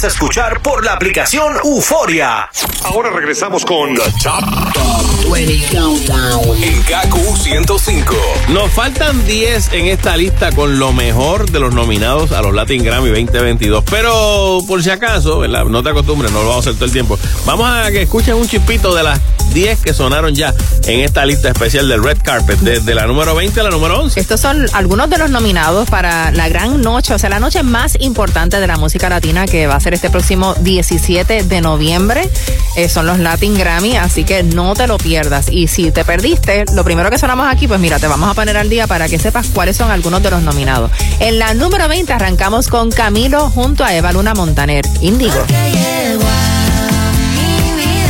Puedes 0.00 0.14
escuchar 0.14 0.62
por 0.62 0.84
la 0.84 0.94
aplicación 0.94 1.56
Euforia. 1.62 2.48
Ahora 2.84 3.10
regresamos 3.10 3.64
con 3.64 3.94
The 3.94 4.02
Top, 4.22 5.30
20 5.30 5.76
Countdown 5.76 6.62
en 6.62 6.82
KQ 6.82 7.36
105. 7.36 8.14
Nos 8.48 8.70
faltan 8.70 9.26
10 9.26 9.72
en 9.72 9.86
esta 9.88 10.16
lista 10.16 10.52
con 10.52 10.78
lo 10.78 10.92
mejor 10.92 11.50
de 11.50 11.60
los 11.60 11.74
nominados 11.74 12.32
a 12.32 12.40
los 12.40 12.54
Latin 12.54 12.82
Grammy 12.82 13.08
2022. 13.08 13.84
Pero 13.90 14.60
por 14.66 14.82
si 14.82 14.90
acaso, 14.90 15.40
¿verdad? 15.40 15.64
no 15.64 15.82
te 15.82 15.90
acostumbres, 15.90 16.32
no 16.32 16.42
lo 16.42 16.48
vamos 16.48 16.66
a 16.66 16.70
hacer 16.70 16.78
todo 16.78 16.86
el 16.86 16.92
tiempo. 16.92 17.18
Vamos 17.44 17.68
a 17.68 17.90
que 17.90 18.02
escuchen 18.02 18.34
un 18.34 18.48
chispito 18.48 18.94
de 18.94 19.02
las 19.02 19.20
10 19.52 19.80
que 19.80 19.94
sonaron 19.94 20.34
ya 20.34 20.54
en 20.86 21.00
esta 21.00 21.24
lista 21.26 21.48
especial 21.48 21.88
del 21.88 22.02
Red 22.02 22.18
Carpet, 22.22 22.58
desde 22.60 22.94
la 22.94 23.06
número 23.06 23.34
20 23.34 23.60
a 23.60 23.62
la 23.64 23.70
número 23.70 24.00
11. 24.00 24.18
Estos 24.20 24.40
son 24.40 24.66
algunos 24.72 25.10
de 25.10 25.18
los 25.18 25.30
nominados 25.30 25.88
para 25.88 26.30
la 26.32 26.48
gran 26.48 26.80
noche, 26.80 27.14
o 27.14 27.18
sea, 27.18 27.30
la 27.30 27.40
noche 27.40 27.62
más 27.62 27.96
importante 28.00 28.60
de 28.60 28.66
la 28.66 28.76
música 28.76 29.08
latina 29.08 29.46
que 29.46 29.66
va 29.66 29.76
a 29.76 29.80
ser 29.80 29.94
este 29.94 30.10
próximo 30.10 30.54
17 30.54 31.44
de 31.44 31.60
noviembre. 31.60 32.28
Eh, 32.76 32.88
son 32.88 33.06
los 33.06 33.18
Latin 33.18 33.56
Grammy, 33.56 33.96
así 33.96 34.24
que 34.24 34.42
no 34.42 34.74
te 34.74 34.86
lo 34.86 34.98
pierdas. 34.98 35.48
Y 35.50 35.68
si 35.68 35.90
te 35.90 36.04
perdiste, 36.04 36.64
lo 36.74 36.84
primero 36.84 37.10
que 37.10 37.18
sonamos 37.18 37.46
aquí, 37.50 37.66
pues 37.68 37.80
mira, 37.80 37.98
te 37.98 38.06
vamos 38.06 38.30
a 38.30 38.34
poner 38.34 38.56
al 38.56 38.68
día 38.68 38.86
para 38.86 39.08
que 39.08 39.18
sepas 39.18 39.48
cuáles 39.48 39.76
son 39.76 39.90
algunos 39.90 40.22
de 40.22 40.30
los 40.30 40.42
nominados. 40.42 40.90
En 41.18 41.38
la 41.38 41.54
número 41.54 41.88
20 41.88 42.12
arrancamos 42.12 42.68
con 42.68 42.90
Camilo 42.90 43.50
junto 43.50 43.84
a 43.84 43.94
Eva 43.94 44.12
Luna 44.12 44.34
Montaner, 44.34 44.84
Índigo. 45.00 45.44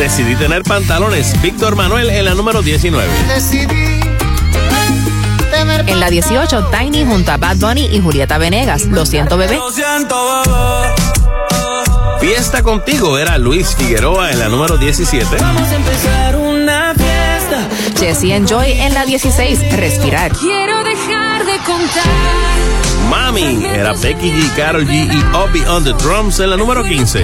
Decidí 0.01 0.35
tener 0.35 0.63
pantalones. 0.63 1.39
Víctor 1.43 1.77
Manuel 1.77 2.09
en 2.09 2.25
la 2.25 2.35
número 2.35 2.63
19. 2.63 3.07
En 5.87 6.01
la 6.01 6.09
18, 6.09 6.71
Tiny 6.71 7.05
junto 7.05 7.33
a 7.33 7.37
Bad 7.37 7.59
Bunny 7.59 7.85
y 7.85 8.01
Julieta 8.01 8.39
Venegas. 8.39 8.87
Lo 8.87 9.05
siento, 9.05 9.37
bebé. 9.37 9.61
Fiesta 12.19 12.63
contigo 12.63 13.19
era 13.19 13.37
Luis 13.37 13.77
Figueroa 13.77 14.31
en 14.31 14.39
la 14.39 14.49
número 14.49 14.79
17. 14.79 15.37
Vamos 15.39 15.69
a 15.69 15.75
empezar 15.75 16.37
una 16.37 16.95
fiesta. 16.95 17.69
Jesse 17.99 18.33
Enjoy 18.33 18.73
en 18.73 18.95
la 18.95 19.05
16, 19.05 19.77
Respirar. 19.77 20.33
Quiero 20.33 20.83
dejar 20.83 21.45
de 21.45 21.59
contar. 21.59 22.71
Mami 23.11 23.67
era 23.67 23.93
Becky 23.93 24.31
G, 24.31 24.55
Carol 24.57 24.87
G 24.87 25.13
y 25.13 25.37
Obi 25.37 25.61
on 25.67 25.85
the 25.85 25.93
drums 25.93 26.41
en 26.41 26.49
la 26.49 26.57
número 26.57 26.83
15. 26.83 27.23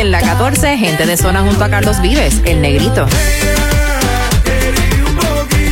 En 0.00 0.10
la 0.10 0.22
14, 0.22 0.78
Gente 0.78 1.04
de 1.04 1.18
Zona 1.18 1.42
junto 1.42 1.62
a 1.62 1.68
Carlos 1.68 2.00
Vives, 2.00 2.40
El 2.46 2.62
Negrito. 2.62 3.06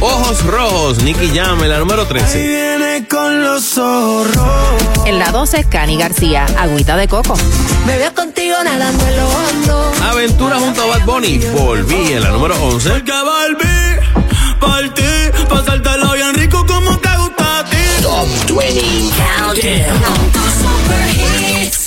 Ojos 0.01 0.45
rojos, 0.45 1.03
Nicky 1.03 1.31
Jam 1.35 1.65
en 1.65 1.71
la 1.71 1.79
número 1.79 2.07
13. 2.07 2.47
Viene 2.47 3.09
con 3.09 3.43
los 3.43 3.79
ojos 3.79 4.35
rojos. 4.35 5.07
En 5.07 5.19
la 5.19 5.33
12, 5.33 5.65
Cani 5.65 5.97
García, 5.97 6.45
Agüita 6.59 6.99
de 6.99 7.09
Coco. 7.09 7.39
Me 7.87 7.97
veo 7.97 8.13
contigo 8.13 8.55
nadando 8.63 9.07
en 9.07 9.17
lo 9.17 9.29
hondo. 9.31 9.93
Aventura 10.11 10.59
junto 10.59 10.83
a 10.83 10.87
Bad 10.99 11.07
Bunny, 11.07 11.39
volví 11.39 12.13
en 12.13 12.23
la 12.23 12.29
número 12.29 12.55
11. 12.63 13.03
Que 13.05 13.13
volví 13.23 13.89
ti, 14.95 15.03
pasártelo 15.49 16.13
bien 16.13 16.35
rico 16.35 16.67
como 16.67 16.99
te 16.99 17.17
gusta 17.17 17.61
a 17.61 17.65
ti. 17.65 17.77
Top 18.03 18.29
20 18.59 18.83
Countdown. 19.17 20.33
Super 20.61 21.65
hits. 21.65 21.78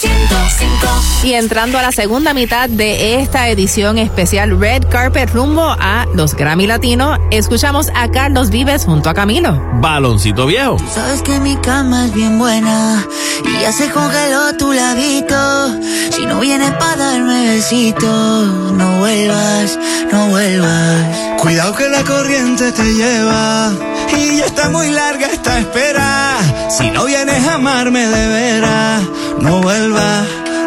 Kaku 0.00 0.48
105. 0.48 1.24
Y 1.24 1.34
entrando 1.34 1.78
a 1.78 1.82
la 1.82 1.92
segunda 1.92 2.32
mitad 2.32 2.68
de 2.68 3.20
esta 3.20 3.48
edición 3.48 3.98
especial 3.98 4.58
Red 4.58 4.84
Carpet 4.88 5.30
rumbo 5.30 5.62
a 5.78 6.06
los 6.14 6.34
Grammy 6.34 6.66
Latinos, 6.66 7.18
escuchamos 7.30 7.90
a 7.94 8.10
Carlos 8.10 8.50
Vives 8.50 8.84
junto 8.84 9.10
a 9.10 9.14
Camilo. 9.14 9.60
Baloncito 9.80 10.46
viejo. 10.46 10.78
Sabes 10.92 11.22
que 11.22 11.38
mi 11.40 11.56
cama 11.56 12.06
es 12.06 12.14
bien 12.14 12.38
buena 12.38 13.04
y 13.44 13.60
ya 13.60 13.72
se 13.72 13.90
congeló 13.90 14.56
tu 14.56 14.72
labito. 14.72 15.80
Si 16.10 16.24
no 16.24 16.40
vienes 16.40 16.70
para 16.72 16.96
darme 16.96 17.48
besito, 17.48 18.06
no 18.06 18.98
vuelvas, 18.98 19.78
no 20.12 20.28
vuelvas. 20.28 21.06
Cuidado 21.38 21.74
que 21.74 21.88
la 21.88 22.02
corriente 22.04 22.72
te 22.72 22.84
lleva 22.94 23.72
y 24.16 24.38
ya 24.38 24.46
está 24.46 24.70
muy 24.70 24.90
larga 24.90 25.26
esta 25.26 25.58
espera. 25.58 26.38
Si 26.70 26.90
no 26.90 27.04
vienes 27.04 27.46
a 27.46 27.54
amarme 27.54 28.06
de 28.06 28.26
veras, 28.28 29.02
no 29.40 29.60
vuelvas, 29.60 29.89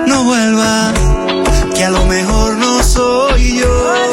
no 0.07 0.24
vuelvas. 0.24 0.93
Que 1.74 1.86
a 1.86 1.91
lo 1.91 2.05
mejor 2.05 2.57
no 2.57 2.84
soy 2.84 3.59
yo. 3.59 4.12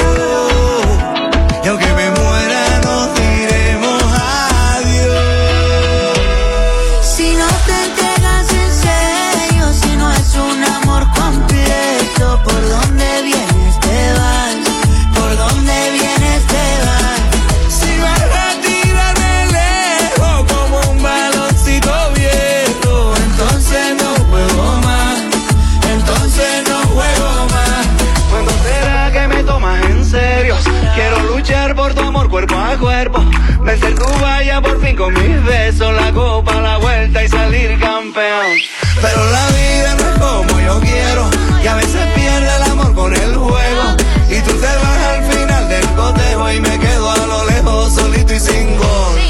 Tu 33.79 34.21
valla 34.21 34.61
por 34.61 34.81
fin 34.81 34.97
con 34.97 35.13
mis 35.15 35.45
besos, 35.45 35.95
la 35.95 36.11
copa, 36.13 36.61
la 36.61 36.79
vuelta 36.79 37.23
y 37.23 37.29
salir 37.29 37.79
campeón. 37.79 38.57
Pero 39.01 39.31
la 39.31 39.47
vida 39.49 39.95
no 39.95 40.11
es 40.11 40.19
como 40.19 40.61
yo 40.61 40.81
quiero, 40.81 41.31
y 41.63 41.67
a 41.69 41.75
veces 41.77 42.07
pierde 42.15 42.57
el 42.57 42.63
amor 42.65 42.95
con 42.95 43.15
el 43.15 43.37
juego, 43.37 43.83
y 44.29 44.41
tú 44.41 44.53
te 44.55 44.67
vas 44.67 45.05
al 45.13 45.33
final 45.33 45.69
del 45.69 45.87
cotejo 45.91 46.51
y 46.51 46.61
me 46.61 46.79
quedo 46.81 47.11
a 47.11 47.27
lo 47.27 47.45
lejos 47.47 47.95
solito 47.95 48.35
y 48.35 48.41
sin 48.41 48.77
gol. 48.77 49.21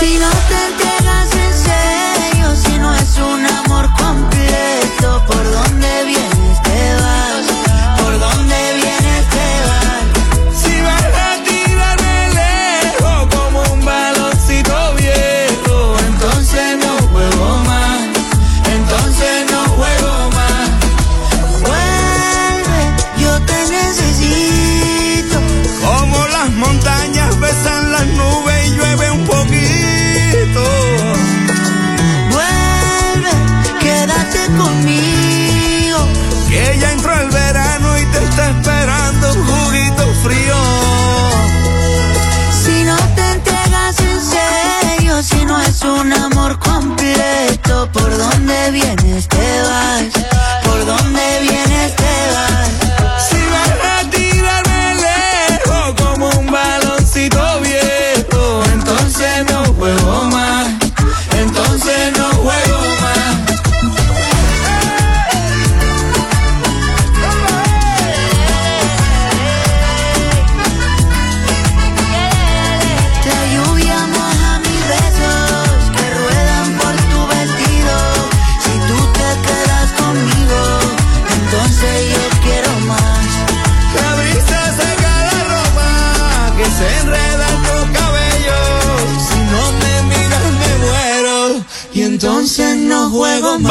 Si 0.00 0.18
no 0.18 0.30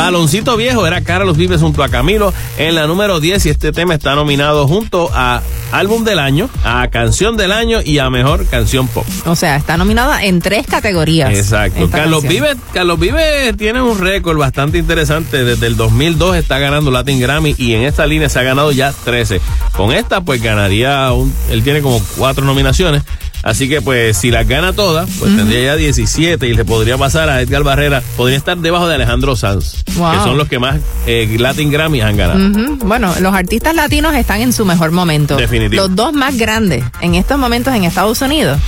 Baloncito 0.05 0.55
Viejo 0.55 0.85
era 0.85 1.01
Carlos 1.01 1.35
Vives 1.35 1.61
junto 1.61 1.81
a 1.81 1.89
Camilo 1.89 2.31
en 2.59 2.75
la 2.75 2.85
número 2.85 3.19
10 3.19 3.43
y 3.47 3.49
este 3.49 3.71
tema 3.71 3.95
está 3.95 4.13
nominado 4.13 4.67
junto 4.67 5.09
a 5.11 5.41
Álbum 5.71 6.03
del 6.03 6.19
Año, 6.19 6.47
a 6.63 6.87
Canción 6.89 7.37
del 7.37 7.51
Año 7.51 7.79
y 7.83 7.97
a 7.97 8.11
Mejor 8.11 8.45
Canción 8.45 8.87
Pop. 8.87 9.03
O 9.25 9.35
sea, 9.35 9.55
está 9.55 9.77
nominada 9.77 10.23
en 10.23 10.41
tres 10.41 10.67
categorías. 10.67 11.35
Exacto. 11.35 11.89
Carlos 11.89 12.21
canción. 12.21 12.43
Vives, 12.43 12.57
Carlos 12.71 12.99
Vives 12.99 13.57
tiene 13.57 13.81
un 13.81 13.97
récord 13.97 14.37
bastante 14.37 14.77
interesante. 14.77 15.43
Desde 15.43 15.65
el 15.65 15.75
2002 15.75 16.35
está 16.35 16.59
ganando 16.59 16.91
Latin 16.91 17.19
Grammy 17.19 17.55
y 17.57 17.73
en 17.73 17.81
esta 17.81 18.05
línea 18.05 18.29
se 18.29 18.37
ha 18.37 18.43
ganado 18.43 18.71
ya 18.71 18.93
13. 18.93 19.41
Con 19.75 19.91
esta, 19.91 20.21
pues 20.21 20.39
ganaría, 20.39 21.11
un, 21.13 21.33
él 21.49 21.63
tiene 21.63 21.81
como 21.81 21.99
cuatro 22.15 22.45
nominaciones. 22.45 23.01
Así 23.45 23.69
que, 23.69 23.79
pues, 23.79 24.17
si 24.17 24.31
las 24.31 24.47
gana 24.47 24.73
todas, 24.73 25.07
pues 25.19 25.35
tendría 25.37 25.65
ya 25.65 25.75
17 25.75 26.47
y 26.47 26.53
le 26.55 26.65
podría 26.65 26.97
pasar 26.97 27.29
a 27.29 27.41
Edgar 27.41 27.61
Barrera. 27.63 28.01
Podría 28.17 28.37
estar 28.37 28.57
debajo 28.57 28.87
de 28.87 28.95
Alejandro 28.95 29.35
Sanz, 29.35 29.83
Wow. 29.95 30.11
que 30.13 30.17
son 30.23 30.37
los 30.37 30.47
que 30.47 30.57
más 30.57 30.77
eh, 31.05 31.35
Latin 31.39 31.69
Grammy 31.71 32.01
han 32.01 32.17
ganado. 32.17 32.39
Bueno, 32.85 33.13
los 33.21 33.35
artistas 33.35 33.75
latinos 33.75 34.15
están 34.15 34.41
en 34.41 34.51
su 34.51 34.65
mejor 34.65 34.89
momento. 34.91 35.37
Definitivo. 35.37 35.83
Los 35.83 35.95
dos 35.95 36.11
más 36.13 36.35
grandes 36.37 36.83
en 37.01 37.13
estos 37.13 37.37
momentos 37.37 37.73
en 37.75 37.83
Estados 37.83 38.19
Unidos 38.23 38.59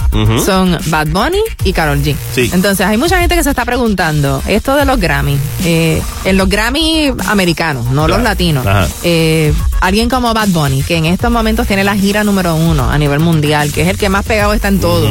son 0.46 0.78
Bad 0.86 1.08
Bunny 1.08 1.40
y 1.64 1.74
Carol 1.74 1.98
G. 2.04 2.16
Sí. 2.36 2.52
Entonces 2.54 2.86
hay 2.86 2.98
mucha 2.98 3.20
gente 3.20 3.36
que 3.36 3.44
se 3.44 3.50
está 3.50 3.66
preguntando 3.66 4.44
esto 4.48 4.76
de 4.76 4.86
los 4.86 5.00
Grammy, 5.00 5.38
eh, 5.66 6.00
en 6.24 6.38
los 6.38 6.48
Grammy 6.48 7.12
americanos, 7.26 7.88
no 7.88 8.08
los 8.08 8.22
latinos. 8.22 8.64
Eh, 9.04 9.52
alguien 9.82 10.08
como 10.08 10.36
Bad 10.36 10.50
Bunny, 10.50 10.84
que 10.84 10.98
en 10.98 11.06
estos 11.06 11.32
momentos 11.32 11.66
tiene 11.66 11.84
la 11.84 11.96
gira 11.96 12.24
número 12.24 12.54
uno 12.56 12.92
a 12.92 12.98
nivel 13.00 13.20
mundial, 13.22 13.72
que 13.72 13.82
es 13.82 13.88
el 13.88 13.98
que 13.98 14.10
más 14.10 14.24
pegado 14.24 14.54
está 14.54 14.67
en 14.68 14.80
todo. 14.80 15.08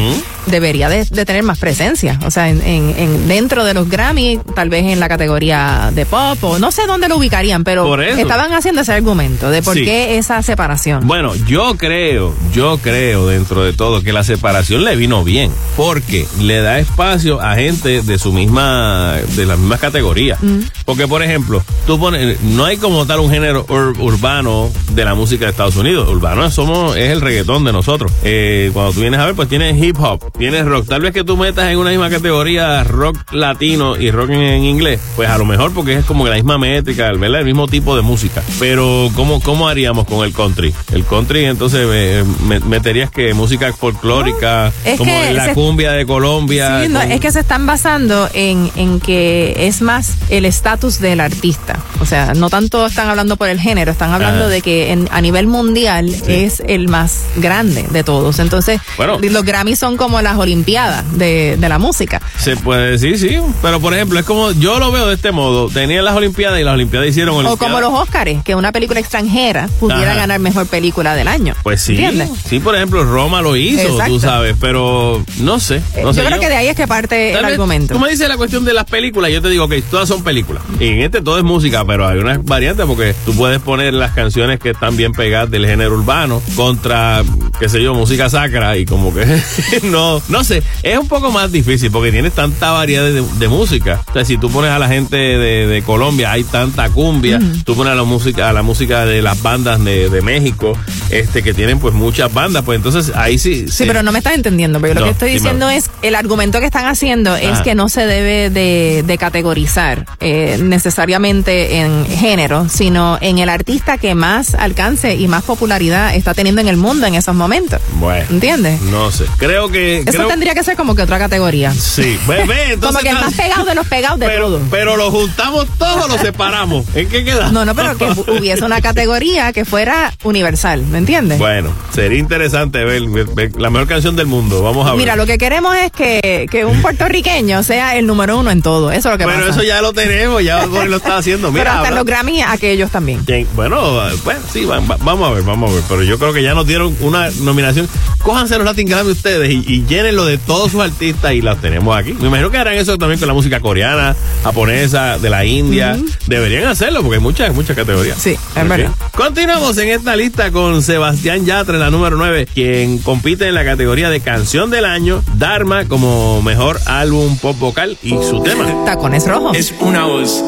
Debería 0.47 0.89
de, 0.89 1.05
de 1.05 1.25
tener 1.25 1.43
más 1.43 1.59
presencia, 1.59 2.21
o 2.25 2.31
sea, 2.31 2.49
en, 2.49 2.63
en- 2.63 2.95
en- 2.97 3.27
dentro 3.29 3.65
de 3.65 3.75
los 3.75 3.89
Grammy, 3.89 4.39
tal 4.55 4.69
vez 4.69 4.85
en 4.85 5.01
la 5.01 5.09
categoría 5.09 5.91
de 5.93 6.07
pop 6.07 6.39
o 6.43 6.59
no 6.61 6.71
sé 6.71 6.87
dónde 6.87 7.09
lo 7.09 7.17
ubicarían, 7.17 7.65
pero 7.65 8.01
estaban 8.01 8.53
haciendo 8.53 8.83
ese 8.83 8.93
argumento 8.93 9.51
de 9.51 9.63
por 9.63 9.75
Sí. 9.75 9.85
qué 9.85 10.19
esa 10.19 10.41
separación. 10.43 11.07
Bueno, 11.07 11.35
yo 11.49 11.77
creo, 11.77 12.33
yo 12.55 12.79
creo 12.79 13.27
dentro 13.27 13.65
de 13.65 13.73
todo 13.73 14.03
que 14.03 14.13
la 14.13 14.23
separación 14.23 14.85
le 14.85 14.95
vino 14.95 15.25
bien, 15.25 15.51
porque 15.77 16.27
le 16.41 16.61
da 16.61 16.79
espacio 16.79 17.41
a 17.41 17.57
gente 17.57 18.03
de 18.03 18.19
su 18.19 18.33
misma, 18.33 19.15
de 19.35 19.47
las 19.47 19.59
mismas 19.59 19.81
categorías. 19.81 20.39
Porque, 20.85 21.09
por 21.09 21.23
ejemplo, 21.25 21.61
tú 21.89 21.99
pones, 21.99 22.41
no 22.43 22.65
hay 22.65 22.77
como 22.77 23.05
tal 23.07 23.19
un 23.19 23.31
género 23.31 23.67
ur- 23.67 23.99
urbano 23.99 24.71
de 24.93 25.05
la 25.05 25.15
música 25.17 25.47
de 25.47 25.51
Estados 25.51 25.75
Unidos. 25.77 26.09
Urbano 26.09 26.49
somos, 26.53 26.97
es 26.97 27.11
el 27.11 27.21
reggaetón 27.21 27.65
de 27.65 27.73
nosotros. 27.73 28.13
Eh, 28.23 28.71
cuando 28.73 28.93
tú 28.93 29.01
vienes 29.01 29.19
a 29.19 29.27
ver, 29.27 29.35
pues 29.35 29.46
tienes 29.47 29.83
hip 29.83 29.97
hop, 30.01 30.33
tienes 30.39 30.65
rock. 30.65 30.87
Tal 30.89 31.01
vez 31.01 31.13
que 31.13 31.25
tú 31.25 31.37
metas 31.37 31.71
en 31.71 31.79
una 31.79 31.91
misma 31.91 32.11
categoría 32.11 32.83
rock 32.85 33.17
latino 33.33 33.97
y 33.97 34.11
rock 34.11 34.31
en, 34.31 34.41
en 34.41 34.65
inglés, 34.65 35.01
pues 35.17 35.29
a 35.29 35.39
lo 35.39 35.45
mejor 35.45 35.73
porque 35.73 35.95
es 35.95 36.05
como 36.05 36.27
la 36.29 36.35
misma 36.37 36.59
métrica, 36.59 37.11
¿verdad? 37.13 37.41
El 37.41 37.47
mismo 37.47 37.67
tipo 37.69 37.97
de 37.97 38.03
música. 38.03 38.43
Pero, 38.59 39.11
¿cómo, 39.15 39.41
cómo 39.41 39.69
haríamos 39.69 40.07
con 40.07 40.25
el 40.25 40.33
country? 40.33 40.75
El 40.93 41.05
country, 41.05 41.45
entonces, 41.47 41.87
eh, 41.93 42.25
me- 42.47 42.61
meterías 42.61 43.11
que 43.11 43.33
música 43.35 43.73
folclórica, 43.73 44.73
es 44.85 44.99
como 44.99 45.13
la 45.33 45.55
cumbia 45.55 45.93
de 45.93 46.07
Colombia. 46.07 46.83
Sí, 46.83 46.89
no, 46.89 47.01
con- 47.01 47.11
es 47.13 47.21
que 47.21 47.33
se 47.33 47.41
están 47.41 47.67
basando 47.67 48.29
en, 48.35 48.71
en 48.77 49.01
que 49.01 49.55
es 49.67 49.83
más 49.83 50.15
el 50.31 50.45
estatus 50.45 51.01
del 51.01 51.21
artista. 51.21 51.79
O 52.01 52.07
sea, 52.07 52.35
no 52.35 52.51
tanto 52.51 52.87
están 52.87 53.09
hablando 53.09 53.37
por 53.37 53.49
el 53.49 53.59
género, 53.61 53.93
están 53.93 54.13
hablando 54.13 54.49
de 54.49 54.61
que 54.63 54.93
en- 54.93 55.09
a 55.11 55.21
nivel 55.21 55.47
mundial 55.47 56.15
es 56.29 56.63
el 56.67 56.89
más 56.89 57.25
grande 57.37 57.85
de 57.91 58.05
todos. 58.05 58.39
Entonces, 58.39 58.81
Bueno. 58.97 59.19
Los 59.31 59.45
Grammys 59.45 59.79
son 59.79 59.97
como 59.97 60.21
las 60.23 60.37
Olimpiadas 60.39 61.05
de, 61.19 61.57
de 61.59 61.69
la 61.69 61.79
música. 61.79 62.21
Se 62.39 62.57
puede 62.57 62.93
decir, 62.93 63.19
sí. 63.19 63.37
Pero, 63.63 63.81
por 63.81 63.95
ejemplo, 63.95 64.19
es 64.19 64.25
como, 64.27 64.53
yo 64.53 64.79
lo 64.79 64.91
veo 64.93 65.07
de 65.09 65.15
este 65.15 65.33
modo. 65.33 65.69
Tenían 65.69 66.05
las 66.05 66.15
Olimpiadas 66.17 66.61
y 66.61 66.65
las 66.65 66.75
Olimpiadas 66.75 67.09
hicieron 67.09 67.35
O 67.35 67.39
Olimpiadas. 67.39 67.59
como 67.59 67.81
los 67.81 67.93
Óscares, 68.01 68.43
que 68.45 68.55
una 68.55 68.73
película 68.73 69.01
extranjera 69.01 69.69
pudiera 69.81 70.11
Ajá. 70.13 70.21
ganar 70.21 70.41
mejor 70.41 70.67
película 70.67 71.15
del 71.15 71.29
año. 71.29 71.55
Pues 71.63 71.81
sí, 71.83 71.93
¿Entiendes? 71.93 72.31
sí, 72.49 72.61
por 72.61 72.75
ejemplo, 72.75 73.05
Roma 73.05 73.43
lo 73.43 73.57
hizo, 73.57 73.83
Exacto. 73.89 74.13
tú 74.13 74.21
sabes, 74.21 74.57
pero 74.61 75.23
no 75.41 75.61
sé. 75.61 75.81
No 75.97 76.03
yo 76.13 76.15
sé, 76.15 76.25
creo 76.25 76.41
que 76.41 76.49
de 76.49 76.57
ahí 76.57 76.69
es 76.69 76.77
que 76.77 76.87
parte 76.87 77.33
el 77.39 77.45
argumento. 77.45 77.95
Tú 77.95 78.01
me 78.01 78.09
dices 78.11 78.29
la 78.29 78.37
cuestión 78.37 78.65
de 78.65 78.73
las 78.73 78.85
películas, 78.85 79.31
yo 79.31 79.41
te 79.43 79.49
digo 79.49 79.69
que 79.69 79.81
todas 79.83 80.09
son 80.09 80.23
películas. 80.23 80.63
Y 80.81 80.89
en 80.89 81.01
este 81.03 81.21
todo 81.23 81.39
es 81.39 81.45
música, 81.45 81.85
pero 81.85 82.07
hay 82.09 82.19
unas 82.19 82.45
variantes 82.45 82.85
porque 82.87 83.15
tú 83.25 83.35
puedes 83.35 83.61
poner 83.61 83.95
las 83.95 84.13
canciones 84.13 84.59
que 84.61 84.71
están 84.71 84.97
bien 84.97 85.13
pegadas 85.13 85.51
del 85.51 85.67
género 85.67 85.95
urbano 85.95 86.43
contra, 86.55 87.23
qué 87.59 87.69
sé 87.69 87.83
yo, 87.83 87.95
música 87.95 88.29
sacra 88.31 88.77
y 88.77 88.85
como 88.85 89.15
que 89.15 89.16
no, 89.85 90.23
no 90.29 90.45
sé, 90.45 90.63
es 90.83 90.99
un 90.99 91.09
poco 91.09 91.31
más 91.31 91.53
difícil 91.53 91.91
porque 91.91 92.13
tienes 92.13 92.33
tanta 92.33 92.73
variedad 92.73 93.05
de, 93.05 93.23
de 93.23 93.49
música. 93.49 94.03
O 94.09 94.13
sea, 94.13 94.25
si 94.25 94.39
tú 94.39 94.51
pones 94.51 94.71
a 94.71 94.79
la 94.79 94.89
gente 94.89 95.17
de, 95.17 95.67
de 95.67 95.83
Colombia, 95.83 96.33
hay 96.33 96.45
tanta 96.45 96.89
cumbia, 96.91 97.41
tú 97.65 97.75
pones 97.75 97.93
a 97.93 97.97
la 97.97 98.05
música, 98.05 98.49
a 98.49 98.53
la 98.53 98.63
música 98.63 99.05
de 99.05 99.23
las 99.23 99.43
bandas 99.43 99.83
de, 99.85 100.09
de 100.09 100.23
México, 100.23 100.77
este, 101.11 101.43
que 101.43 101.55
tienen 101.55 101.79
pues 101.79 101.95
muchas 101.95 102.33
bandas, 102.33 102.65
pues 102.65 102.77
entonces 102.77 103.13
ahí 103.15 103.39
sí. 103.39 103.67
Sí, 103.69 103.85
pero 103.87 104.03
no 104.03 104.13
me 104.13 104.19
estás 104.19 104.35
entendiendo, 104.35 104.81
porque 104.81 104.95
lo 104.95 105.05
que 105.05 105.11
estoy 105.11 105.31
diciendo 105.33 105.69
es, 105.69 105.91
el 106.03 106.15
argumento 106.15 106.61
que 106.61 106.67
están 106.67 106.87
haciendo 106.87 107.37
es 107.37 107.51
Ajá. 107.51 107.63
que 107.63 107.75
no 107.75 107.89
se 107.89 108.07
debe 108.07 108.51
de, 108.51 109.05
de 109.07 109.19
categorizar 109.19 110.07
eh, 110.21 110.59
necesariamente 110.63 111.79
en 111.79 112.07
género, 112.07 112.69
sino 112.69 113.19
en 113.21 113.39
el 113.39 113.49
artista 113.49 113.99
que 113.99 114.15
más 114.15 114.55
alcance 114.55 115.15
y 115.15 115.29
más 115.29 115.45
popularidad 115.45 116.15
está 116.15 116.35
teniendo 116.35 116.61
en 116.61 116.69
el 116.69 116.77
mundo 116.77 117.07
en 117.07 117.15
esos 117.15 117.35
momentos. 117.35 117.81
Bueno. 117.95 118.27
¿Entiendes? 118.31 118.81
No 118.83 119.06
sé. 119.11 119.25
Creo 119.39 119.69
que. 119.71 119.99
Eso 119.99 120.11
creo- 120.13 120.29
tendría 120.29 120.55
que 120.55 120.63
ser 120.65 120.77
como 120.77 120.95
que 120.95 121.03
otra 121.03 121.19
categoría. 121.19 121.73
Sí, 121.73 122.19
entonces. 122.29 122.79
como 122.81 122.99
que 123.01 123.09
el 123.09 123.15
más 123.15 123.35
pegado 123.35 123.65
de 123.65 123.75
los 123.75 123.87
pegados 123.87 124.19
de 124.21 124.27
pero, 124.27 124.47
todos. 124.47 124.63
pero 124.71 124.97
lo 124.97 125.11
juntamos 125.11 125.67
todos 125.79 126.05
o 126.05 126.09
lo 126.09 126.19
separamos. 126.19 126.85
¿En 126.95 127.09
qué 127.09 127.25
queda? 127.25 127.51
No, 127.51 127.65
no, 127.65 127.75
pero 127.75 127.97
que 127.97 128.05
hubiese 128.31 128.65
una 128.65 128.81
categoría 128.81 129.53
que 129.53 129.65
fuera 129.65 130.13
universal, 130.25 130.83
¿me 130.87 130.99
entiendes? 130.99 131.39
Bueno, 131.39 131.73
sería 131.95 132.19
interesante 132.19 132.85
ver, 132.85 133.03
ver- 133.09 133.27
ver 133.35 133.51
la 133.61 133.71
mejor 133.71 133.89
canción 133.89 134.17
del 134.17 134.27
mundo. 134.27 134.63
Vamos 134.63 134.87
a 134.87 134.91
ver. 134.91 134.99
Mira, 134.99 135.17
lo 135.17 135.27
que 135.27 135.39
queremos 135.39 135.77
es 135.77 135.91
que, 135.93 136.47
que 136.51 136.65
un 136.65 136.81
puertorriqueño 136.83 137.63
sea 137.63 137.97
el 137.97 138.07
número 138.07 138.39
uno 138.39 138.51
en 138.51 138.63
todo. 138.63 138.91
Eso 138.91 139.09
es 139.09 139.15
lo 139.15 139.19
que 139.19 139.25
pero 139.25 139.39
pasa. 139.39 139.51
eso 139.51 139.63
ya 139.63 139.81
lo 139.81 139.93
tenemos, 139.93 140.43
ya 140.43 140.67
lo 140.67 140.97
está 140.97 141.19
haciendo. 141.19 141.51
Mira, 141.53 141.65
pero 141.65 141.71
hasta 141.77 141.89
habla- 141.89 141.97
los 142.01 142.07
Grammy, 142.07 142.43
aquellos 142.43 142.91
también. 142.91 143.25
Bueno, 143.55 144.01
bueno, 144.25 144.41
sí, 144.53 144.65
va- 144.65 144.81
va- 144.81 144.99
vamos 145.01 145.29
a 145.31 145.33
ver, 145.35 145.43
vamos 145.43 145.71
a 145.71 145.75
ver. 145.75 145.83
Pero 145.89 146.03
yo 146.03 146.19
creo 146.19 146.33
que 146.33 146.43
ya 146.43 146.55
nos 146.55 146.67
dieron 146.67 146.97
una 147.01 147.31
nominación. 147.41 147.89
Cójanse 148.23 148.57
los 148.57 148.65
Latin 148.65 148.89
Grammy 148.97 149.13
ustedes 149.13 149.51
y, 149.51 149.63
y 149.67 149.85
llénenlo 149.87 150.25
de 150.25 150.39
todos 150.39 150.73
sus 150.73 150.81
artistas 150.81 151.33
y 151.35 151.43
las 151.43 151.61
tenemos 151.61 151.95
aquí. 151.97 152.15
Me 152.15 152.29
imagino 152.29 152.51
que 152.51 152.57
harán 152.57 152.75
eso 152.75 152.97
también 152.97 153.19
con 153.19 153.29
la 153.29 153.35
música 153.35 153.61
coreana, 153.61 154.17
japonesa, 154.43 155.19
de 155.19 155.29
la 155.29 155.45
India. 155.45 155.99
Deberían 156.27 156.65
hacerlo 156.67 157.03
porque 157.03 157.17
hay 157.17 157.23
muchas, 157.23 157.55
muchas 157.55 157.77
categorías. 157.77 158.17
Sí, 158.19 158.31
es 158.31 158.63
Ok. 158.63 158.69
verdad. 158.69 158.91
Continuamos 159.15 159.77
en 159.77 159.91
esta 159.91 160.17
lista 160.17 160.51
con 160.51 160.83
Sebastián 160.83 161.45
Yatra, 161.45 161.77
la 161.77 161.91
número 161.91 162.17
9, 162.17 162.47
quien 162.55 162.97
compite 162.99 163.47
en 163.49 163.55
la 163.55 163.65
categoría 163.67 164.09
de 164.09 164.21
canción 164.21 164.71
del 164.71 164.87
año, 164.87 165.23
Dharma 165.37 165.85
como 165.85 166.41
mejor 166.41 166.81
álbum 166.87 167.37
pop 167.37 167.59
vocal 167.59 167.99
y 168.03 168.11
su 168.11 168.43
tema. 168.43 168.65
Tacones 168.87 169.27
rojos. 169.27 169.57
Es 169.59 169.75
una 169.81 170.05
voz. 170.05 170.43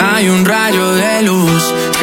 Hay 0.00 0.28
un 0.28 0.44
rayo 0.44 0.92
de 0.94 1.22
luz 1.22 1.74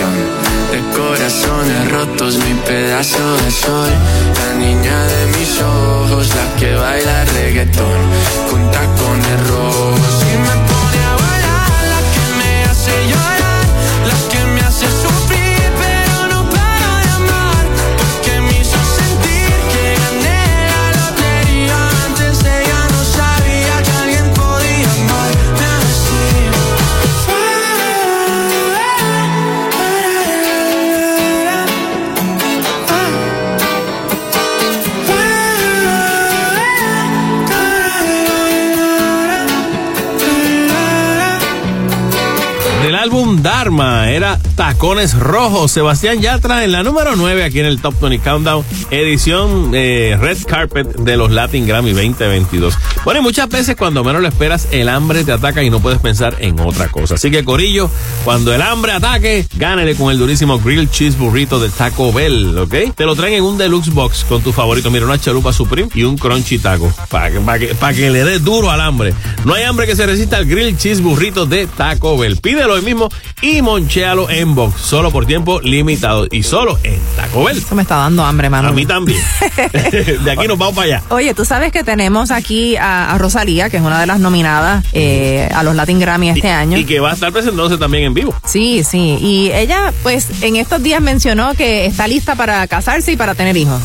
de 0.00 0.80
corazones 0.96 1.92
rotos. 1.92 2.36
Mi 2.36 2.54
pedazo 2.66 3.36
de 3.44 3.50
sol, 3.50 3.90
la 4.38 4.58
niña 4.58 5.06
de 5.06 5.26
mis 5.26 5.60
ojos, 5.60 6.28
la 6.34 6.56
que 6.58 6.74
baila 6.74 7.24
reggaetón 7.26 8.00
con 8.50 8.70
tacones 8.70 9.48
rojos. 9.48 10.21
Era 43.80 44.38
Tacones 44.54 45.18
Rojos. 45.18 45.72
Sebastián 45.72 46.20
Yatra 46.20 46.62
en 46.64 46.72
la 46.72 46.82
número 46.82 47.16
9 47.16 47.44
aquí 47.44 47.60
en 47.60 47.66
el 47.66 47.80
Top 47.80 47.98
20 48.00 48.18
Countdown, 48.22 48.64
edición 48.90 49.70
eh, 49.72 50.16
Red 50.20 50.38
Carpet 50.46 50.86
de 50.96 51.16
los 51.16 51.30
Latin 51.30 51.66
Grammy 51.66 51.92
2022. 51.92 52.76
Bueno, 53.04 53.18
y 53.18 53.22
muchas 53.24 53.48
veces 53.48 53.74
cuando 53.74 54.04
menos 54.04 54.22
lo 54.22 54.28
esperas, 54.28 54.68
el 54.70 54.88
hambre 54.88 55.24
te 55.24 55.32
ataca 55.32 55.62
y 55.64 55.70
no 55.70 55.80
puedes 55.80 55.98
pensar 55.98 56.36
en 56.38 56.60
otra 56.60 56.88
cosa. 56.88 57.16
Así 57.16 57.32
que, 57.32 57.42
Corillo, 57.42 57.90
cuando 58.24 58.54
el 58.54 58.62
hambre 58.62 58.92
ataque, 58.92 59.44
gánale 59.56 59.96
con 59.96 60.12
el 60.12 60.18
durísimo 60.18 60.60
Grilled 60.60 60.88
Cheese 60.88 61.18
Burrito 61.18 61.58
de 61.58 61.68
Taco 61.68 62.12
Bell, 62.12 62.56
¿ok? 62.56 62.94
Te 62.94 63.04
lo 63.04 63.16
traen 63.16 63.34
en 63.34 63.42
un 63.42 63.58
deluxe 63.58 63.90
box 63.90 64.24
con 64.24 64.40
tu 64.40 64.52
favorito. 64.52 64.88
Mira, 64.92 65.04
una 65.04 65.18
chalupa 65.18 65.52
Supreme 65.52 65.88
y 65.94 66.04
un 66.04 66.16
crunchy 66.16 66.60
taco. 66.60 66.92
Para 67.08 67.32
que, 67.32 67.40
pa' 67.40 67.58
que, 67.58 67.74
pa' 67.74 67.92
que 67.92 68.08
le 68.08 68.24
dé 68.24 68.38
duro 68.38 68.70
al 68.70 68.80
hambre. 68.80 69.14
No 69.44 69.54
hay 69.54 69.64
hambre 69.64 69.86
que 69.88 69.96
se 69.96 70.06
resista 70.06 70.36
al 70.36 70.46
Grilled 70.46 70.76
Cheese 70.76 71.02
Burrito 71.02 71.44
de 71.44 71.66
Taco 71.66 72.16
Bell. 72.16 72.36
Pídelo 72.36 72.74
hoy 72.74 72.82
mismo 72.82 73.08
y 73.40 73.62
monchealo 73.62 74.30
en 74.30 74.54
box. 74.54 74.80
Solo 74.80 75.10
por 75.10 75.26
tiempo 75.26 75.60
limitado 75.60 76.28
y 76.30 76.44
solo 76.44 76.78
en 76.84 77.00
Taco 77.16 77.42
Bell. 77.42 77.58
Eso 77.58 77.74
me 77.74 77.82
está 77.82 77.96
dando 77.96 78.24
hambre, 78.24 78.48
mano. 78.48 78.68
A 78.68 78.72
mí 78.72 78.86
también. 78.86 79.20
de 79.82 80.30
aquí 80.30 80.46
nos 80.46 80.56
vamos 80.56 80.76
para 80.76 80.86
allá. 80.86 81.02
Oye, 81.08 81.34
tú 81.34 81.44
sabes 81.44 81.72
que 81.72 81.82
tenemos 81.82 82.30
aquí 82.30 82.76
a, 82.76 82.91
a 82.92 83.18
Rosalía, 83.18 83.70
que 83.70 83.76
es 83.78 83.82
una 83.82 84.00
de 84.00 84.06
las 84.06 84.20
nominadas 84.20 84.84
eh, 84.92 85.48
a 85.54 85.62
los 85.62 85.74
Latin 85.74 85.98
Grammy 85.98 86.30
este 86.30 86.50
año. 86.50 86.76
Y 86.78 86.84
que 86.84 87.00
va 87.00 87.10
a 87.10 87.14
estar 87.14 87.32
presentándose 87.32 87.78
también 87.78 88.04
en 88.04 88.14
vivo. 88.14 88.34
Sí, 88.46 88.82
sí. 88.84 89.18
Y 89.20 89.50
ella, 89.52 89.92
pues, 90.02 90.28
en 90.42 90.56
estos 90.56 90.82
días 90.82 91.00
mencionó 91.00 91.54
que 91.54 91.86
está 91.86 92.06
lista 92.06 92.34
para 92.34 92.66
casarse 92.66 93.12
y 93.12 93.16
para 93.16 93.34
tener 93.34 93.56
hijos. 93.56 93.80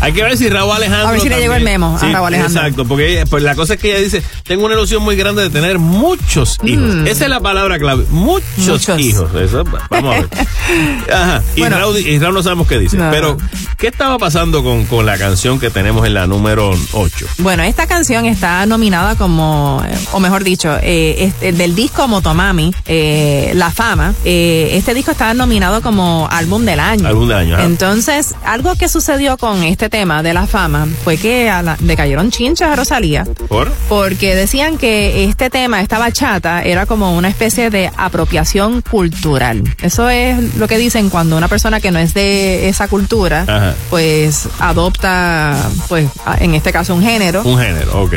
Hay 0.00 0.12
que 0.12 0.22
ver 0.22 0.36
si 0.36 0.50
Raúl 0.50 0.72
Alejandro. 0.76 1.08
A 1.08 1.12
ver 1.12 1.20
si 1.20 1.28
le 1.30 1.38
llegó 1.40 1.54
el 1.54 1.64
memo 1.64 1.96
a 1.96 2.00
Sí, 2.00 2.12
Raúl 2.12 2.26
Alejandro. 2.26 2.60
Exacto, 2.60 2.84
porque 2.84 3.12
ella- 3.12 3.24
pues 3.26 3.42
la 3.42 3.54
cosa 3.54 3.74
es 3.74 3.80
que 3.80 3.92
ella 3.92 4.00
dice: 4.00 4.22
Tengo 4.42 4.66
una 4.66 4.74
ilusión 4.74 5.02
muy 5.02 5.16
grande 5.16 5.40
de 5.42 5.48
tener 5.50 5.78
muchos 5.78 6.58
hijos. 6.62 6.94
Esa 7.06 7.24
es 7.24 7.30
la 7.30 7.40
palabra 7.40 7.78
clave: 7.78 8.04
muchos, 8.10 8.44
Mm. 8.58 8.70
Muchos. 8.70 9.00
hijos. 9.00 9.34
Eso, 9.34 9.64
vamos 9.88 10.14
a 10.14 10.20
ver. 10.20 10.28
Ajá. 11.12 11.42
Y, 11.56 11.60
Bueno. 11.60 11.78
Raúl, 11.78 11.98
y 11.98 12.18
Raúl 12.18 12.34
no 12.34 12.42
sabemos 12.42 12.66
qué 12.68 12.78
dice. 12.78 12.96
No. 12.98 13.10
Pero, 13.10 13.38
¿qué 13.78 13.86
estaba 13.86 14.18
pasando 14.18 14.62
con, 14.62 14.84
con 14.86 15.06
la 15.06 15.16
canción 15.16 15.58
que 15.58 15.70
tenemos 15.70 16.06
en 16.06 16.12
la 16.14 16.26
número 16.26 16.74
8? 16.92 17.26
Bueno, 17.38 17.62
esta 17.62 17.86
canción 17.86 18.26
está 18.26 18.43
nominada 18.66 19.16
como, 19.16 19.82
o 20.12 20.20
mejor 20.20 20.44
dicho, 20.44 20.76
eh, 20.82 21.16
este, 21.18 21.52
del 21.52 21.74
disco 21.74 22.06
Motomami, 22.08 22.72
eh, 22.86 23.52
La 23.54 23.70
Fama. 23.70 24.14
Eh, 24.24 24.70
este 24.72 24.92
disco 24.94 25.12
está 25.12 25.32
nominado 25.34 25.80
como 25.82 26.28
álbum 26.30 26.64
del 26.64 26.78
año. 26.80 27.08
Álbum 27.08 27.28
del 27.28 27.36
año, 27.38 27.54
ajá. 27.56 27.64
Entonces, 27.64 28.34
algo 28.44 28.74
que 28.76 28.88
sucedió 28.88 29.36
con 29.38 29.62
este 29.64 29.88
tema 29.88 30.22
de 30.22 30.34
La 30.34 30.46
Fama 30.46 30.86
fue 31.04 31.16
que 31.16 31.48
a 31.48 31.62
la- 31.62 31.76
le 31.80 31.96
cayeron 31.96 32.30
chinchas 32.30 32.70
a 32.70 32.76
Rosalía. 32.76 33.24
¿Por? 33.48 33.72
Porque 33.88 34.34
decían 34.34 34.76
que 34.78 35.24
este 35.24 35.48
tema, 35.50 35.80
esta 35.80 35.98
bachata, 35.98 36.62
era 36.62 36.86
como 36.86 37.16
una 37.16 37.28
especie 37.28 37.70
de 37.70 37.90
apropiación 37.96 38.82
cultural. 38.82 39.62
Eso 39.82 40.08
es 40.10 40.56
lo 40.56 40.68
que 40.68 40.76
dicen 40.78 41.08
cuando 41.10 41.36
una 41.36 41.48
persona 41.48 41.80
que 41.80 41.90
no 41.90 41.98
es 41.98 42.12
de 42.14 42.68
esa 42.68 42.88
cultura, 42.88 43.44
Ajá. 43.48 43.74
pues 43.90 44.48
adopta, 44.60 45.56
pues 45.88 46.08
en 46.40 46.54
este 46.54 46.72
caso 46.72 46.94
un 46.94 47.02
género 47.02 47.42
Un 47.44 47.58
género, 47.58 48.02
ok. 48.02 48.14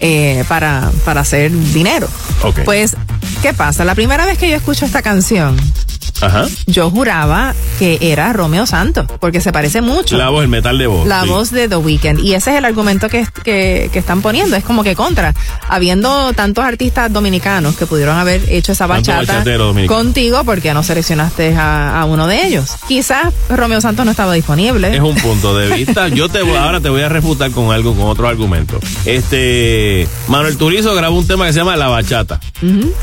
Eh, 0.00 0.44
para, 0.48 0.90
para 1.04 1.20
hacer 1.22 1.50
dinero. 1.72 2.08
Pues, 2.64 2.96
¿qué 3.42 3.54
pasa? 3.54 3.84
La 3.84 3.94
primera 3.94 4.26
vez 4.26 4.38
que 4.38 4.48
yo 4.48 4.56
escucho 4.56 4.84
esta 4.84 5.02
canción, 5.02 5.56
Ajá. 6.26 6.46
yo 6.66 6.90
juraba 6.90 7.54
que 7.78 7.98
era 8.00 8.32
Romeo 8.32 8.66
Santos, 8.66 9.06
porque 9.20 9.40
se 9.40 9.52
parece 9.52 9.80
mucho. 9.80 10.16
La 10.16 10.30
voz, 10.30 10.42
el 10.42 10.48
metal 10.48 10.78
de 10.78 10.86
voz. 10.86 11.06
La 11.06 11.22
sí. 11.22 11.28
voz 11.28 11.50
de 11.50 11.68
The 11.68 11.76
Weeknd. 11.76 12.20
Y 12.20 12.34
ese 12.34 12.52
es 12.52 12.58
el 12.58 12.64
argumento 12.64 13.08
que, 13.08 13.26
que, 13.42 13.90
que 13.92 13.98
están 13.98 14.22
poniendo. 14.22 14.56
Es 14.56 14.64
como 14.64 14.82
que 14.84 14.94
contra. 14.94 15.34
Habiendo 15.68 16.32
tantos 16.32 16.64
artistas 16.64 17.12
dominicanos 17.12 17.76
que 17.76 17.86
pudieron 17.86 18.16
haber 18.16 18.42
hecho 18.48 18.72
esa 18.72 18.86
bachata 18.86 19.44
contigo, 19.86 20.44
¿por 20.44 20.60
qué 20.60 20.72
no 20.74 20.82
seleccionaste 20.82 21.54
a, 21.56 22.00
a 22.00 22.04
uno 22.04 22.26
de 22.26 22.46
ellos? 22.46 22.70
Quizás 22.88 23.32
Romeo 23.48 23.80
Santos 23.80 24.04
no 24.04 24.10
estaba 24.10 24.32
disponible. 24.34 24.94
Es 24.94 25.00
un 25.02 25.16
punto 25.16 25.56
de 25.56 25.68
vista. 25.76 26.08
Yo 26.08 26.28
te 26.28 26.42
voy, 26.42 26.56
ahora 26.56 26.80
te 26.80 26.88
voy 26.88 27.02
a 27.02 27.08
refutar 27.08 27.50
con 27.50 27.72
algo, 27.72 27.94
con 27.94 28.06
otro 28.06 28.28
argumento. 28.28 28.78
Este 29.04 30.08
Manuel 30.28 30.56
Turizo 30.56 30.94
grabó 30.94 31.18
un 31.18 31.26
tema 31.26 31.46
que 31.46 31.52
se 31.52 31.58
llama 31.60 31.76
La 31.76 31.88
Bachata. 31.88 32.40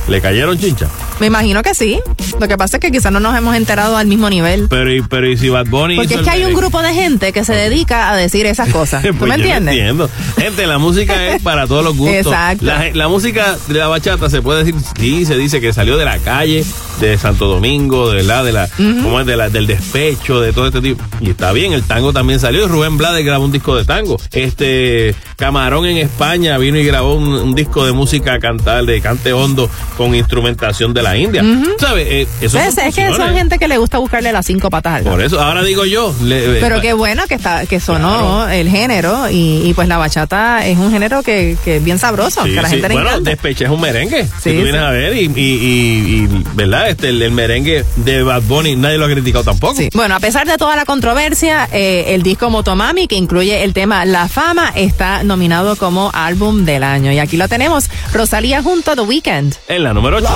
¿Le 0.07 0.21
cayeron 0.21 0.57
chincha? 0.57 0.87
Me 1.19 1.27
imagino 1.27 1.61
que 1.61 1.73
sí. 1.75 1.99
Lo 2.39 2.47
que 2.47 2.57
pasa 2.57 2.77
es 2.77 2.81
que 2.81 2.91
quizás 2.91 3.10
no 3.11 3.19
nos 3.19 3.37
hemos 3.37 3.55
enterado 3.55 3.97
al 3.97 4.07
mismo 4.07 4.29
nivel. 4.29 4.67
Pero, 4.69 4.91
y- 4.93 5.01
pero 5.01 5.29
y 5.29 5.37
si 5.37 5.49
Bad 5.49 5.67
Bunny 5.67 5.95
Porque 5.97 6.15
es 6.15 6.21
que 6.21 6.29
hay 6.29 6.43
un 6.45 6.53
grupo 6.53 6.81
de 6.81 6.93
gente 6.93 7.31
que 7.33 7.43
se 7.43 7.53
dedica 7.53 8.09
a 8.11 8.15
decir 8.15 8.45
esas 8.45 8.69
cosas. 8.73 9.03
¿Tú 9.03 9.09
Pues 9.15 9.21
me 9.29 9.37
lo 9.37 9.43
entiendes? 9.43 9.73
entiendo. 9.75 10.09
Gente, 10.37 10.65
la 10.67 10.77
música 10.77 11.27
es 11.29 11.41
para 11.41 11.67
todos 11.67 11.83
los 11.83 11.95
gustos. 11.97 12.25
Exacto. 12.25 12.65
La, 12.65 12.89
la 12.93 13.07
música 13.07 13.57
de 13.67 13.79
la 13.79 13.87
bachata 13.87 14.29
se 14.29 14.41
puede 14.41 14.63
decir, 14.63 14.75
sí, 14.99 15.25
se 15.25 15.37
dice 15.37 15.59
que 15.61 15.73
salió 15.73 15.97
de 15.97 16.05
la 16.05 16.17
calle, 16.19 16.63
de 16.99 17.17
Santo 17.17 17.47
Domingo, 17.47 18.11
de 18.11 18.23
la, 18.23 18.43
de 18.43 18.51
la, 18.53 18.67
¿cómo 18.77 19.19
es? 19.19 19.25
De 19.25 19.35
la, 19.35 19.49
del 19.49 19.67
despecho, 19.67 20.39
de 20.39 20.53
todo 20.53 20.67
este 20.67 20.81
tipo. 20.81 21.03
Y 21.19 21.31
está 21.31 21.51
bien, 21.51 21.73
el 21.73 21.83
tango 21.83 22.13
también 22.13 22.39
salió. 22.39 22.67
Rubén 22.67 22.97
Blades 22.97 23.25
grabó 23.25 23.45
un 23.45 23.51
disco 23.51 23.75
de 23.75 23.85
tango. 23.85 24.17
Este 24.31 25.15
Camarón 25.37 25.85
en 25.85 25.97
España 25.97 26.57
vino 26.57 26.77
y 26.77 26.85
grabó 26.85 27.15
un, 27.15 27.27
un 27.33 27.55
disco 27.55 27.85
de 27.85 27.91
música 27.91 28.39
cantar, 28.39 28.85
de 28.85 29.01
cante 29.01 29.33
hondo, 29.33 29.69
con 29.97 30.13
instrumentación 30.15 30.93
de 30.93 31.01
la 31.01 31.17
India. 31.17 31.43
¿Sabes? 31.79 32.07
Eh, 32.09 32.27
eso 32.41 32.59
es 32.59 32.75
es 32.91 33.09
que 33.11 33.15
son 33.15 33.33
gente 33.33 33.57
que 33.57 33.67
le 33.67 33.77
gusta 33.77 33.97
buscarle 33.99 34.31
las 34.31 34.45
cinco 34.45 34.69
patas 34.69 34.95
al 34.95 35.03
gato. 35.03 35.15
Por 35.15 35.23
eso, 35.23 35.39
ahora 35.41 35.63
digo 35.63 35.85
yo. 35.85 36.13
le- 36.23 36.59
Pero 36.59 36.77
eh, 36.77 36.81
qué 36.81 36.93
bueno 36.93 37.23
que 37.27 37.35
está 37.35 37.65
que 37.65 37.79
sonó 37.79 38.47
el 38.49 38.69
género 38.69 39.29
y, 39.29 39.61
y 39.65 39.73
pues 39.73 39.87
la 39.87 39.97
bachata 39.97 40.65
es 40.65 40.77
un 40.77 40.91
género 40.91 41.23
que, 41.23 41.57
que 41.63 41.77
es 41.77 41.83
bien 41.83 41.99
sabroso, 41.99 42.43
Sí, 42.43 42.51
que 42.53 42.59
a 42.59 42.61
la 42.63 42.67
sí. 42.69 42.75
gente 42.75 42.89
le 42.89 42.93
Bueno, 42.95 43.09
encanta. 43.09 43.29
Despeche 43.29 43.65
es 43.65 43.69
un 43.69 43.79
merengue. 43.81 44.23
Sí, 44.25 44.31
si 44.43 44.49
tú 44.57 44.63
vienes 44.63 44.81
sí. 44.81 44.87
a 44.87 44.89
ver, 44.89 45.15
y, 45.15 45.19
y, 45.19 45.25
y- 45.25 46.23
y, 46.23 46.43
¿verdad? 46.53 46.89
Este, 46.89 47.09
el, 47.09 47.21
el 47.21 47.31
merengue 47.31 47.85
de 47.97 48.23
Bad 48.23 48.41
Bunny, 48.43 48.75
nadie 48.75 48.97
lo 48.97 49.05
ha 49.05 49.09
criticado 49.09 49.43
tampoco. 49.43 49.75
Sí. 49.75 49.89
Bueno, 49.93 50.15
a 50.15 50.19
pesar 50.19 50.47
de 50.47 50.57
toda 50.57 50.75
la 50.75 50.85
controversia, 50.85 51.67
eh, 51.71 52.05
el 52.09 52.23
disco 52.23 52.49
Motomami, 52.49 53.07
que 53.07 53.15
incluye 53.15 53.63
el 53.63 53.73
tema 53.73 54.03
La 54.05 54.27
Fama, 54.27 54.71
está 54.75 55.23
nominado 55.23 55.75
como 55.75 56.09
álbum 56.13 56.65
del 56.65 56.83
año. 56.83 57.11
Y 57.11 57.19
aquí 57.19 57.37
lo 57.37 57.47
tenemos, 57.47 57.89
Rosalía 58.13 58.61
junto 58.63 58.91
a 58.91 58.95
The 58.95 59.01
Weeknd. 59.01 59.53
En 59.67 59.83
la 59.83 59.93
número 59.93 60.17
8. 60.17 60.27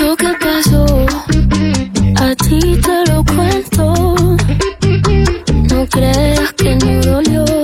Lo 0.00 0.16
que 0.16 0.32
pasó, 0.40 0.86
a 2.16 2.34
ti 2.36 2.80
te 2.80 3.10
lo 3.10 3.24
cuento. 3.24 3.94
No 5.70 5.86
creas 5.88 6.52
que 6.52 6.76
no 6.76 7.00
dolió, 7.02 7.63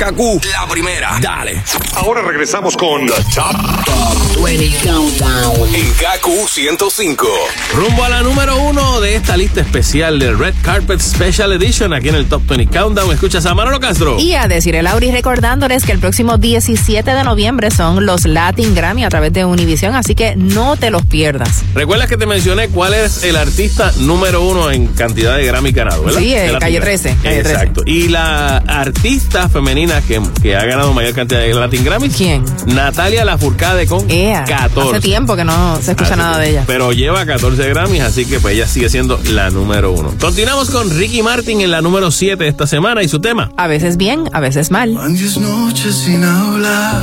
Kaku, 0.00 0.40
la 0.50 0.66
primera. 0.66 1.18
Dale. 1.20 1.79
Ahora 1.96 2.22
regresamos 2.22 2.76
con 2.76 3.06
The 3.06 3.12
Top, 3.34 4.42
20 4.42 4.70
Countdown. 4.82 5.74
en 5.74 5.90
KQ 5.92 6.48
105. 6.48 7.26
Rumbo 7.74 8.04
a 8.04 8.08
la 8.08 8.22
número 8.22 8.56
uno 8.58 9.00
de 9.00 9.16
esta 9.16 9.36
lista 9.36 9.60
especial 9.60 10.18
del 10.18 10.38
Red 10.38 10.54
Carpet 10.62 11.00
Special 11.00 11.52
Edition 11.52 11.92
aquí 11.92 12.08
en 12.08 12.14
el 12.14 12.26
Top 12.26 12.42
20 12.46 12.66
Countdown. 12.74 13.12
Escuchas 13.12 13.44
a 13.46 13.54
Manolo 13.54 13.80
Castro. 13.80 14.18
Y 14.18 14.34
a 14.34 14.46
decir 14.48 14.76
el 14.76 14.86
Auri 14.86 15.10
recordándoles 15.10 15.84
que 15.84 15.92
el 15.92 15.98
próximo 15.98 16.38
17 16.38 17.10
de 17.10 17.24
noviembre 17.24 17.70
son 17.70 18.06
los 18.06 18.24
Latin 18.24 18.74
Grammy 18.74 19.04
a 19.04 19.08
través 19.10 19.32
de 19.32 19.44
Univision, 19.44 19.94
así 19.94 20.14
que 20.14 20.36
no 20.36 20.76
te 20.76 20.90
los 20.90 21.04
pierdas. 21.04 21.62
¿Recuerdas 21.74 22.08
que 22.08 22.16
te 22.16 22.24
mencioné 22.26 22.68
cuál 22.68 22.94
es 22.94 23.24
el 23.24 23.36
artista 23.36 23.92
número 23.98 24.42
uno 24.42 24.70
en 24.70 24.86
cantidad 24.86 25.36
de 25.36 25.44
Grammy 25.44 25.72
ganado, 25.72 26.04
¿verdad? 26.04 26.20
Sí, 26.20 26.34
eh, 26.34 26.52
De 26.52 26.58
calle 26.58 26.78
Grammy. 26.78 26.98
13, 26.98 27.16
calle 27.22 27.42
13. 27.42 27.50
Exacto. 27.50 27.82
Y 27.84 28.08
la 28.08 28.56
artista 28.58 29.48
femenina 29.50 30.00
que, 30.00 30.20
que 30.40 30.56
ha 30.56 30.64
ganado 30.64 30.94
mayor 30.94 31.14
cantidad 31.14 31.40
de 31.40 31.52
Latin 31.52 31.79
Grammys. 31.84 32.16
¿Quién? 32.16 32.44
Natalia 32.66 33.24
Lafourcade 33.24 33.86
con 33.86 34.06
14. 34.06 34.80
Hace 34.80 35.00
tiempo 35.00 35.36
que 35.36 35.44
no 35.44 35.76
se 35.80 35.92
escucha 35.92 36.10
Hace 36.10 36.16
nada 36.16 36.38
de 36.38 36.50
ella. 36.50 36.64
Pero 36.66 36.92
lleva 36.92 37.24
14 37.26 37.68
Grammys, 37.68 38.02
así 38.02 38.24
que 38.26 38.40
pues 38.40 38.54
ella 38.54 38.66
sigue 38.66 38.88
siendo 38.88 39.18
la 39.30 39.50
número 39.50 39.92
uno. 39.92 40.12
Continuamos 40.20 40.70
con 40.70 40.90
Ricky 40.90 41.22
Martin 41.22 41.60
en 41.60 41.70
la 41.70 41.80
número 41.82 42.10
7 42.10 42.46
esta 42.46 42.66
semana 42.66 43.02
y 43.02 43.08
su 43.08 43.20
tema. 43.20 43.50
A 43.56 43.66
veces 43.66 43.96
bien, 43.96 44.28
a 44.32 44.40
veces 44.40 44.70
mal. 44.70 44.94
Van 44.94 45.14
diez 45.14 45.36
noches 45.38 45.94
sin 45.94 46.24
hablar, 46.24 47.02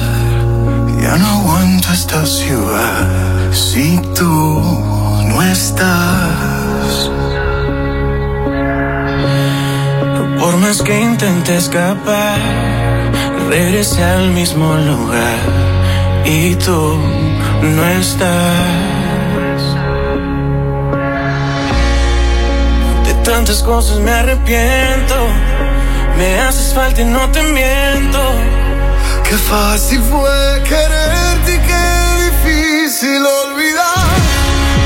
ya 1.01 1.17
no 1.17 1.27
aguanto 1.27 1.91
esta 1.93 2.25
ciudad. 2.25 3.07
Si 3.51 3.99
tú 4.15 4.23
no 4.23 5.41
estás, 5.43 7.11
Por 10.39 10.55
más 10.57 10.81
que 10.81 10.99
intenté 11.01 11.57
escapar, 11.57 12.39
regresé 13.49 14.03
al 14.03 14.31
mismo 14.31 14.75
lugar 14.75 15.39
y 16.25 16.55
tú 16.55 16.97
no 17.61 17.87
estás. 17.87 19.61
De 23.05 23.13
tantas 23.23 23.63
cosas 23.63 23.99
me 23.99 24.11
arrepiento, 24.11 25.15
me 26.17 26.39
haces 26.41 26.73
falta 26.73 27.01
y 27.01 27.05
no 27.05 27.29
te 27.31 27.41
miento. 27.43 28.19
qué 29.23 29.35
fácil 29.37 30.01
fue 30.01 30.63
quererte 30.63 31.55
y 31.55 31.59
qué 31.69 31.85
difícil 32.27 33.21
olvidar. 33.43 34.07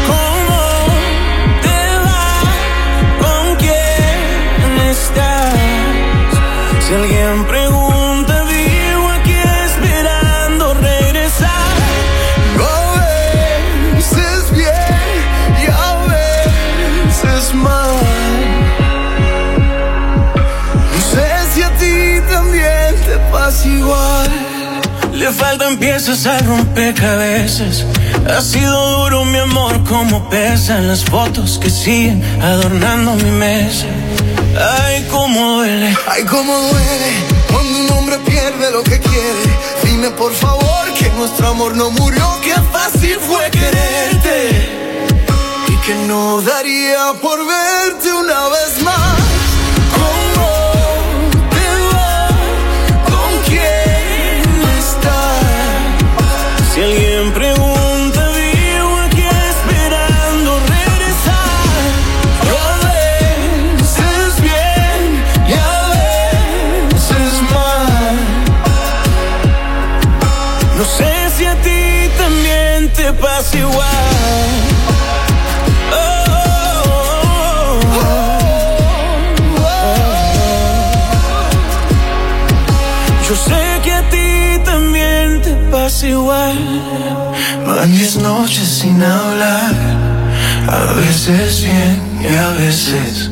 ¿Cómo 0.07 0.61
te 1.65 1.79
va? 2.05 2.27
¿Con 3.23 3.55
quién 3.55 4.87
estás? 4.89 5.53
Si 6.87 6.93
alguien 6.93 7.45
Le 25.31 25.37
faltan 25.37 25.77
piezas 25.77 26.25
al 26.25 26.45
rompecabezas. 26.45 27.85
Ha 28.27 28.41
sido 28.41 28.97
duro 28.97 29.23
mi 29.23 29.37
amor 29.37 29.81
como 29.85 30.29
pesan 30.29 30.89
las 30.89 31.05
fotos 31.05 31.57
que 31.57 31.69
siguen 31.69 32.21
adornando 32.41 33.13
mi 33.15 33.31
mesa. 33.31 33.85
Ay, 34.83 35.07
cómo 35.09 35.55
duele. 35.55 35.95
Ay, 36.05 36.25
cómo 36.25 36.53
duele 36.53 37.11
cuando 37.49 37.79
un 37.79 37.91
hombre 37.91 38.17
pierde 38.25 38.71
lo 38.71 38.83
que 38.83 38.99
quiere. 38.99 39.57
Dime 39.85 40.09
por 40.09 40.33
favor 40.33 40.93
que 40.99 41.09
nuestro 41.11 41.47
amor 41.47 41.77
no 41.77 41.91
murió, 41.91 42.27
que 42.41 42.53
fácil 42.73 43.17
fue 43.25 43.49
quererte. 43.51 44.69
Y 45.69 45.75
que 45.85 45.95
no 46.09 46.41
daría 46.41 47.13
por 47.21 47.39
verte 47.47 48.11
una 48.11 48.49
vez 48.49 48.83
más. 48.83 49.30
Sin 88.81 89.03
hablar, 89.03 89.75
a 90.67 90.93
veces 90.93 91.63
bien 91.63 92.01
y 92.19 92.35
a 92.35 92.49
veces 92.53 93.30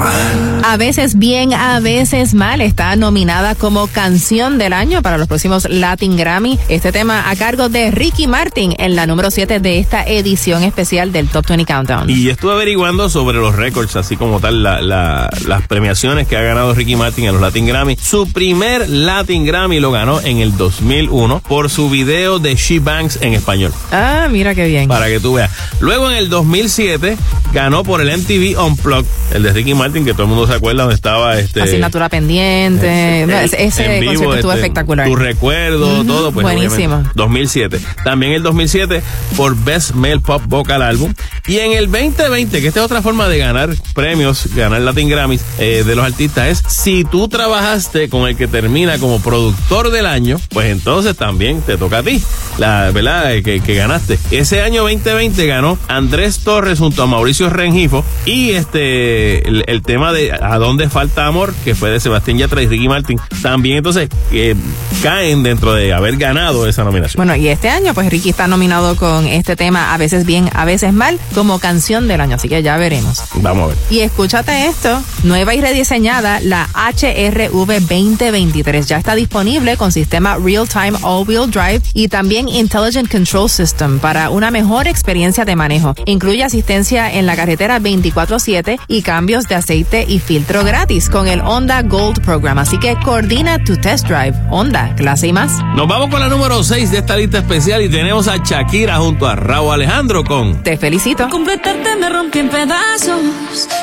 mal. 0.00 0.60
A 0.64 0.76
veces 0.76 1.18
bien, 1.18 1.52
a 1.54 1.78
veces 1.80 2.34
mal. 2.34 2.60
Está 2.60 2.96
nominada 2.96 3.54
como 3.54 3.86
canción 3.86 4.58
del 4.58 4.72
año 4.72 5.02
para 5.02 5.18
los 5.18 5.28
próximos 5.28 5.68
Latin 5.70 6.16
Grammy. 6.16 6.58
Este 6.68 6.90
tema 6.92 7.30
a 7.30 7.36
cargo 7.36 7.68
de 7.68 7.90
Ricky 7.90 8.26
Martin 8.26 8.74
en 8.78 8.96
la 8.96 9.06
número 9.06 9.30
7 9.30 9.60
de 9.60 9.78
esta 9.78 10.02
edición 10.04 10.62
especial 10.64 11.12
del 11.12 11.28
Top 11.28 11.46
20 11.46 11.64
Countdown. 11.66 12.10
Y 12.10 12.28
estuve 12.28 12.52
averiguando 12.52 13.08
sobre 13.08 13.38
los 13.38 13.54
récords, 13.54 13.96
así 13.96 14.16
como 14.16 14.40
tal, 14.40 14.62
la- 14.62 14.80
la- 14.80 15.30
las 15.46 15.66
premiaciones 15.66 16.26
que 16.26 16.36
ha 16.36 16.42
ganado 16.42 16.74
Ricky 16.74 16.96
Martin 16.96 17.26
en 17.26 17.32
los 17.32 17.40
Latin 17.42 17.66
Grammy. 17.66 17.96
Su 17.96 18.30
primer 18.32 18.88
Latin 18.88 19.44
Grammy 19.46 19.80
lo 19.80 19.90
ganó 19.92 20.20
en 20.20 20.38
el 20.38 20.56
2001 20.56 21.40
por 21.46 21.68
su 21.70 21.90
video 21.90 22.38
de 22.38 22.54
She 22.54 22.78
Banks 22.80 23.18
en 23.20 23.34
español. 23.34 23.72
Ah, 23.92 24.28
mira 24.30 24.54
qué 24.54 24.66
bien. 24.66 24.88
Para 24.88 25.06
que 25.08 25.20
tú 25.20 25.34
veas. 25.34 25.50
Luego 25.80 26.10
en 26.10 26.16
el 26.16 26.28
2007 26.28 27.16
ganó 27.52 27.82
por 27.84 28.00
el 28.00 28.08
MTV 28.10 28.58
Unplugged, 28.62 29.06
el 29.34 29.42
de 29.42 29.52
Ricky 29.52 29.74
Martin, 29.74 29.89
que 29.92 30.12
todo 30.12 30.22
el 30.24 30.28
mundo 30.28 30.46
se 30.46 30.54
acuerda 30.54 30.82
donde 30.82 30.94
estaba 30.94 31.38
este. 31.38 31.62
Asignatura 31.62 32.08
pendiente. 32.08 33.26
No, 33.26 33.38
ese 33.38 33.64
ese 33.64 33.96
en 33.96 34.00
vivo, 34.00 34.12
concierto 34.12 34.34
estuvo 34.36 34.52
este, 34.52 34.66
espectacular. 34.66 35.06
Tu 35.08 35.16
recuerdo, 35.16 36.04
todo, 36.04 36.32
pues 36.32 36.44
buenísimo. 36.44 36.96
obviamente, 36.96 37.10
2007. 37.14 37.80
También 38.04 38.32
el 38.32 38.42
2007 38.42 39.02
por 39.36 39.56
Best 39.56 39.92
Male 39.92 40.20
Pop 40.20 40.42
Vocal 40.46 40.82
Album. 40.82 41.14
Y 41.46 41.58
en 41.58 41.72
el 41.72 41.90
2020, 41.90 42.60
que 42.60 42.68
esta 42.68 42.80
es 42.80 42.86
otra 42.86 43.02
forma 43.02 43.28
de 43.28 43.38
ganar 43.38 43.70
premios, 43.94 44.48
ganar 44.54 44.80
Latin 44.80 45.08
Grammys 45.08 45.42
eh, 45.58 45.82
de 45.84 45.94
los 45.94 46.04
artistas, 46.04 46.48
es 46.48 46.62
si 46.68 47.04
tú 47.04 47.28
trabajaste 47.28 48.08
con 48.08 48.28
el 48.28 48.36
que 48.36 48.46
termina 48.46 48.98
como 48.98 49.20
productor 49.20 49.90
del 49.90 50.06
año, 50.06 50.38
pues 50.50 50.70
entonces 50.70 51.16
también 51.16 51.60
te 51.62 51.76
toca 51.76 51.98
a 51.98 52.02
ti, 52.02 52.22
la 52.58 52.90
verdad 52.90 53.34
eh, 53.34 53.42
que, 53.42 53.60
que 53.60 53.74
ganaste. 53.74 54.18
Ese 54.30 54.62
año 54.62 54.82
2020 54.82 55.46
ganó 55.46 55.78
Andrés 55.88 56.40
Torres 56.40 56.78
junto 56.78 57.02
a 57.02 57.06
Mauricio 57.06 57.50
Rengifo 57.50 58.04
y 58.24 58.50
este 58.50 59.46
el, 59.48 59.64
el 59.66 59.79
tema 59.82 60.12
de 60.12 60.32
A 60.32 60.58
dónde 60.58 60.88
falta 60.88 61.26
amor, 61.26 61.54
que 61.64 61.74
fue 61.74 61.90
de 61.90 62.00
Sebastián 62.00 62.38
Yatra 62.38 62.62
y 62.62 62.66
Ricky 62.66 62.88
Martin, 62.88 63.20
también 63.42 63.78
entonces 63.78 64.08
eh, 64.32 64.54
caen 65.02 65.42
dentro 65.42 65.74
de 65.74 65.92
haber 65.92 66.16
ganado 66.16 66.66
esa 66.66 66.84
nominación. 66.84 67.18
Bueno, 67.18 67.36
y 67.36 67.48
este 67.48 67.68
año, 67.68 67.94
pues 67.94 68.10
Ricky 68.10 68.30
está 68.30 68.46
nominado 68.46 68.96
con 68.96 69.26
este 69.26 69.56
tema, 69.56 69.94
a 69.94 69.96
veces 69.98 70.26
bien, 70.26 70.50
a 70.54 70.64
veces 70.64 70.92
mal, 70.92 71.18
como 71.34 71.58
canción 71.58 72.08
del 72.08 72.20
año. 72.20 72.36
Así 72.36 72.48
que 72.48 72.62
ya 72.62 72.76
veremos. 72.76 73.22
Vamos 73.36 73.64
a 73.64 73.66
ver. 73.68 73.76
Y 73.90 74.00
escúchate 74.00 74.66
esto, 74.66 75.02
nueva 75.22 75.54
y 75.54 75.60
rediseñada, 75.60 76.40
la 76.40 76.68
HRV 76.74 77.80
2023 77.80 78.86
ya 78.86 78.98
está 78.98 79.14
disponible 79.14 79.76
con 79.76 79.92
sistema 79.92 80.36
Real 80.36 80.68
Time 80.68 80.98
All 81.02 81.26
Wheel 81.26 81.50
Drive 81.50 81.82
y 81.94 82.08
también 82.08 82.48
Intelligent 82.48 83.10
Control 83.10 83.48
System 83.48 83.98
para 83.98 84.30
una 84.30 84.50
mejor 84.50 84.88
experiencia 84.88 85.44
de 85.44 85.56
manejo. 85.56 85.94
Incluye 86.04 86.44
asistencia 86.44 87.12
en 87.12 87.26
la 87.26 87.36
carretera 87.36 87.78
24/7 87.78 88.78
y 88.88 89.02
cambios 89.02 89.48
de 89.48 89.54
aceite 89.60 90.04
y 90.06 90.18
filtro 90.18 90.64
gratis 90.64 91.08
con 91.08 91.28
el 91.28 91.40
Honda 91.40 91.82
Gold 91.82 92.20
Program. 92.22 92.58
Así 92.58 92.78
que 92.78 92.96
coordina 93.04 93.62
tu 93.62 93.76
test 93.76 94.06
drive. 94.06 94.34
Honda, 94.50 94.94
clase 94.96 95.28
y 95.28 95.32
más. 95.32 95.52
Nos 95.76 95.86
vamos 95.88 96.10
con 96.10 96.20
la 96.20 96.28
número 96.28 96.62
6 96.62 96.90
de 96.90 96.98
esta 96.98 97.16
lista 97.16 97.38
especial 97.38 97.82
y 97.82 97.88
tenemos 97.88 98.26
a 98.28 98.36
Shakira 98.38 98.96
junto 98.98 99.26
a 99.28 99.36
Raúl 99.36 99.72
Alejandro 99.74 100.24
con 100.24 100.62
Te 100.62 100.76
felicito. 100.76 101.28
completarte 101.28 101.96
me 101.96 102.08
rompí 102.10 102.40
en 102.40 102.48
pedazos. 102.48 103.20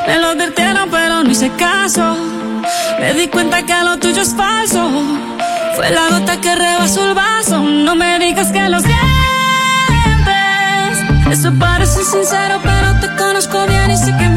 Me 0.05 0.19
lo 0.19 0.27
advirtieron, 0.29 0.89
pero 0.91 1.23
no 1.23 1.31
hice 1.31 1.49
caso. 1.51 2.17
Me 2.99 3.13
di 3.13 3.27
cuenta 3.27 3.63
que 3.65 3.73
lo 3.83 3.97
tuyo 3.99 4.21
es 4.21 4.35
falso. 4.35 4.89
Fue 5.75 5.89
la 5.91 6.09
gota 6.09 6.41
que 6.41 6.55
rebasó 6.55 7.07
el 7.07 7.13
vaso. 7.15 7.59
No 7.61 7.95
me 7.95 8.19
digas 8.19 8.51
que 8.51 8.67
lo 8.67 8.79
sientes. 8.79 8.97
Eso 11.31 11.53
parece 11.59 12.03
sincero, 12.03 12.59
pero 12.63 12.99
te 12.99 13.15
conozco 13.21 13.65
bien 13.67 13.91
y 13.91 13.97
sé 13.97 14.05
que 14.17 14.27
mientes. 14.27 14.36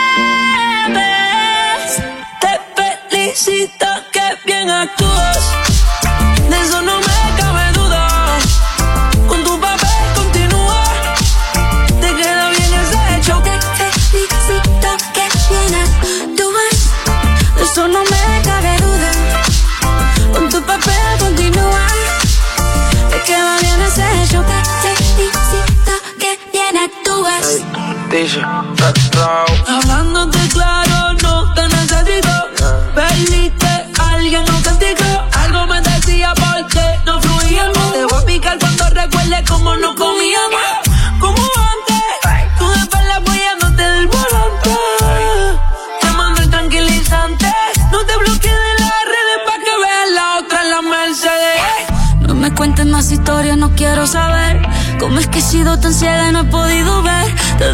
Tan 55.81 55.93
ciega 55.93 56.31
no 56.31 56.41
he 56.41 56.43
podido 56.45 57.01
ver? 57.03 57.35
Te 57.57 57.71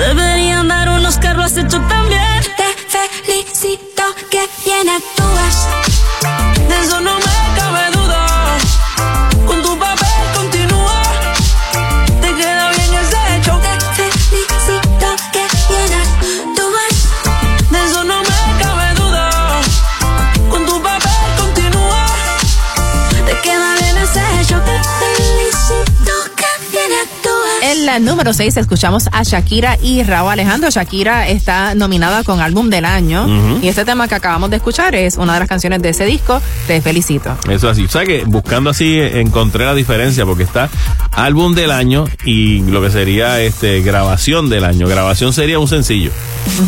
la 27.87 27.99
número 27.99 28.33
6 28.33 28.57
escuchamos 28.57 29.07
a 29.13 29.23
Shakira 29.23 29.77
y 29.81 30.03
Raúl 30.03 30.31
Alejandro. 30.31 30.69
Shakira 30.69 31.29
está 31.29 31.73
nominada 31.73 32.25
con 32.25 32.41
álbum 32.41 32.69
del 32.69 32.83
año 32.83 33.61
y 33.61 33.69
este 33.69 33.85
tema 33.85 34.09
que 34.09 34.15
acabamos 34.15 34.49
de 34.49 34.57
escuchar 34.57 34.93
es 34.93 35.15
una 35.15 35.35
de 35.35 35.39
las 35.39 35.47
canciones 35.47 35.81
de 35.81 35.89
ese 35.89 36.03
disco. 36.03 36.41
Te 36.67 36.81
felicito. 36.81 37.37
Eso 37.49 37.69
así. 37.69 37.85
O 37.85 37.87
sea 37.87 38.03
que 38.03 38.25
buscando 38.25 38.71
así 38.71 38.97
eh, 38.97 39.21
encontré 39.21 39.63
la 39.63 39.73
diferencia 39.73 40.25
porque 40.25 40.43
está 40.43 40.69
álbum 41.13 41.55
del 41.55 41.71
año 41.71 42.03
y 42.25 42.59
lo 42.59 42.81
que 42.81 42.91
sería 42.91 43.39
este 43.39 43.81
grabación 43.81 44.49
del 44.49 44.65
año. 44.65 44.85
Grabación 44.85 45.31
sería 45.31 45.57
un 45.57 45.69
sencillo. 45.69 46.11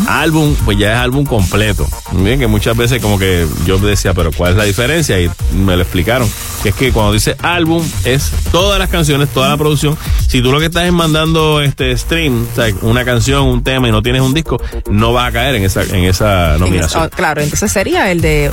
Álbum, 0.08 0.54
pues 0.64 0.78
ya 0.78 0.92
es 0.92 0.98
álbum 1.00 1.26
completo. 1.26 1.86
Bien, 2.12 2.38
que 2.38 2.46
muchas 2.46 2.74
veces 2.78 3.02
como 3.02 3.18
que 3.18 3.46
yo 3.66 3.76
decía, 3.78 4.14
pero 4.14 4.30
¿cuál 4.32 4.52
es 4.52 4.56
la 4.56 4.64
diferencia? 4.64 5.20
Y 5.20 5.30
me 5.54 5.76
lo 5.76 5.82
explicaron. 5.82 6.30
Que 6.62 6.70
es 6.70 6.74
que 6.74 6.92
cuando 6.92 7.12
dice 7.12 7.36
álbum 7.42 7.86
es 8.04 8.32
todas 8.50 8.78
las 8.78 8.88
canciones, 8.88 9.28
toda 9.28 9.50
la 9.50 9.58
producción. 9.58 9.98
Si 10.30 10.40
tú 10.42 10.52
lo 10.52 10.60
que 10.60 10.66
estás 10.66 10.84
es 10.84 10.92
mandando 10.92 11.60
este 11.60 11.98
stream, 11.98 12.46
o 12.52 12.54
sea, 12.54 12.72
una 12.82 13.04
canción, 13.04 13.48
un 13.48 13.64
tema 13.64 13.88
y 13.88 13.90
no 13.90 14.00
tienes 14.00 14.22
un 14.22 14.32
disco, 14.32 14.62
no 14.88 15.12
vas 15.12 15.28
a 15.28 15.32
caer 15.32 15.56
en 15.56 15.64
esa, 15.64 15.82
en 15.82 16.04
esa 16.04 16.56
nominación. 16.56 17.02
Oh, 17.02 17.10
claro, 17.10 17.40
entonces 17.40 17.72
sería 17.72 18.12
el 18.12 18.20
de 18.20 18.48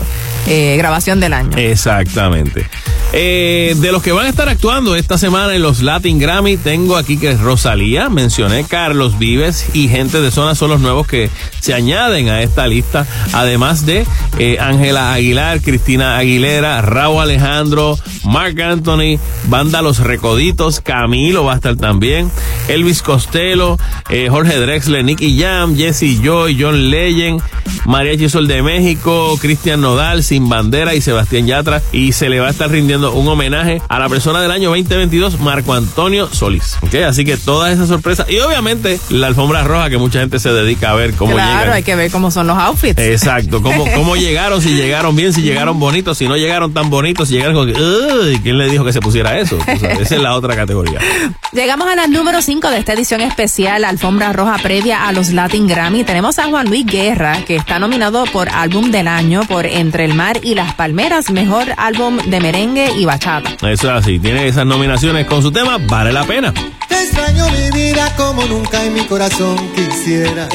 eh, 0.48 0.76
grabación 0.76 1.20
del 1.20 1.34
año. 1.34 1.56
Exactamente. 1.56 2.68
Eh, 3.14 3.76
de 3.78 3.92
los 3.92 4.02
que 4.02 4.12
van 4.12 4.26
a 4.26 4.30
estar 4.30 4.50
actuando 4.50 4.96
esta 4.96 5.20
semana 5.20 5.54
en 5.54 5.62
los 5.62 5.82
Latin 5.84 6.18
Grammy, 6.18 6.58
tengo 6.58 6.98
aquí 6.98 7.18
que 7.18 7.30
es 7.30 7.40
Rosalía, 7.40 8.10
mencioné 8.10 8.64
Carlos 8.64 9.20
Vives 9.20 9.68
y 9.74 9.88
gente 9.88 10.20
de 10.20 10.32
zona 10.32 10.56
son 10.56 10.72
los 10.72 10.82
nuevos 10.82 11.06
que 11.06 11.30
se 11.60 11.76
añaden 11.76 12.30
a 12.30 12.42
esta 12.42 12.66
lista, 12.66 13.06
además 13.34 13.86
de 13.86 14.06
eh, 14.40 14.58
Ángela 14.60 15.14
Aguilar, 15.14 15.62
Cristina 15.62 16.18
Aguilera, 16.18 16.82
Raúl 16.82 17.22
Alejandro, 17.22 17.98
Mark 18.24 18.60
Anthony, 18.62 19.20
Banda 19.48 19.82
Los 19.82 20.00
Recoditos, 20.00 20.82
Camilo 20.82 21.46
va 21.46 21.54
a 21.54 21.56
estar 21.56 21.67
también, 21.76 22.32
Elvis 22.68 23.02
Costello, 23.02 23.78
eh, 24.10 24.28
Jorge 24.30 24.58
Drexler, 24.60 25.04
Nicky 25.04 25.40
Jam, 25.40 25.76
Jesse 25.76 26.22
Joy, 26.24 26.58
John 26.60 26.90
Legend, 26.90 27.42
María 27.86 28.18
Chisol 28.18 28.48
de 28.48 28.62
México, 28.62 29.38
Cristian 29.42 29.82
Nodal, 29.82 30.24
Sin 30.24 30.48
Bandera 30.50 30.94
y 30.96 31.02
Sebastián 31.02 31.48
Yatra. 31.48 31.82
Y 31.92 32.14
se 32.14 32.30
le 32.30 32.40
va 32.40 32.48
a 32.48 32.52
estar 32.52 32.70
rindiendo 32.70 33.14
un 33.14 33.28
homenaje 33.28 33.82
a 33.88 34.00
la 34.00 34.10
persona 34.10 34.42
del 34.42 34.52
año 34.52 34.70
2022, 34.70 35.40
Marco 35.40 35.74
Antonio 35.74 36.30
Solís. 36.32 36.78
¿Ok? 36.82 36.96
Así 37.08 37.26
que 37.26 37.38
todas 37.38 37.74
esas 37.74 37.88
sorpresas. 37.88 38.30
Y 38.30 38.40
obviamente 38.40 39.00
la 39.10 39.28
alfombra 39.28 39.64
roja 39.64 39.90
que 39.90 39.98
mucha 39.98 40.20
gente 40.20 40.40
se 40.40 40.52
dedica 40.52 40.92
a 40.92 40.96
ver 40.96 41.14
cómo 41.14 41.34
claro, 41.34 41.60
llegan. 41.60 41.74
hay 41.74 41.84
que 41.84 41.96
ver 41.96 42.12
cómo 42.12 42.32
son 42.32 42.48
los 42.48 42.58
outfits. 42.58 43.00
Exacto, 43.00 43.62
cómo, 43.62 43.86
cómo 43.96 44.16
llegaron, 44.16 44.62
si 44.62 44.74
llegaron 44.74 45.16
bien, 45.16 45.34
si 45.34 45.42
llegaron 45.42 45.80
bonitos, 45.80 46.18
si 46.18 46.28
no 46.28 46.36
llegaron 46.38 46.74
tan 46.74 46.90
bonitos, 46.90 47.28
si 47.30 47.36
llegaron 47.36 47.56
con 47.56 47.70
"Uy, 47.70 48.40
¿quién 48.44 48.58
le 48.58 48.70
dijo 48.70 48.84
que 48.86 48.94
se 48.94 49.00
pusiera 49.00 49.38
eso? 49.40 49.58
Esa 49.68 50.16
es 50.16 50.22
la 50.22 50.36
otra 50.36 50.56
categoría. 50.56 51.00
Llegamos 51.58 51.88
a 51.88 51.96
la 51.96 52.06
número 52.06 52.40
5 52.40 52.70
de 52.70 52.78
esta 52.78 52.94
edición 52.94 53.20
especial, 53.20 53.84
Alfombra 53.84 54.32
Roja 54.32 54.60
previa 54.62 55.08
a 55.08 55.12
los 55.12 55.32
Latin 55.32 55.66
Grammy. 55.66 56.04
Tenemos 56.04 56.38
a 56.38 56.44
Juan 56.44 56.68
Luis 56.68 56.86
Guerra, 56.86 57.44
que 57.46 57.56
está 57.56 57.80
nominado 57.80 58.26
por 58.26 58.48
Álbum 58.50 58.92
del 58.92 59.08
Año 59.08 59.42
por 59.48 59.66
Entre 59.66 60.06
el 60.06 60.14
Mar 60.14 60.40
y 60.44 60.54
las 60.54 60.76
Palmeras, 60.76 61.32
mejor 61.32 61.74
álbum 61.78 62.18
de 62.18 62.40
merengue 62.42 62.92
y 62.96 63.06
bachata. 63.06 63.54
Eso 63.68 63.88
es 63.90 64.04
así, 64.04 64.20
tiene 64.20 64.48
esas 64.48 64.68
nominaciones 64.68 65.26
con 65.26 65.42
su 65.42 65.52
tema, 65.52 65.80
vale 65.80 66.14
la 66.14 66.26
pena. 66.26 66.54
Te 66.88 67.02
extraño 67.02 67.50
mi 67.50 67.72
vida 67.72 68.16
como 68.16 68.46
nunca 68.46 68.84
en 68.86 68.94
mi 68.94 69.02
corazón 69.06 69.58
quisiera. 69.74 70.50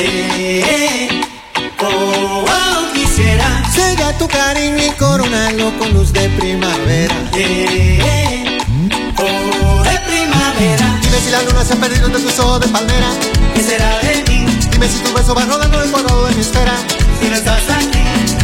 Oh, 1.81 2.45
oh, 2.47 2.93
quisiera 2.95 3.65
Sella 3.73 4.17
tu 4.19 4.29
cariño 4.29 4.87
y 4.87 4.91
coronarlo 4.93 5.77
con 5.81 5.95
luz 5.95 6.13
de 6.13 6.29
primavera. 6.29 7.15
oh, 9.17 9.83
de 9.83 9.99
primavera. 10.09 10.92
Dime 11.13 11.25
si 11.25 11.31
la 11.31 11.43
luna 11.43 11.63
se 11.63 11.75
ha 11.75 11.77
perdido 11.77 12.07
entre 12.07 12.23
tus 12.23 12.39
ojos 12.39 12.61
de 12.61 12.69
palmera. 12.69 13.07
¿Qué 13.55 13.63
será 13.63 13.99
de 13.99 14.25
mí 14.31 14.47
Dime 14.71 14.89
si 14.89 14.99
tu 15.01 15.13
beso 15.13 15.35
va 15.35 15.45
rodando 15.45 15.83
el 15.83 15.91
cuadrado 15.91 16.27
de 16.27 16.35
mi 16.35 16.41
esfera. 16.41 16.73
si 17.21 17.29
no 17.29 17.37
estás 17.37 17.61
aquí? 17.69 17.99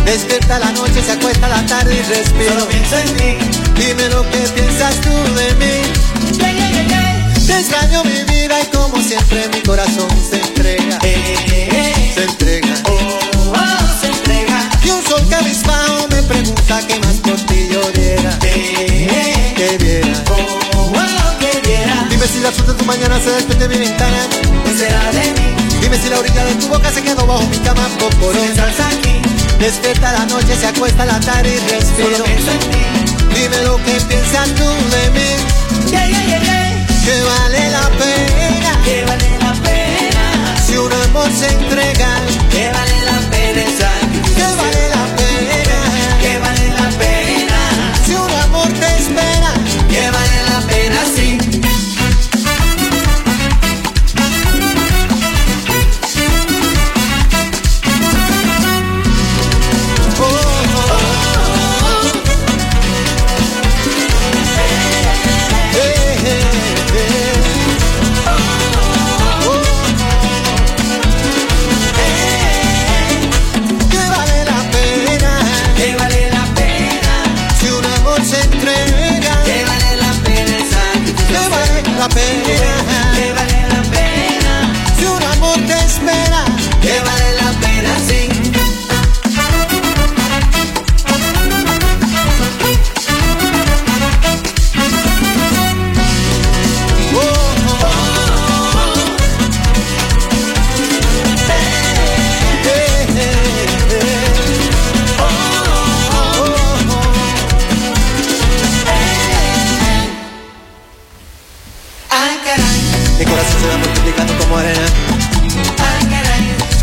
Despierta 0.04 0.58
la 0.58 0.70
noche, 0.72 1.02
se 1.02 1.12
acuesta 1.12 1.48
la 1.48 1.64
tarde 1.64 1.94
y 1.94 2.02
respiro. 2.02 2.52
Solo 2.52 2.68
pienso 2.68 2.98
en 2.98 3.16
ti. 3.16 3.38
Dime 3.74 4.10
lo 4.10 4.22
que 4.28 4.38
piensas 4.54 5.00
tú 5.00 5.08
de 5.08 5.54
mí. 5.54 6.36
Yeah, 6.36 6.52
yeah, 6.52 6.70
yeah, 6.70 6.86
yeah. 6.88 7.32
Te 7.46 7.58
extraño 7.58 8.04
mi 8.04 8.22
vida 8.24 8.60
y 8.60 8.66
como 8.66 9.02
siempre 9.02 9.48
mi 9.48 9.62
corazón 9.62 10.10
se 10.28 10.36
entrega. 10.38 10.98
Eh, 11.04 11.36
eh, 11.72 12.12
Se 12.14 12.24
entrega. 12.24 12.74
oh, 12.84 13.18
oh, 13.54 14.00
se 14.02 14.08
entrega. 14.08 14.68
Y 14.84 14.90
un 14.90 15.02
sol 15.04 15.26
cabizbajo 15.30 16.06
me 16.10 16.22
pregunta 16.22 16.80
qué 16.86 17.00
más 17.00 17.14
por 17.16 17.36
ti 17.46 17.68
yo 17.72 17.80
diera. 17.92 18.38
Si 22.38 22.44
la 22.44 22.52
fruta 22.52 22.72
de 22.72 22.78
tu 22.78 22.84
mañana 22.84 23.18
se 23.20 23.30
despierta 23.30 23.66
de 23.66 23.68
mi 23.68 23.84
ventana. 23.84 24.18
¿Qué 24.64 24.72
será 24.78 25.10
de 25.10 25.32
mí 25.32 25.80
Dime 25.80 25.98
si 25.98 26.08
la 26.08 26.18
orilla 26.20 26.44
de 26.44 26.54
tu 26.54 26.68
boca 26.68 26.90
se 26.92 27.02
quedó 27.02 27.26
bajo 27.26 27.42
mi 27.48 27.58
cama 27.58 27.88
si 27.88 27.96
poporón. 28.04 28.44
estás 28.44 28.78
aquí? 28.92 29.20
Despierta 29.58 30.12
la 30.12 30.24
noche, 30.26 30.54
se 30.56 30.66
acuesta 30.68 31.04
la 31.04 31.18
tarde 31.18 31.50
y 31.54 31.58
respiro. 31.70 32.12
Solo 32.12 32.24
pienso 32.24 32.50
en 32.52 32.58
ti. 32.60 32.78
Dime 33.34 33.62
lo 33.64 33.76
que 33.78 34.00
piensas 34.08 34.48
tú 34.54 34.64
de 34.64 35.10
mí. 35.10 35.90
Yeah, 35.90 36.06
yeah, 36.06 36.24
yeah, 36.26 36.42
yeah. 36.42 36.86
Que 37.04 37.22
vale 37.22 37.70
la 37.70 37.88
pena 37.98 38.82
Que 38.84 39.04
vale 39.06 39.38
la 39.40 39.52
pena. 39.54 40.56
si 40.64 40.76
un 40.76 40.92
amor 40.92 41.28
se 41.32 41.48
entrega. 41.48 42.08
Que 42.52 42.70
vale 42.70 42.97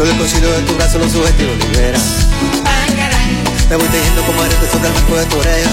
Solo 0.05 0.17
el 0.17 0.21
cosido 0.21 0.51
de 0.51 0.61
tu 0.61 0.75
brazo 0.75 0.99
los 0.99 1.11
subjetivos 1.11 1.57
libera. 1.57 1.97
Me 3.71 3.75
voy 3.75 3.87
tejiendo 3.87 4.21
como 4.21 4.39
arete 4.39 4.67
sobre 4.71 4.87
el 4.87 4.93
marco 4.93 5.15
de 5.15 5.25
tu 5.25 5.39
oreja. 5.39 5.69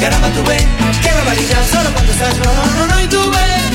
Caramba, 0.00 0.28
tú 0.28 0.42
ves, 0.48 0.64
qué 1.02 1.12
barbaridad, 1.12 1.62
solo 1.70 1.92
cuando 1.92 2.12
estás, 2.12 2.34
no, 2.38 2.86
no, 2.86 2.86
no, 2.86 3.02
y 3.02 3.06
tú 3.08 3.30
ves. 3.30 3.65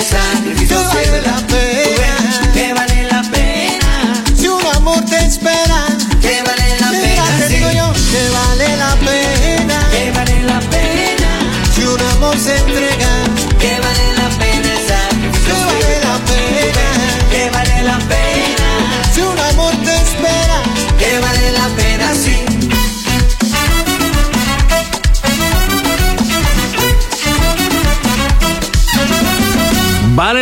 La 0.00 0.59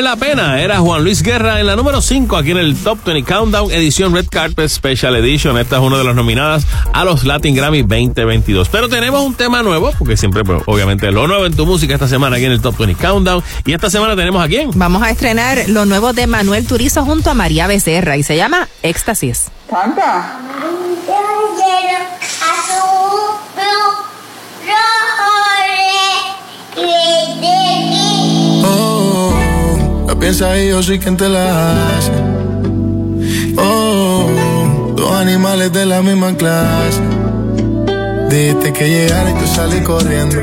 la 0.09 0.17
pena, 0.17 0.63
era 0.63 0.79
Juan 0.79 1.05
Luis 1.05 1.23
Guerra 1.23 1.61
en 1.61 1.67
la 1.67 1.77
número 1.77 2.01
5 2.01 2.35
aquí 2.39 2.53
en 2.53 2.57
el 2.57 2.75
Top 2.77 2.99
20 3.05 3.31
Countdown 3.31 3.71
edición 3.71 4.15
Red 4.15 4.29
Carpet 4.31 4.71
Special 4.71 5.15
Edition. 5.17 5.59
Esta 5.59 5.77
es 5.77 5.83
una 5.83 5.99
de 5.99 6.05
las 6.05 6.15
nominadas 6.15 6.67
a 6.95 7.05
los 7.05 7.25
Latin 7.25 7.55
Grammy 7.55 7.83
2022. 7.83 8.71
Pero 8.71 8.89
tenemos 8.89 9.21
un 9.21 9.35
tema 9.35 9.63
nuevo, 9.63 9.93
porque 9.99 10.17
siempre, 10.17 10.45
pues, 10.45 10.63
obviamente, 10.65 11.13
lo 11.13 11.27
nuevo 11.27 11.45
en 11.45 11.55
tu 11.55 11.67
música 11.67 11.93
esta 11.93 12.09
semana 12.09 12.37
aquí 12.37 12.47
en 12.47 12.53
el 12.53 12.63
Top 12.63 12.79
20 12.79 12.95
Countdown. 12.95 13.45
Y 13.67 13.75
esta 13.75 13.91
semana 13.91 14.17
tenemos 14.17 14.43
a 14.43 14.49
quién? 14.49 14.71
Vamos 14.77 15.03
a 15.03 15.11
estrenar 15.11 15.69
lo 15.69 15.85
nuevo 15.85 16.15
de 16.15 16.27
Manuel 16.27 16.67
Turizo 16.67 17.05
junto 17.05 17.31
a 17.31 17.35
María 17.35 17.67
Becerra 17.67 18.17
y 18.17 18.23
se 18.23 18.35
llama 18.35 18.67
Éxtasis. 18.83 19.51
Canta. 19.69 20.39
Oh, 22.81 23.09
la 30.19 30.21
piensa 30.21 30.59
y 30.59 30.69
yo 30.69 30.83
soy 30.83 30.99
quien 30.99 31.17
te 31.17 31.29
la 31.29 31.97
hace. 31.97 32.13
Oh, 33.57 34.93
dos 34.97 35.13
animales 35.13 35.73
de 35.73 35.87
la 35.87 36.03
misma 36.03 36.37
clase. 36.37 37.01
Dijiste 38.29 38.73
que 38.73 38.89
llegara 38.89 39.31
y 39.31 39.35
tú 39.35 39.47
salí 39.47 39.81
corriendo. 39.81 40.37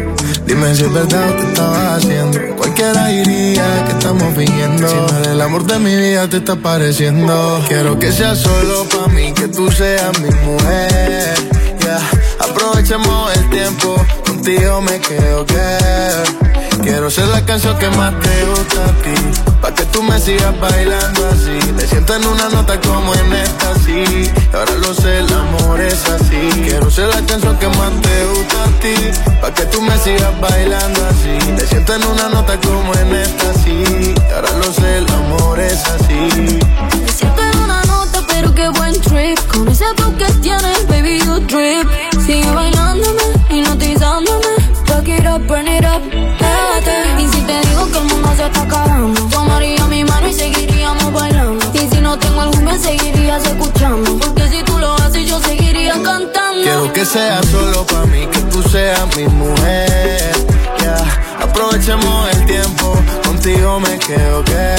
Dime 0.46 0.74
si 0.76 0.84
es 0.84 0.94
verdad 0.94 1.30
o 1.30 1.34
te 1.34 1.48
estabas 1.48 1.98
haciendo. 1.98 2.40
Cualquiera 2.56 3.08
diría 3.08 3.84
que 3.86 3.92
estamos 3.92 4.34
fingiendo. 4.36 4.88
Si 4.88 4.96
no 4.96 5.32
el 5.32 5.42
amor 5.42 5.66
de 5.66 5.80
mi 5.80 5.96
vida, 5.96 6.28
te 6.30 6.38
está 6.38 6.56
pareciendo. 6.56 7.62
Quiero 7.68 8.00
que 8.00 8.12
sea 8.12 8.34
solo 8.34 8.86
para 8.86 9.08
mí, 9.08 9.34
que 9.34 9.50
tú 9.50 9.70
seas 9.72 10.18
mi 10.20 10.30
mujer. 10.46 11.36
Ya, 11.80 12.00
aprovechemos 12.40 13.36
el 13.36 13.50
tiempo. 13.50 13.96
Contigo 14.26 14.82
me 14.82 15.00
quedo 15.00 15.46
que. 15.46 16.65
Quiero 16.82 17.10
ser 17.10 17.28
la 17.28 17.44
canción 17.46 17.78
que 17.78 17.90
más 17.92 18.14
te 18.20 18.46
gusta 18.46 18.86
a 18.86 18.92
ti. 19.02 19.14
Pa' 19.62 19.74
que 19.74 19.86
tú 19.86 20.04
me 20.04 20.20
sigas 20.20 20.60
bailando 20.60 21.28
así. 21.30 21.72
Me 21.74 21.82
siento 21.88 22.16
en 22.16 22.26
una 22.26 22.50
nota 22.50 22.80
como 22.82 23.14
en 23.16 23.34
esta, 23.34 23.74
sí. 23.80 24.32
Ahora 24.54 24.74
lo 24.74 24.94
sé, 24.94 25.20
el 25.20 25.34
amor 25.34 25.82
es 25.82 26.08
así. 26.08 26.50
Quiero 26.64 26.90
ser 26.90 27.08
la 27.08 27.22
canción 27.26 27.58
que 27.58 27.68
más 27.68 27.92
te 28.02 28.26
gusta 28.26 28.64
a 28.64 28.68
ti. 28.80 28.96
Pa' 29.42 29.54
que 29.54 29.66
tú 29.66 29.82
me 29.82 29.98
sigas 29.98 30.40
bailando 30.40 31.02
así. 31.08 31.52
Me 31.52 31.62
siento 31.62 31.96
en 31.96 32.04
una 32.06 32.30
nota 32.30 32.60
como 32.60 32.94
en 32.96 33.16
esta, 33.16 33.54
sí. 33.64 34.14
Ahora 34.36 34.52
lo 34.58 34.74
sé, 34.74 34.98
el 34.98 35.10
amor 35.10 35.60
es 35.60 35.84
así. 35.86 36.60
Me 37.04 37.12
siento 37.12 37.42
en 37.42 37.60
una 37.60 37.84
nota, 37.86 38.22
pero 38.28 38.54
qué 38.54 38.70
buen 38.70 39.00
trip. 39.02 39.40
Con 39.52 39.68
ese 39.68 39.86
que 40.18 40.26
tienes, 40.42 40.88
baby, 40.88 41.20
you 41.20 41.40
drip. 41.40 41.88
Sigue 42.26 42.52
bailándome, 42.52 43.24
hipnotizándome. 43.50 44.65
Fuck 45.06 45.20
it 45.20 45.28
up, 45.28 45.48
burn 45.48 45.68
it 45.68 45.86
up, 45.86 46.02
pégate. 46.02 47.22
Y 47.22 47.28
si 47.28 47.42
te 47.42 47.62
digo 47.68 47.86
que 47.92 47.98
el 48.00 48.06
mundo 48.06 48.34
se 48.36 48.46
está 48.46 48.64
acabando, 48.64 49.22
tomaría 49.28 49.86
mi 49.86 50.04
mano 50.04 50.28
y 50.28 50.34
seguiríamos 50.34 51.14
bailando. 51.14 51.64
Y 51.76 51.88
si 51.94 52.02
no 52.02 52.18
tengo 52.18 52.42
algún 52.42 52.64
me 52.64 52.76
seguirías 52.80 53.46
escuchando. 53.46 54.18
Porque 54.18 54.48
si 54.48 54.64
tú 54.64 54.80
lo 54.80 54.96
haces, 54.96 55.28
yo 55.28 55.40
seguiría 55.42 55.94
cantando. 56.02 56.64
Quiero 56.64 56.92
que 56.92 57.06
sea 57.06 57.44
solo 57.44 57.86
para 57.86 58.06
mí, 58.08 58.26
que 58.32 58.40
tú 58.50 58.64
seas 58.64 59.06
mi 59.16 59.28
mujer. 59.28 60.34
Ya, 60.80 60.98
aprovechemos 61.40 62.30
el 62.34 62.46
tiempo, 62.48 62.98
contigo 63.28 63.80
me 63.80 64.00
quedo 64.00 64.44
que. 64.44 64.76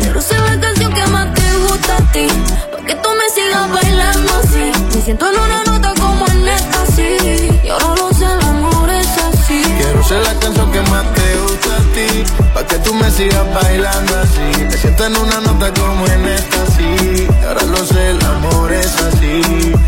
Quiero 0.00 0.22
ser 0.22 0.40
la 0.40 0.58
canción 0.58 0.94
que 0.94 1.06
más 1.08 1.34
te 1.34 1.56
gusta 1.58 1.96
a 1.98 2.12
ti. 2.12 2.26
Pa' 2.72 2.86
que 2.86 2.94
tú 2.94 3.10
me 3.10 3.28
sigas 3.34 3.70
bailando 3.70 4.32
así. 4.42 4.72
Me 4.94 5.02
siento 5.02 5.26
en 5.30 5.38
una 5.38 5.62
nota 5.64 5.92
como 6.00 6.26
en 6.28 6.48
esta, 6.48 6.86
sí. 6.86 7.60
Y 7.62 7.68
ahora 7.68 7.96
lo 7.96 8.09
que 10.84 10.90
más 10.90 11.04
te 11.14 11.36
gusta 11.38 11.76
a 11.76 11.80
ti, 11.94 12.24
pa' 12.54 12.66
que 12.66 12.78
tú 12.78 12.94
me 12.94 13.10
sigas 13.10 13.44
bailando 13.54 14.18
así. 14.18 14.64
Me 14.64 14.76
siento 14.76 15.06
en 15.06 15.16
una 15.16 15.40
nota 15.40 15.72
como 15.74 16.06
en 16.06 16.28
esta, 16.28 16.66
sí. 16.76 17.26
Ahora 17.46 17.62
lo 17.64 17.84
sé, 17.84 18.10
el 18.10 18.24
amor 18.24 18.72
es 18.72 18.94
así. 18.96 19.42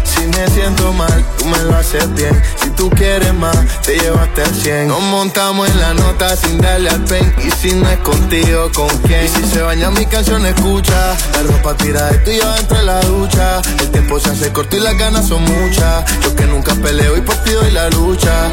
Si 0.04 0.26
me 0.26 0.48
siento 0.48 0.92
mal, 0.92 1.24
tú 1.38 1.46
me 1.46 1.58
lo 1.64 1.76
haces 1.76 2.12
bien. 2.14 2.42
Si 2.56 2.70
tú 2.70 2.90
quieres 2.90 3.32
más, 3.34 3.56
te 3.82 3.98
llevaste 3.98 4.42
al 4.42 4.54
100. 4.54 4.88
Nos 4.88 5.02
montamos 5.02 5.68
en 5.68 5.80
la 5.80 5.94
nota 5.94 6.36
sin 6.36 6.60
darle 6.60 6.90
al 6.90 7.04
pen. 7.04 7.34
Y 7.44 7.50
si 7.50 7.74
no 7.74 7.88
es 7.88 7.98
contigo, 7.98 8.70
¿con 8.74 8.88
quién? 9.06 9.24
Y 9.24 9.28
si 9.28 9.44
se 9.44 9.62
baña 9.62 9.90
mi 9.90 10.06
canción, 10.06 10.44
escucha. 10.46 11.16
La 11.34 11.42
ropa 11.42 11.74
tira 11.76 12.06
de 12.10 12.18
tú 12.18 12.30
y 12.30 12.38
yo 12.38 12.56
entre 12.56 12.82
la 12.82 13.00
ducha. 13.00 13.60
El 13.78 13.90
tiempo 13.90 14.18
se 14.20 14.30
hace 14.30 14.52
corto 14.52 14.76
y 14.76 14.80
las 14.80 14.96
ganas 14.96 15.28
son 15.28 15.42
muchas. 15.42 16.04
Yo 16.22 16.34
que 16.34 16.46
nunca 16.46 16.74
peleo 16.74 17.16
y 17.16 17.20
por 17.20 17.36
ti 17.36 17.52
doy 17.52 17.70
la 17.70 17.88
lucha. 17.90 18.50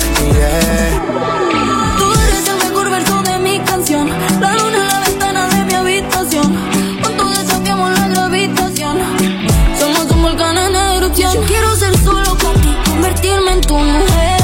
Tu 13.70 13.78
mujer. 13.78 14.41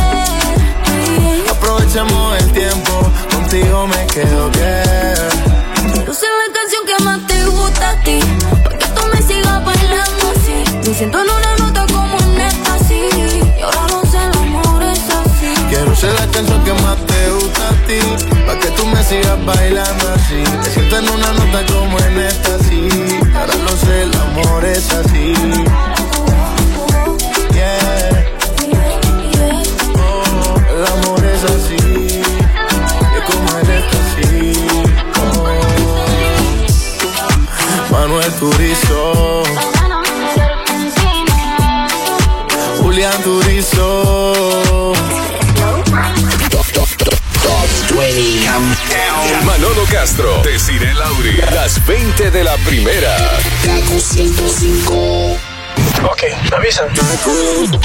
Aprovechemos 1.49 2.37
el 2.41 2.51
tiempo, 2.51 3.11
contigo 3.33 3.87
me 3.87 4.05
quedo 4.05 4.51
que. 4.51 4.83
Quiero 5.93 6.13
ser 6.13 6.29
la 6.41 6.53
canción 6.53 6.83
que 6.85 7.03
más 7.03 7.19
te 7.25 7.45
gusta 7.47 7.89
a 7.89 8.03
ti. 8.03 8.19
Para 8.63 8.77
que 8.77 8.85
tú 8.85 9.01
me 9.11 9.21
sigas 9.23 9.65
bailando 9.65 10.23
así. 10.35 10.57
Me 10.87 10.93
siento 10.93 11.17
en 11.23 11.29
una 11.37 11.55
nota 11.57 11.85
como 11.91 12.17
en 12.17 12.85
sí. 12.87 13.01
Y 13.57 13.61
ahora 13.63 13.87
no 13.93 14.01
sé, 14.11 14.17
el 14.17 14.37
amor 14.37 14.83
es 14.83 15.09
así. 15.09 15.53
Quiero 15.69 15.95
ser 15.95 16.13
la 16.13 16.27
canción 16.27 16.63
que 16.63 16.73
más 16.83 16.97
te 17.07 17.29
gusta 17.31 17.69
a 17.69 17.87
ti, 17.87 17.99
pa' 18.45 18.59
que 18.59 18.69
tú 18.77 18.85
me 18.85 19.03
sigas 19.03 19.43
bailando 19.43 20.05
así. 20.13 20.43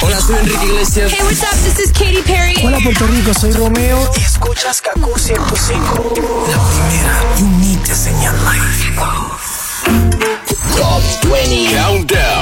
Hola, 0.02 0.20
soy 0.20 0.36
Enrique 0.36 0.66
Iglesias. 0.66 1.12
Hey, 1.12 1.22
what's 1.22 1.42
up? 1.42 1.50
This 1.62 1.78
is 1.78 1.92
Katy 1.92 2.22
Perry. 2.22 2.54
Hola 2.64 2.78
Puerto 2.82 3.06
Rico, 3.06 3.32
soy 3.32 3.52
Romeo 3.52 4.10
y 4.16 4.22
escuchas 4.22 4.80
Kaku 4.82 5.16
105. 5.16 6.14
La 6.48 6.58
primera, 6.58 7.22
you 7.38 7.46
need 7.60 7.78
to 7.84 7.94
señal 7.94 8.34
life. 8.44 8.92
Top 10.76 11.02
20 11.22 11.74
Countdown. 11.74 12.39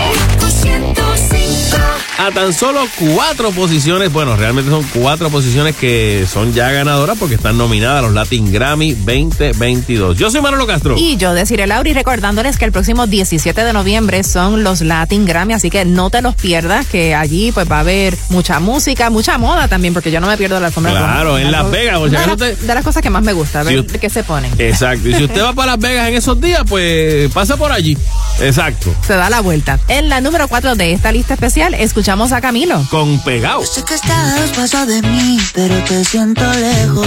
A 2.18 2.32
tan 2.32 2.52
solo 2.52 2.80
cuatro 2.98 3.52
posiciones, 3.52 4.12
bueno, 4.12 4.34
realmente 4.36 4.72
son 4.72 4.84
cuatro 4.92 5.30
posiciones 5.30 5.76
que 5.76 6.26
son 6.28 6.52
ya 6.52 6.72
ganadoras 6.72 7.16
porque 7.16 7.36
están 7.36 7.56
nominadas 7.56 8.00
a 8.00 8.02
los 8.02 8.12
Latin 8.12 8.50
Grammy 8.52 8.94
2022. 8.94 10.18
Yo 10.18 10.28
soy 10.28 10.40
Manolo 10.40 10.66
Castro. 10.66 10.96
Y 10.98 11.16
yo 11.16 11.32
deciré 11.32 11.68
Lauri 11.68 11.92
recordándoles 11.92 12.58
que 12.58 12.64
el 12.64 12.72
próximo 12.72 13.06
17 13.06 13.62
de 13.62 13.72
noviembre 13.72 14.24
son 14.24 14.64
los 14.64 14.80
Latin 14.80 15.26
Grammy, 15.26 15.54
así 15.54 15.70
que 15.70 15.84
no 15.84 16.10
te 16.10 16.20
los 16.20 16.34
pierdas, 16.34 16.86
que 16.86 17.14
allí 17.14 17.52
pues 17.52 17.70
va 17.70 17.76
a 17.76 17.80
haber 17.80 18.16
mucha 18.30 18.58
música, 18.58 19.10
mucha 19.10 19.38
moda 19.38 19.68
también, 19.68 19.94
porque 19.94 20.10
yo 20.10 20.18
no 20.20 20.26
me 20.26 20.36
pierdo 20.36 20.58
la 20.58 20.66
alfombra 20.66 20.92
roja. 20.94 21.04
Claro, 21.12 21.38
en 21.38 21.52
Las 21.52 21.70
Vegas, 21.70 21.98
o 21.98 22.08
sea, 22.10 22.20
de, 22.26 22.36
las- 22.36 22.66
de 22.66 22.74
las 22.74 22.82
cosas 22.84 23.00
que 23.00 23.10
más 23.10 23.22
me 23.22 23.32
gusta, 23.32 23.62
ver 23.62 23.78
usted- 23.78 24.00
qué 24.00 24.10
se 24.10 24.24
ponen. 24.24 24.52
Exacto. 24.58 25.08
Y 25.08 25.14
si 25.14 25.22
usted 25.22 25.40
va 25.40 25.52
para 25.52 25.72
Las 25.72 25.80
Vegas 25.80 26.08
en 26.08 26.14
esos 26.16 26.40
días, 26.40 26.62
pues 26.68 27.30
pasa 27.32 27.56
por 27.56 27.70
allí. 27.70 27.96
Exacto. 28.40 28.92
Se 29.06 29.14
da 29.14 29.30
la 29.30 29.40
vuelta. 29.40 29.78
En 29.86 30.08
la 30.08 30.20
número 30.20 30.48
4 30.48 30.74
de 30.74 30.92
esta 30.92 31.12
lista 31.12 31.34
especial, 31.34 31.74
escuchamos 32.08 32.32
a 32.32 32.40
Camilo. 32.40 32.82
Con 32.90 33.18
pegado. 33.20 33.62
Sé 33.66 33.84
que 33.84 33.94
estás 33.94 34.50
paso 34.56 34.86
de 34.86 35.02
mí, 35.02 35.38
pero 35.52 35.74
te 35.84 36.02
siento 36.06 36.42
lejos. 36.54 37.06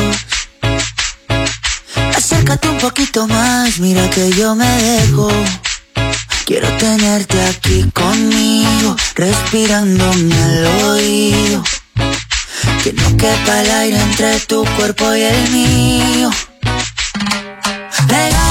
Acércate 2.16 2.70
un 2.70 2.78
poquito 2.78 3.26
más, 3.26 3.80
mira 3.80 4.08
que 4.12 4.30
yo 4.34 4.54
me 4.54 4.68
dejo. 4.68 5.28
Quiero 6.46 6.68
tenerte 6.78 7.42
aquí 7.48 7.90
conmigo, 7.92 8.96
respirándome 9.16 10.36
al 10.36 10.66
oído. 10.68 11.64
Que 12.84 12.94
no 12.94 13.18
quepa 13.18 13.62
el 13.62 13.72
aire 13.72 14.00
entre 14.00 14.40
tu 14.42 14.64
cuerpo 14.76 15.16
y 15.16 15.24
el 15.24 15.50
mío. 15.50 16.30
Pegado, 18.08 18.51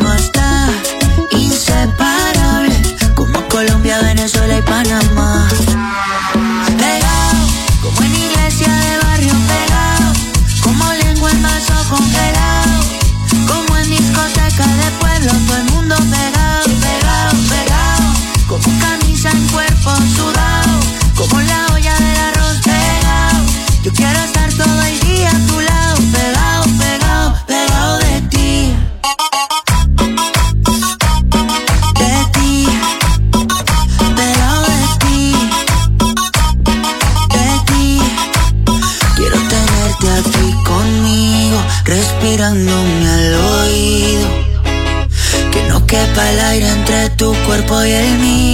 cuerpo 47.51 47.83
y 47.83 47.91
el 47.91 48.17
mío. 48.19 48.50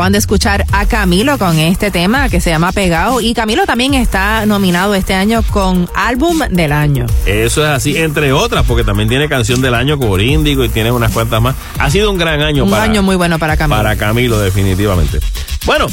Acaban 0.00 0.12
de 0.12 0.18
escuchar 0.18 0.64
a 0.72 0.86
Camilo 0.86 1.36
con 1.36 1.58
este 1.58 1.90
tema 1.90 2.30
que 2.30 2.40
se 2.40 2.48
llama 2.48 2.72
Pegado. 2.72 3.20
Y 3.20 3.34
Camilo 3.34 3.66
también 3.66 3.92
está 3.92 4.46
nominado 4.46 4.94
este 4.94 5.12
año 5.12 5.42
con 5.50 5.90
Álbum 5.94 6.38
del 6.48 6.72
Año. 6.72 7.04
Eso 7.26 7.62
es 7.62 7.68
así, 7.68 7.98
entre 7.98 8.32
otras, 8.32 8.64
porque 8.64 8.82
también 8.82 9.10
tiene 9.10 9.28
canción 9.28 9.60
del 9.60 9.74
año 9.74 9.98
con 9.98 10.18
Índigo 10.18 10.64
y 10.64 10.70
tiene 10.70 10.90
unas 10.90 11.12
cuantas 11.12 11.42
más. 11.42 11.54
Ha 11.78 11.90
sido 11.90 12.10
un 12.10 12.16
gran 12.16 12.40
año 12.40 12.64
Un 12.64 12.70
para, 12.70 12.84
año 12.84 13.02
muy 13.02 13.16
bueno 13.16 13.38
para 13.38 13.58
Camilo. 13.58 13.76
para 13.76 13.94
Camilo, 13.96 14.40
definitivamente. 14.40 15.20
Bueno, 15.66 15.86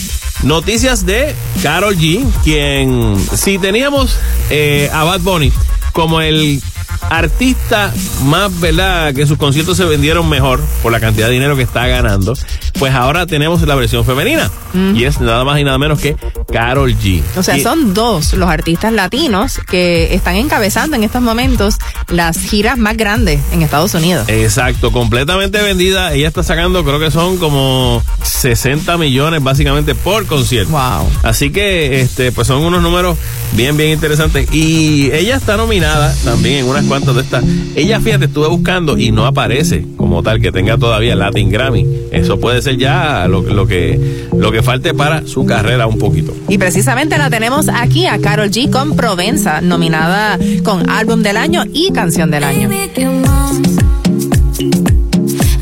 noticias 0.43 1.05
de 1.05 1.35
Carol 1.61 1.97
G, 1.97 2.25
quien, 2.45 3.17
si 3.35 3.57
teníamos 3.57 4.17
eh, 4.49 4.89
a 4.93 5.03
Bad 5.03 5.19
Bunny 5.19 5.51
como 5.91 6.21
el 6.21 6.61
artista 7.09 7.93
más, 8.23 8.57
¿verdad? 8.59 9.13
Que 9.13 9.25
sus 9.25 9.37
conciertos 9.37 9.77
se 9.77 9.85
vendieron 9.85 10.27
mejor 10.29 10.61
por 10.81 10.91
la 10.91 10.99
cantidad 10.99 11.27
de 11.27 11.33
dinero 11.33 11.55
que 11.55 11.63
está 11.63 11.87
ganando. 11.87 12.33
Pues 12.79 12.93
ahora 12.93 13.25
tenemos 13.25 13.61
la 13.63 13.75
versión 13.75 14.05
femenina. 14.05 14.49
Y 14.93 15.05
es 15.05 15.19
nada 15.19 15.43
más 15.43 15.59
y 15.59 15.63
nada 15.63 15.79
menos 15.79 15.99
que 15.99 16.15
Carol 16.53 16.93
G. 16.95 17.23
O 17.35 17.41
sea, 17.41 17.57
Y- 17.57 17.61
son 17.61 17.95
dos 17.95 18.33
los 18.33 18.47
artistas 18.47 18.93
latinos 18.93 19.59
que 19.67 20.13
están 20.13 20.35
encabezando 20.35 20.95
en 20.95 21.03
estos 21.03 21.21
momentos 21.21 21.77
las 22.09 22.37
giras 22.37 22.77
más 22.77 22.95
grandes 22.95 23.39
en 23.51 23.63
Estados 23.63 23.95
Unidos. 23.95 24.29
Exacto, 24.29 24.91
completamente 24.91 25.59
vendida. 25.63 26.13
Ella 26.13 26.27
está 26.27 26.43
sacando, 26.43 26.83
creo 26.83 26.99
que 26.99 27.09
son 27.09 27.37
como 27.37 28.03
60 28.23 28.97
millones 28.97 29.41
básicamente 29.41 29.95
por 29.95 30.27
concierto. 30.27 30.71
Wow. 30.71 31.09
Así 31.23 31.49
que, 31.49 32.01
este, 32.01 32.31
pues 32.31 32.45
son 32.47 32.61
unos 32.61 32.83
números 32.83 33.17
bien, 33.53 33.77
bien 33.77 33.89
interesantes. 33.91 34.47
Y 34.53 35.09
ella 35.11 35.37
está 35.37 35.57
nominada 35.57 36.13
también 36.23 36.57
en 36.57 36.65
unas 36.65 36.85
cuantas 36.85 37.15
de 37.15 37.21
estas. 37.21 37.43
Ella, 37.75 37.99
fíjate, 37.99 38.25
estuve 38.25 38.47
buscando 38.47 38.95
y 38.97 39.11
no 39.11 39.25
aparece 39.25 39.85
como 39.97 40.21
tal 40.21 40.39
que 40.39 40.51
tenga 40.51 40.77
todavía 40.77 41.15
Latin 41.15 41.49
Grammy. 41.49 41.85
Eso 42.11 42.39
puede 42.39 42.61
ser 42.61 42.66
ya 42.75 43.27
lo, 43.27 43.41
lo 43.41 43.65
que, 43.65 44.27
lo 44.35 44.51
que 44.51 44.61
falte 44.61 44.93
para 44.93 45.25
su 45.25 45.45
carrera 45.45 45.87
un 45.87 45.97
poquito. 45.97 46.35
Y 46.49 46.57
precisamente 46.57 47.17
la 47.17 47.29
tenemos 47.29 47.69
aquí 47.69 48.05
a 48.07 48.19
Carol 48.19 48.49
G 48.49 48.69
con 48.69 48.95
Provenza, 48.95 49.61
nominada 49.61 50.37
con 50.63 50.89
Álbum 50.89 51.23
del 51.23 51.37
Año 51.37 51.63
y 51.71 51.91
Canción 51.91 52.31
del 52.31 52.43
Año. 52.43 52.69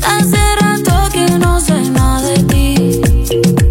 Hace 0.02 0.36
rato 0.60 1.08
que 1.12 1.38
no 1.38 1.60
sé 1.60 1.90
nada 1.90 2.22
de 2.22 2.42
ti. 2.44 3.65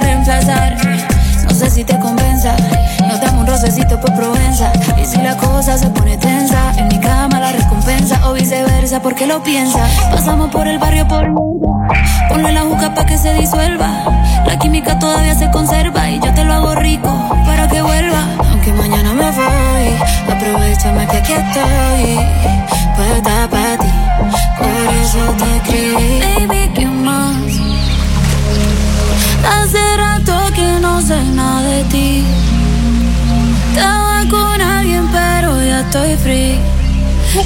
Reemplazar. 0.00 0.76
No 1.44 1.50
sé 1.50 1.70
si 1.70 1.84
te 1.84 1.98
convenza, 1.98 2.54
nos 3.06 3.20
damos 3.20 3.40
un 3.40 3.46
rocecito 3.46 4.00
por 4.00 4.14
Provenza. 4.14 4.72
Y 5.00 5.04
si 5.04 5.18
la 5.18 5.36
cosa 5.36 5.76
se 5.78 5.88
pone 5.90 6.16
tensa, 6.16 6.72
en 6.76 6.88
mi 6.88 6.98
cama 6.98 7.40
la 7.40 7.52
recompensa 7.52 8.28
o 8.28 8.32
viceversa, 8.32 9.00
porque 9.00 9.26
lo 9.26 9.42
piensa. 9.42 9.80
Pasamos 10.10 10.50
por 10.50 10.66
el 10.66 10.78
barrio 10.78 11.06
por. 11.08 11.26
Ponle 12.28 12.52
la 12.52 12.62
juca 12.62 12.94
pa' 12.94 13.04
que 13.04 13.18
se 13.18 13.34
disuelva. 13.34 13.90
La 14.46 14.58
química 14.58 14.98
todavía 14.98 15.34
se 15.34 15.50
conserva 15.50 16.10
y 16.10 16.20
yo 16.20 16.32
te 16.32 16.44
lo 16.44 16.54
hago 16.54 16.74
rico 16.76 17.10
para 17.44 17.68
que 17.68 17.82
vuelva. 17.82 18.24
Aunque 18.50 18.72
mañana 18.72 19.12
me 19.12 19.30
voy, 19.30 20.32
aprovechame 20.32 21.06
que 21.08 21.16
aquí 21.16 21.32
estoy. 21.32 22.18
Puesta 22.96 23.48
para 23.50 23.76
ti, 23.78 23.88
por 24.58 24.94
eso 25.02 25.34
te 25.38 25.56
escribí. 25.56 26.20
Baby, 26.48 26.72
¿qué 26.74 26.86
más? 26.86 27.59
Hace 29.44 29.96
rato 29.96 30.34
que 30.54 30.78
no 30.80 31.00
sé 31.00 31.22
nada 31.34 31.62
de 31.62 31.84
ti. 31.84 32.24
Estaba 33.74 34.24
con 34.28 34.60
alguien, 34.60 35.08
pero 35.12 35.62
ya 35.62 35.80
estoy 35.80 36.16
free. 36.16 36.58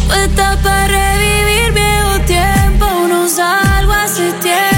Puesta 0.08 0.56
para 0.62 0.86
revivir 0.86 1.72
viejo 1.72 2.20
tiempo. 2.26 2.86
No 3.08 3.28
salgo 3.28 3.92
hace 3.92 4.32
tiempo. 4.34 4.73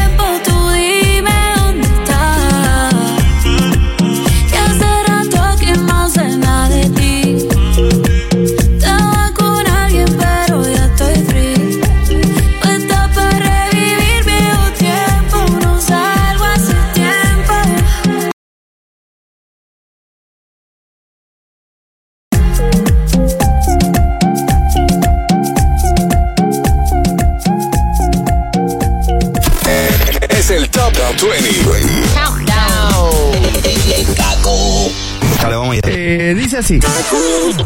Así. 36.66 36.80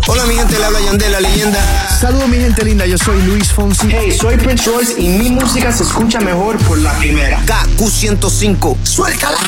Hola 0.07 0.25
mi 0.27 0.35
gente, 0.35 0.59
le 0.59 0.65
habla 0.65 0.81
Yandel, 0.81 1.13
la 1.13 1.21
leyenda. 1.21 1.99
Saludos 2.01 2.29
mi 2.29 2.37
gente 2.37 2.65
linda, 2.65 2.87
yo 2.87 2.99
soy 2.99 3.23
Luis 3.23 3.51
Fonsi. 3.51 3.89
Hey, 3.91 4.13
soy 4.13 4.37
Prince 4.37 4.71
Royce 4.71 5.01
y 5.01 5.09
mi 5.09 5.31
música 5.31 5.73
se 5.73 5.85
escucha 5.85 6.21
mejor 6.21 6.59
por 6.65 6.79
la 6.79 6.97
primera. 6.99 7.41
KQ105. 7.47 8.77
Suéltala. 8.85 9.39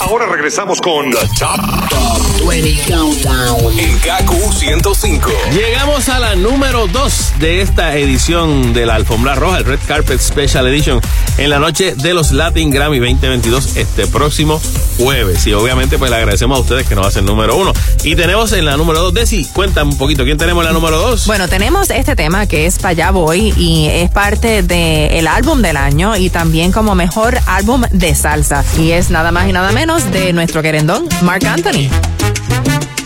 Ahora 0.00 0.26
regresamos 0.26 0.80
con 0.80 1.10
The 1.10 1.28
Top, 1.38 2.48
20 2.48 2.92
Countdown 2.92 3.78
en 3.78 3.98
KQ 3.98 4.52
105. 4.52 5.30
Llegamos 5.52 6.08
a 6.08 6.18
la 6.18 6.34
número 6.34 6.86
2 6.86 7.32
de 7.38 7.60
esta 7.60 7.96
edición 7.96 8.72
de 8.72 8.86
la 8.86 8.94
Alfombra 8.94 9.34
Roja, 9.34 9.58
el 9.58 9.64
Red 9.64 9.80
Carpet 9.86 10.20
Special 10.20 10.66
Edition, 10.66 11.00
en 11.36 11.50
la 11.50 11.58
noche 11.58 11.94
de 11.94 12.14
los 12.14 12.32
Latin 12.32 12.70
Grammy 12.70 12.98
2022, 12.98 13.76
este 13.76 14.06
próximo 14.06 14.60
jueves. 14.98 15.46
Y 15.46 15.52
obviamente, 15.52 15.98
pues 15.98 16.10
le 16.10 16.16
agradecemos 16.16 16.58
a 16.58 16.60
ustedes 16.62 16.86
que 16.86 16.94
nos 16.94 17.06
hacen 17.06 17.26
número 17.26 17.56
uno. 17.56 17.72
Y 18.04 18.16
tenemos 18.16 18.52
en 18.52 18.64
la 18.64 18.76
número 18.76 19.01
2, 19.02 19.14
Desi, 19.14 19.44
cuéntame 19.46 19.90
un 19.90 19.98
poquito, 19.98 20.24
¿quién 20.24 20.38
tenemos 20.38 20.62
en 20.62 20.68
la 20.68 20.72
número 20.72 20.96
2? 20.96 21.26
Bueno, 21.26 21.48
tenemos 21.48 21.90
este 21.90 22.14
tema 22.14 22.46
que 22.46 22.66
es 22.66 22.78
Pa' 22.78 22.90
allá 22.90 23.10
voy 23.10 23.52
y 23.56 23.88
es 23.88 24.10
parte 24.10 24.62
del 24.62 25.26
álbum 25.26 25.60
del 25.60 25.76
año 25.76 26.16
y 26.16 26.30
también 26.30 26.70
como 26.70 26.94
mejor 26.94 27.38
álbum 27.46 27.82
de 27.90 28.14
salsa. 28.14 28.64
Y 28.78 28.92
es 28.92 29.10
nada 29.10 29.32
más 29.32 29.48
y 29.48 29.52
nada 29.52 29.72
menos 29.72 30.10
de 30.12 30.32
nuestro 30.32 30.62
querendón, 30.62 31.08
Mark 31.22 31.44
Anthony. 31.44 31.88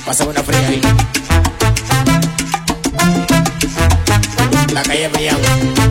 Pásame 0.05 0.31
una 0.33 0.43
fría 0.43 0.69
ahí. 0.69 0.81
La 4.75 4.83
calle 4.83 5.09
Payán. 5.09 5.37
Ay. 5.37 5.86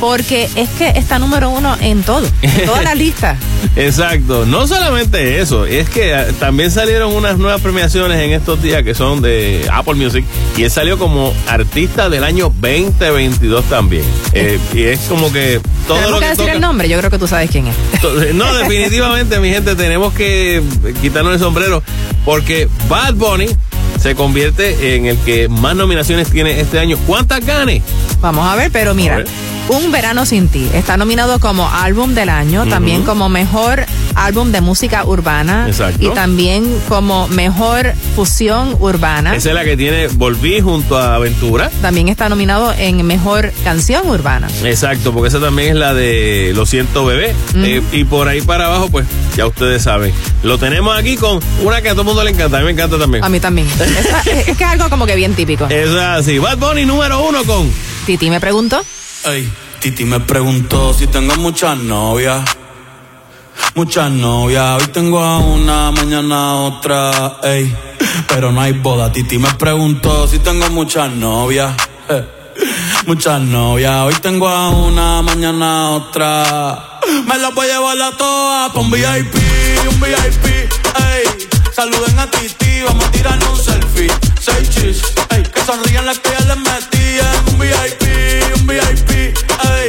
porque 0.00 0.48
es 0.56 0.68
que 0.70 0.88
está 0.88 1.18
número 1.18 1.50
uno 1.50 1.76
en 1.80 2.02
todo, 2.02 2.26
en 2.42 2.66
todas 2.66 2.84
las 2.84 2.96
listas. 2.98 3.38
Exacto, 3.76 4.46
no 4.46 4.66
solamente 4.66 5.40
eso, 5.40 5.66
es 5.66 5.88
que 5.88 6.12
eh, 6.12 6.32
también 6.38 6.70
salieron 6.70 7.14
unas 7.14 7.38
nuevas 7.38 7.60
premiaciones 7.60 8.20
en 8.20 8.32
estos 8.32 8.62
días 8.62 8.82
que 8.82 8.94
son 8.94 9.22
de 9.22 9.59
Apple 9.70 9.94
Music 9.94 10.24
y 10.56 10.62
él 10.64 10.70
salió 10.70 10.98
como 10.98 11.34
artista 11.48 12.08
del 12.08 12.24
año 12.24 12.52
2022 12.60 13.64
también. 13.66 14.04
Eh, 14.32 14.58
y 14.74 14.82
es 14.84 15.00
como 15.00 15.32
que 15.32 15.60
todo 15.86 15.96
Tenemos 15.98 16.10
lo 16.12 16.18
que 16.18 16.24
que 16.24 16.30
decir 16.30 16.44
toca- 16.44 16.52
el 16.52 16.60
nombre, 16.60 16.88
yo 16.88 16.98
creo 16.98 17.10
que 17.10 17.18
tú 17.18 17.26
sabes 17.28 17.50
quién 17.50 17.66
es. 17.68 17.76
Entonces, 17.94 18.34
No, 18.34 18.52
definitivamente, 18.54 19.38
mi 19.40 19.50
gente, 19.50 19.74
tenemos 19.76 20.12
que 20.14 20.62
quitarnos 21.02 21.34
el 21.34 21.38
sombrero 21.40 21.82
porque 22.24 22.68
Bad 22.88 23.14
Bunny 23.14 23.46
se 24.00 24.14
convierte 24.14 24.96
en 24.96 25.06
el 25.06 25.18
que 25.18 25.48
más 25.48 25.76
nominaciones 25.76 26.30
tiene 26.30 26.60
este 26.60 26.78
año. 26.78 26.96
¿Cuántas 27.06 27.44
gane? 27.44 27.82
Vamos 28.20 28.46
a 28.46 28.56
ver, 28.56 28.70
pero 28.72 28.94
mira, 28.94 29.18
ver. 29.18 29.26
Un 29.68 29.92
Verano 29.92 30.26
Sin 30.26 30.48
Ti 30.48 30.68
está 30.74 30.96
nominado 30.96 31.38
como 31.38 31.68
álbum 31.70 32.14
del 32.14 32.28
año, 32.28 32.66
también 32.66 33.02
como 33.02 33.28
mejor 33.28 33.86
álbum 34.16 34.50
de 34.50 34.60
música 34.60 35.04
urbana 35.04 35.66
Exacto. 35.68 36.04
y 36.04 36.12
también 36.12 36.64
como 36.88 37.28
mejor 37.28 37.94
fusión 38.16 38.76
urbana. 38.80 39.36
Esa 39.36 39.50
es 39.50 39.54
la 39.54 39.64
que 39.64 39.76
tiene 39.76 40.08
Volví 40.08 40.60
junto 40.60 40.98
a 40.98 41.14
Aventura. 41.14 41.70
También 41.80 42.08
está 42.08 42.28
nominado 42.28 42.72
en 42.76 43.06
mejor 43.06 43.52
canción 43.62 44.08
urbana. 44.08 44.48
Exacto, 44.64 45.12
porque 45.12 45.28
esa 45.28 45.38
también 45.38 45.70
es 45.70 45.76
la 45.76 45.94
de 45.94 46.52
Lo 46.54 46.66
siento 46.66 47.04
bebé. 47.04 47.32
Eh, 47.54 47.80
y 47.92 48.04
por 48.04 48.26
ahí 48.26 48.40
para 48.42 48.66
abajo, 48.66 48.88
pues 48.90 49.06
ya 49.36 49.46
ustedes 49.46 49.82
saben. 49.82 50.12
Lo 50.42 50.58
tenemos 50.58 50.98
aquí 50.98 51.16
con 51.16 51.38
una 51.62 51.80
que 51.80 51.90
a 51.90 51.92
todo 51.92 52.02
el 52.02 52.06
mundo 52.08 52.24
le 52.24 52.30
encanta. 52.30 52.56
A 52.56 52.60
mí 52.60 52.66
me 52.66 52.72
encanta 52.72 52.98
también. 52.98 53.22
A 53.22 53.28
mí 53.28 53.38
también. 53.38 53.68
Esa- 53.98 54.20
es, 54.20 54.48
es 54.48 54.56
que 54.56 54.64
es 54.64 54.70
algo 54.70 54.88
como 54.90 55.06
que 55.06 55.14
bien 55.16 55.34
típico. 55.34 55.66
Eso 55.66 55.98
es 55.98 56.04
así. 56.04 56.38
Bad 56.38 56.58
Bunny 56.58 56.84
número 56.84 57.20
uno 57.22 57.44
con 57.44 57.70
Titi 58.06 58.30
me 58.30 58.40
preguntó. 58.40 58.80
Ey, 59.24 59.50
Titi 59.80 60.04
me 60.04 60.20
preguntó 60.20 60.94
si 60.94 61.06
tengo 61.06 61.34
muchas 61.36 61.76
novias. 61.78 62.42
Muchas 63.74 64.10
novias, 64.10 64.80
hoy 64.82 64.88
tengo 64.88 65.20
a 65.20 65.38
una, 65.38 65.90
mañana 65.92 66.50
a 66.50 66.54
otra, 66.56 67.36
ey. 67.42 67.72
Pero 68.28 68.50
no 68.52 68.60
hay 68.60 68.72
boda. 68.72 69.12
Titi 69.12 69.38
me 69.38 69.52
preguntó 69.54 70.26
si 70.26 70.38
tengo 70.38 70.68
muchas 70.70 71.10
novias. 71.10 71.74
eh. 72.08 72.24
Muchas 73.06 73.40
novias, 73.40 73.94
hoy 74.02 74.14
tengo 74.20 74.46
a 74.46 74.68
una, 74.68 75.22
mañana 75.22 75.86
a 75.86 75.90
otra. 75.90 77.00
Me 77.26 77.38
las 77.38 77.54
voy 77.54 77.66
a 77.70 77.74
llevar 77.78 78.00
a 78.02 78.10
todas 78.16 78.70
pa' 78.72 78.80
un 78.80 78.90
VIP, 78.90 79.34
un 79.88 80.00
VIP, 80.00 80.46
ey. 80.46 81.48
Saluden 81.80 82.18
a 82.18 82.30
Titi, 82.30 82.82
vamos 82.82 83.06
a 83.06 83.10
tirarnos 83.10 83.58
un 83.58 83.64
selfie. 83.64 84.12
Seis 84.38 84.68
chis, 84.68 85.00
ey. 85.30 85.42
Que 85.42 85.64
sonrían 85.64 86.04
las 86.04 86.18
que 86.18 86.28
ya 86.28 86.40
les 86.40 86.58
metían. 86.58 87.48
Un 87.48 87.58
VIP, 87.58 88.02
un 88.54 88.66
VIP, 88.66 89.10
ey. 89.10 89.88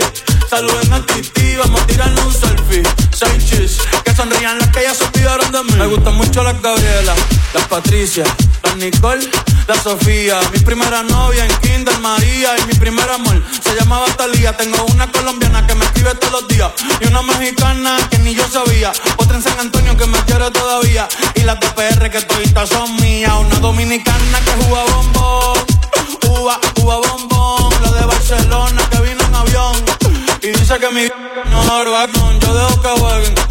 Saluden 0.49 0.93
a 0.93 1.05
Titi, 1.05 1.57
vamos 1.57 1.81
a 1.81 1.88
tirarnos 1.88 2.27
un 2.27 2.34
selfie. 2.34 2.84
Seis 3.13 3.45
chis, 3.45 3.77
que 4.05 4.15
sonrían 4.15 4.57
las 4.59 4.69
que 4.69 4.84
ya 4.84 4.95
se 4.95 5.03
olvidaron 5.03 5.51
de 5.51 5.63
mí. 5.65 5.73
Me 5.73 5.88
gustan 5.88 6.15
mucho 6.15 6.41
las 6.43 6.61
Gabriela, 6.61 7.13
las 7.53 7.68
Patricia, 7.68 8.23
las 8.63 8.76
Nicole, 8.77 9.30
la 9.67 9.75
Sofía. 9.81 10.39
Mi 10.53 10.59
primera 10.59 11.03
novia 11.03 11.45
en 11.45 11.51
Kinder 11.61 11.97
María 11.99 12.55
y 12.57 12.65
mi 12.65 12.73
primer 12.73 13.09
amor 13.09 13.41
se 13.61 13.75
llamaba 13.75 14.05
Talía. 14.17 14.55
Tengo 14.55 14.83
una 14.85 15.11
colombiana 15.11 15.65
que 15.65 15.75
me 15.75 15.85
escribe 15.85 16.13
todos 16.15 16.41
los 16.41 16.47
días 16.47 16.71
y 16.99 17.07
una 17.07 17.21
mexicana 17.21 17.97
que 18.09 18.17
ni 18.19 18.33
yo 18.33 18.47
sabía. 18.47 18.91
Otra 19.17 19.38
en 19.38 19.43
San 19.43 19.59
Antonio 19.59 19.95
que 19.97 20.07
me 20.07 20.19
quiere 20.25 20.49
todavía 20.51 21.07
y 21.35 21.41
las 21.41 21.59
de 21.59 21.67
PR 21.69 22.09
que 22.09 22.21
toditas 22.21 22.69
son 22.69 22.95
mías. 22.97 23.33
Una 23.39 23.59
dominicana 23.59 24.39
que 24.45 24.63
juega 24.63 24.83
bombón, 24.95 25.59
uva, 26.29 26.59
uva 26.81 26.97
bombón. 26.97 27.73
La 27.83 27.91
de 27.91 28.05
Barcelona 28.05 28.81
que 28.89 29.01
vino 29.01 29.23
en 29.23 29.35
avión 29.35 29.75
y 30.41 30.47
dice 30.47 30.79
que 30.79 30.89
mi 30.89 31.07
no 31.49 31.63
no, 31.63 32.39
yo 32.39 32.53
dejo 32.53 32.81
que 32.81 32.89
jueguen 32.99 33.35
con 33.49 33.50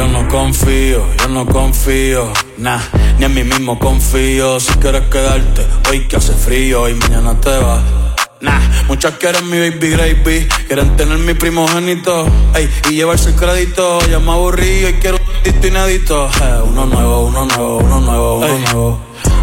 yo 0.00 0.08
no 0.08 0.26
confío, 0.28 1.04
yo 1.18 1.28
no 1.28 1.44
confío. 1.44 2.32
Nah, 2.56 2.80
ni 3.18 3.26
en 3.26 3.34
mí 3.34 3.44
mismo 3.44 3.78
confío. 3.78 4.58
Si 4.58 4.72
quieres 4.78 5.02
quedarte, 5.10 5.66
hoy 5.90 6.08
que 6.08 6.16
hace 6.16 6.32
frío 6.32 6.88
y 6.88 6.94
mañana 6.94 7.38
te 7.38 7.54
vas. 7.58 7.82
Nah, 8.40 8.60
muchas 8.88 9.12
quieren 9.16 9.50
mi 9.50 9.58
baby 9.58 9.90
gravy, 9.90 10.48
quieren 10.66 10.96
tener 10.96 11.18
mi 11.18 11.34
primogénito, 11.34 12.26
ey, 12.54 12.70
y 12.88 12.94
llevarse 12.94 13.28
el 13.28 13.36
crédito. 13.36 13.98
Ya 14.10 14.18
me 14.20 14.32
aburrí 14.32 14.86
y 14.86 14.92
quiero 14.94 15.18
un 15.18 15.42
disco 15.42 15.66
inédito. 15.66 16.30
Eh, 16.40 16.62
uno 16.66 16.86
nuevo, 16.86 17.26
uno 17.26 17.44
nuevo, 17.44 17.76
uno 17.76 18.00
nuevo, 18.00 18.38
uno 18.38 18.58
nuevo. 18.58 19.00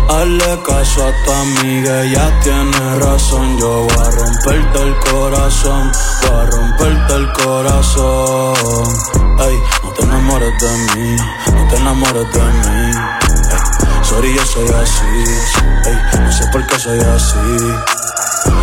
Hazle 0.10 0.60
caso 0.66 1.06
a 1.06 1.12
tu 1.24 1.32
amiga, 1.32 2.04
ella 2.04 2.40
tiene 2.42 2.96
razón. 3.00 3.60
Yo 3.60 3.84
voy 3.84 4.06
a 4.06 4.10
romperte 4.10 4.82
el 4.82 4.96
corazón, 5.12 5.92
voy 6.22 6.32
a 6.32 6.46
romperte 6.46 7.14
el 7.14 7.32
corazón. 7.34 8.88
Ey, 9.40 9.60
te 9.98 10.04
enamores 10.04 10.54
de 10.60 10.78
mí, 10.96 11.16
no 11.54 11.68
te 11.68 11.76
enamores 11.76 12.32
de 12.32 12.40
mí. 12.40 12.92
Ey, 13.22 14.04
sorry, 14.04 14.34
yo 14.34 14.46
soy 14.46 14.70
así, 14.70 15.24
no 16.20 16.32
sé 16.32 16.48
por 16.52 16.66
qué 16.68 16.80
soy 16.80 17.00
así. 17.00 17.38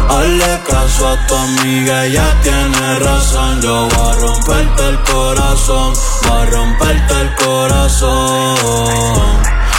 Hazle 0.09 0.63
caso 0.69 1.09
a 1.09 1.27
tu 1.27 1.35
amiga, 1.35 2.05
ella 2.07 2.41
tiene 2.43 2.99
razón. 3.01 3.61
Yo 3.61 3.89
voy 3.89 4.11
a 4.11 4.15
romperte 4.21 4.89
el 4.89 5.01
corazón, 5.03 5.95
voy 6.23 6.43
a 6.43 6.45
romperte 6.47 7.21
el 7.21 7.35
corazón. 7.35 8.57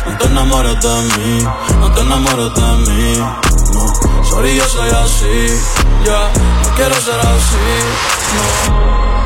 No 0.06 0.18
te 0.18 0.26
enamores 0.26 0.82
de 0.82 1.02
mí, 1.18 1.48
no 1.80 1.92
te 1.94 2.02
enamores 2.02 2.54
de 2.54 2.92
mí. 2.92 3.18
No, 3.74 4.24
sorry, 4.24 4.56
yo 4.56 4.68
soy 4.68 4.90
así. 4.90 5.48
Ya, 6.06 6.30
no 6.64 6.76
quiero 6.76 6.96
ser 6.96 7.20
así. 7.20 7.68
No. 8.70 9.25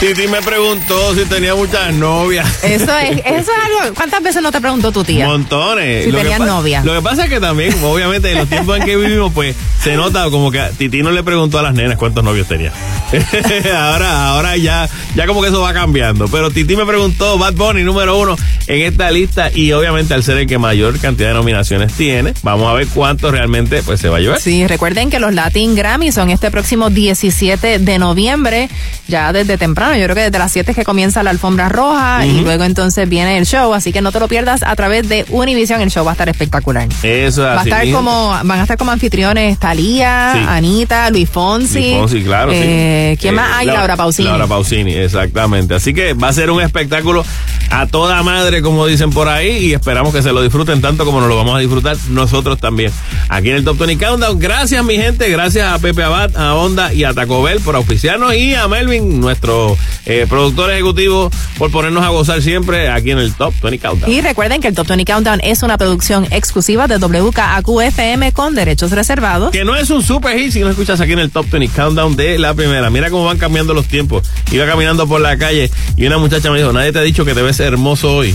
Titi 0.00 0.28
me 0.28 0.42
preguntó 0.42 1.14
si 1.14 1.24
tenía 1.24 1.54
muchas 1.54 1.92
novias. 1.94 2.62
Eso 2.62 2.96
es, 2.98 3.18
eso 3.24 3.24
es 3.24 3.48
algo. 3.82 3.94
¿Cuántas 3.94 4.22
veces 4.22 4.42
no 4.42 4.52
te 4.52 4.60
preguntó 4.60 4.92
tu 4.92 5.02
tía? 5.04 5.26
Montones. 5.26 6.04
Si 6.04 6.12
tenías 6.12 6.38
pa- 6.38 6.44
novia. 6.44 6.82
Lo 6.84 6.92
que 6.94 7.00
pasa 7.00 7.24
es 7.24 7.30
que 7.30 7.40
también, 7.40 7.74
obviamente, 7.82 8.30
en 8.30 8.38
los 8.38 8.48
tiempos 8.48 8.76
en 8.78 8.84
que 8.84 8.94
vivimos, 8.96 9.32
pues 9.32 9.56
se 9.82 9.96
nota 9.96 10.28
como 10.30 10.50
que 10.50 10.60
a 10.60 10.68
Titi 10.70 11.02
no 11.02 11.12
le 11.12 11.22
preguntó 11.24 11.58
a 11.58 11.62
las 11.62 11.72
nenas 11.72 11.96
cuántos 11.96 12.22
novios 12.22 12.46
tenía. 12.46 12.72
ahora, 13.74 14.28
ahora 14.28 14.56
ya, 14.56 14.88
ya 15.14 15.26
como 15.26 15.42
que 15.42 15.48
eso 15.48 15.60
va 15.60 15.72
cambiando. 15.72 16.28
Pero 16.28 16.50
Titi 16.50 16.76
me 16.76 16.84
preguntó, 16.86 17.38
Bad 17.38 17.54
Bunny 17.54 17.82
número 17.82 18.18
uno 18.18 18.36
en 18.66 18.82
esta 18.82 19.10
lista 19.10 19.50
y 19.54 19.72
obviamente 19.72 20.14
al 20.14 20.22
ser 20.22 20.38
el 20.38 20.46
que 20.46 20.58
mayor 20.58 20.98
cantidad 20.98 21.28
de 21.28 21.34
nominaciones 21.34 21.92
tiene, 21.92 22.34
vamos 22.42 22.68
a 22.68 22.74
ver 22.74 22.88
cuánto 22.88 23.30
realmente 23.30 23.82
pues 23.82 24.00
se 24.00 24.08
va 24.08 24.16
a 24.16 24.20
llevar. 24.20 24.40
Sí, 24.40 24.66
recuerden 24.66 25.10
que 25.10 25.20
los 25.20 25.32
Latin 25.34 25.74
Grammy 25.74 26.10
son 26.12 26.30
este 26.30 26.50
próximo 26.50 26.90
17 26.90 27.78
de 27.78 27.98
noviembre, 27.98 28.68
ya 29.08 29.32
desde 29.32 29.56
temprano, 29.56 29.94
yo 29.96 30.04
creo 30.04 30.16
que 30.16 30.22
desde 30.22 30.38
las 30.38 30.52
7 30.52 30.72
es 30.72 30.76
que 30.76 30.84
comienza 30.84 31.22
la 31.22 31.30
alfombra 31.30 31.68
roja 31.68 32.26
y 32.26 32.40
luego 32.40 32.64
entonces 32.64 33.08
viene 33.08 33.38
el 33.38 33.46
show, 33.46 33.72
así 33.72 33.92
que 33.92 34.00
no 34.00 34.10
te 34.12 34.18
lo 34.20 34.28
pierdas 34.28 34.62
a 34.62 34.74
través 34.74 35.08
de 35.08 35.24
Univision, 35.28 35.80
el 35.80 35.90
show 35.90 36.04
va 36.04 36.10
a 36.12 36.14
estar 36.14 36.28
espectacular. 36.28 36.88
Eso 37.02 37.42
es 37.42 37.56
Va 37.56 37.60
a 37.60 37.64
estar 37.64 37.84
mismo. 37.84 37.98
como, 37.98 38.28
van 38.30 38.58
a 38.58 38.62
estar 38.62 38.76
como 38.76 38.90
anfitriones 38.90 39.58
Talía, 39.58 40.32
Sí. 40.34 40.40
Anita, 40.46 41.10
Luis 41.10 41.28
Fonsi. 41.30 41.80
Luis 41.80 41.96
Fonsi, 41.98 42.22
claro, 42.22 42.50
eh, 42.52 42.56
sí. 42.60 42.95
¿Quién 43.20 43.34
Eh, 43.34 43.36
más 43.36 43.50
hay? 43.56 43.66
Laura 43.66 43.96
Pausini. 43.96 44.28
Laura 44.28 44.46
Pausini, 44.46 44.92
exactamente. 44.94 45.74
Así 45.74 45.92
que 45.94 46.14
va 46.14 46.28
a 46.28 46.32
ser 46.32 46.50
un 46.50 46.60
espectáculo 46.62 47.24
a 47.70 47.86
toda 47.86 48.22
madre, 48.22 48.62
como 48.62 48.86
dicen 48.86 49.10
por 49.10 49.28
ahí, 49.28 49.66
y 49.66 49.72
esperamos 49.74 50.14
que 50.14 50.22
se 50.22 50.32
lo 50.32 50.42
disfruten 50.42 50.80
tanto 50.80 51.04
como 51.04 51.20
nos 51.20 51.28
lo 51.28 51.36
vamos 51.36 51.56
a 51.56 51.58
disfrutar 51.58 51.96
nosotros 52.10 52.58
también. 52.58 52.92
Aquí 53.28 53.50
en 53.50 53.56
el 53.56 53.64
Top 53.64 53.76
20 53.78 54.04
Countdown. 54.04 54.38
Gracias, 54.38 54.84
mi 54.84 54.96
gente. 54.96 55.28
Gracias 55.30 55.66
a 55.72 55.78
Pepe 55.78 56.02
Abad, 56.02 56.36
a 56.36 56.54
Onda 56.54 56.92
y 56.92 57.04
a 57.04 57.12
Taco 57.14 57.42
Bell 57.42 57.60
por 57.60 57.74
auspiciarnos 57.76 58.34
y 58.34 58.54
a 58.54 58.68
Melvin, 58.68 59.20
nuestro 59.20 59.76
eh, 60.06 60.26
productor 60.28 60.70
ejecutivo, 60.70 61.30
por 61.58 61.70
ponernos 61.70 62.04
a 62.04 62.08
gozar 62.10 62.40
siempre 62.42 62.88
aquí 62.88 63.10
en 63.10 63.18
el 63.18 63.32
Top 63.34 63.52
20 63.62 63.78
Countdown. 63.78 64.12
Y 64.12 64.20
recuerden 64.20 64.60
que 64.60 64.68
el 64.68 64.74
Top 64.74 64.86
20 64.86 65.04
Countdown 65.04 65.40
es 65.42 65.62
una 65.62 65.76
producción 65.76 66.26
exclusiva 66.30 66.86
de 66.86 66.98
WKAQ-FM 66.98 68.32
con 68.32 68.54
derechos 68.54 68.90
reservados. 68.92 69.50
Que 69.50 69.64
no 69.64 69.74
es 69.74 69.90
un 69.90 70.02
super 70.02 70.38
hit 70.38 70.52
si 70.52 70.60
no 70.60 70.70
escuchas 70.70 71.00
aquí 71.00 71.12
en 71.12 71.18
el 71.20 71.30
Top 71.30 71.46
20 71.50 71.74
Countdown 71.74 72.16
de 72.16 72.38
la 72.38 72.54
primera. 72.54 72.85
Mira 72.90 73.10
cómo 73.10 73.24
van 73.24 73.38
cambiando 73.38 73.74
los 73.74 73.86
tiempos. 73.86 74.28
Iba 74.50 74.66
caminando 74.66 75.06
por 75.06 75.20
la 75.20 75.36
calle 75.36 75.70
y 75.96 76.06
una 76.06 76.18
muchacha 76.18 76.50
me 76.50 76.58
dijo, 76.58 76.72
nadie 76.72 76.92
te 76.92 76.98
ha 76.98 77.02
dicho 77.02 77.24
que 77.24 77.34
te 77.34 77.42
ves 77.42 77.60
hermoso 77.60 78.14
hoy. 78.14 78.34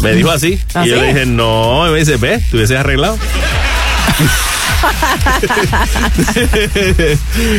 Me 0.00 0.12
dijo 0.12 0.30
así. 0.30 0.58
¿Ah, 0.74 0.84
y 0.86 0.90
yo 0.90 0.96
le 0.96 1.08
dije, 1.08 1.26
no. 1.26 1.86
Y 1.88 1.92
me 1.92 1.98
dice, 2.00 2.16
ve, 2.16 2.42
te 2.50 2.56
hubieses 2.56 2.78
arreglado. 2.78 3.18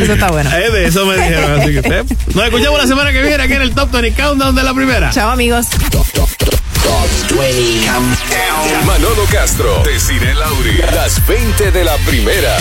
Eso 0.01 0.14
está 0.14 0.30
bueno. 0.30 0.49
Eh, 0.53 0.72
de 0.72 0.85
eso 0.88 1.05
me 1.05 1.15
dijeron. 1.15 1.61
Así 1.61 1.72
que 1.72 1.80
eh, 1.80 2.03
nos 2.34 2.45
escuchamos 2.45 2.80
la 2.80 2.88
semana 2.88 3.11
que 3.11 3.22
viene 3.22 3.43
aquí 3.43 3.53
en 3.53 3.61
el 3.61 3.73
Top 3.73 3.91
20 3.91 4.14
Countdown 4.22 4.55
de 4.55 4.64
la 4.64 4.73
primera. 4.73 5.10
Chao, 5.11 5.31
amigos. 5.31 5.68
Manolo 8.85 9.26
Castro, 9.31 9.84
Desiree 9.84 10.34
Lauri, 10.34 10.77
las 10.93 11.26
20 11.27 11.72
de 11.72 11.84
la 11.84 11.95
primera. 11.99 12.57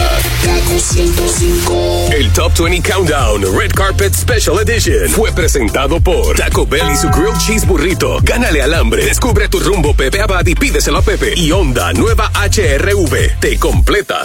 El 2.13 2.33
Top 2.33 2.53
20 2.59 2.89
Countdown 2.89 3.43
Red 3.59 3.73
Carpet 3.73 4.15
Special 4.15 4.59
Edition 4.61 5.09
fue 5.11 5.33
presentado 5.33 6.01
por 6.01 6.37
Taco 6.37 6.67
Bell 6.67 6.91
y 6.93 6.97
su 6.97 7.09
Grilled 7.11 7.39
Cheese 7.39 7.67
Burrito. 7.67 8.19
Gánale 8.23 8.63
al 8.63 8.75
hambre, 8.75 9.05
descubre 9.05 9.49
tu 9.49 9.61
rumbo 9.61 9.95
Pepe 9.95 10.21
Abad 10.21 10.47
y 10.47 10.55
pídeselo 10.55 10.99
a 10.99 11.03
Pepe. 11.03 11.35
Y 11.37 11.51
Honda, 11.53 11.93
nueva 11.93 12.31
HRV, 12.35 13.41
te 13.41 13.59
completa. 13.59 14.21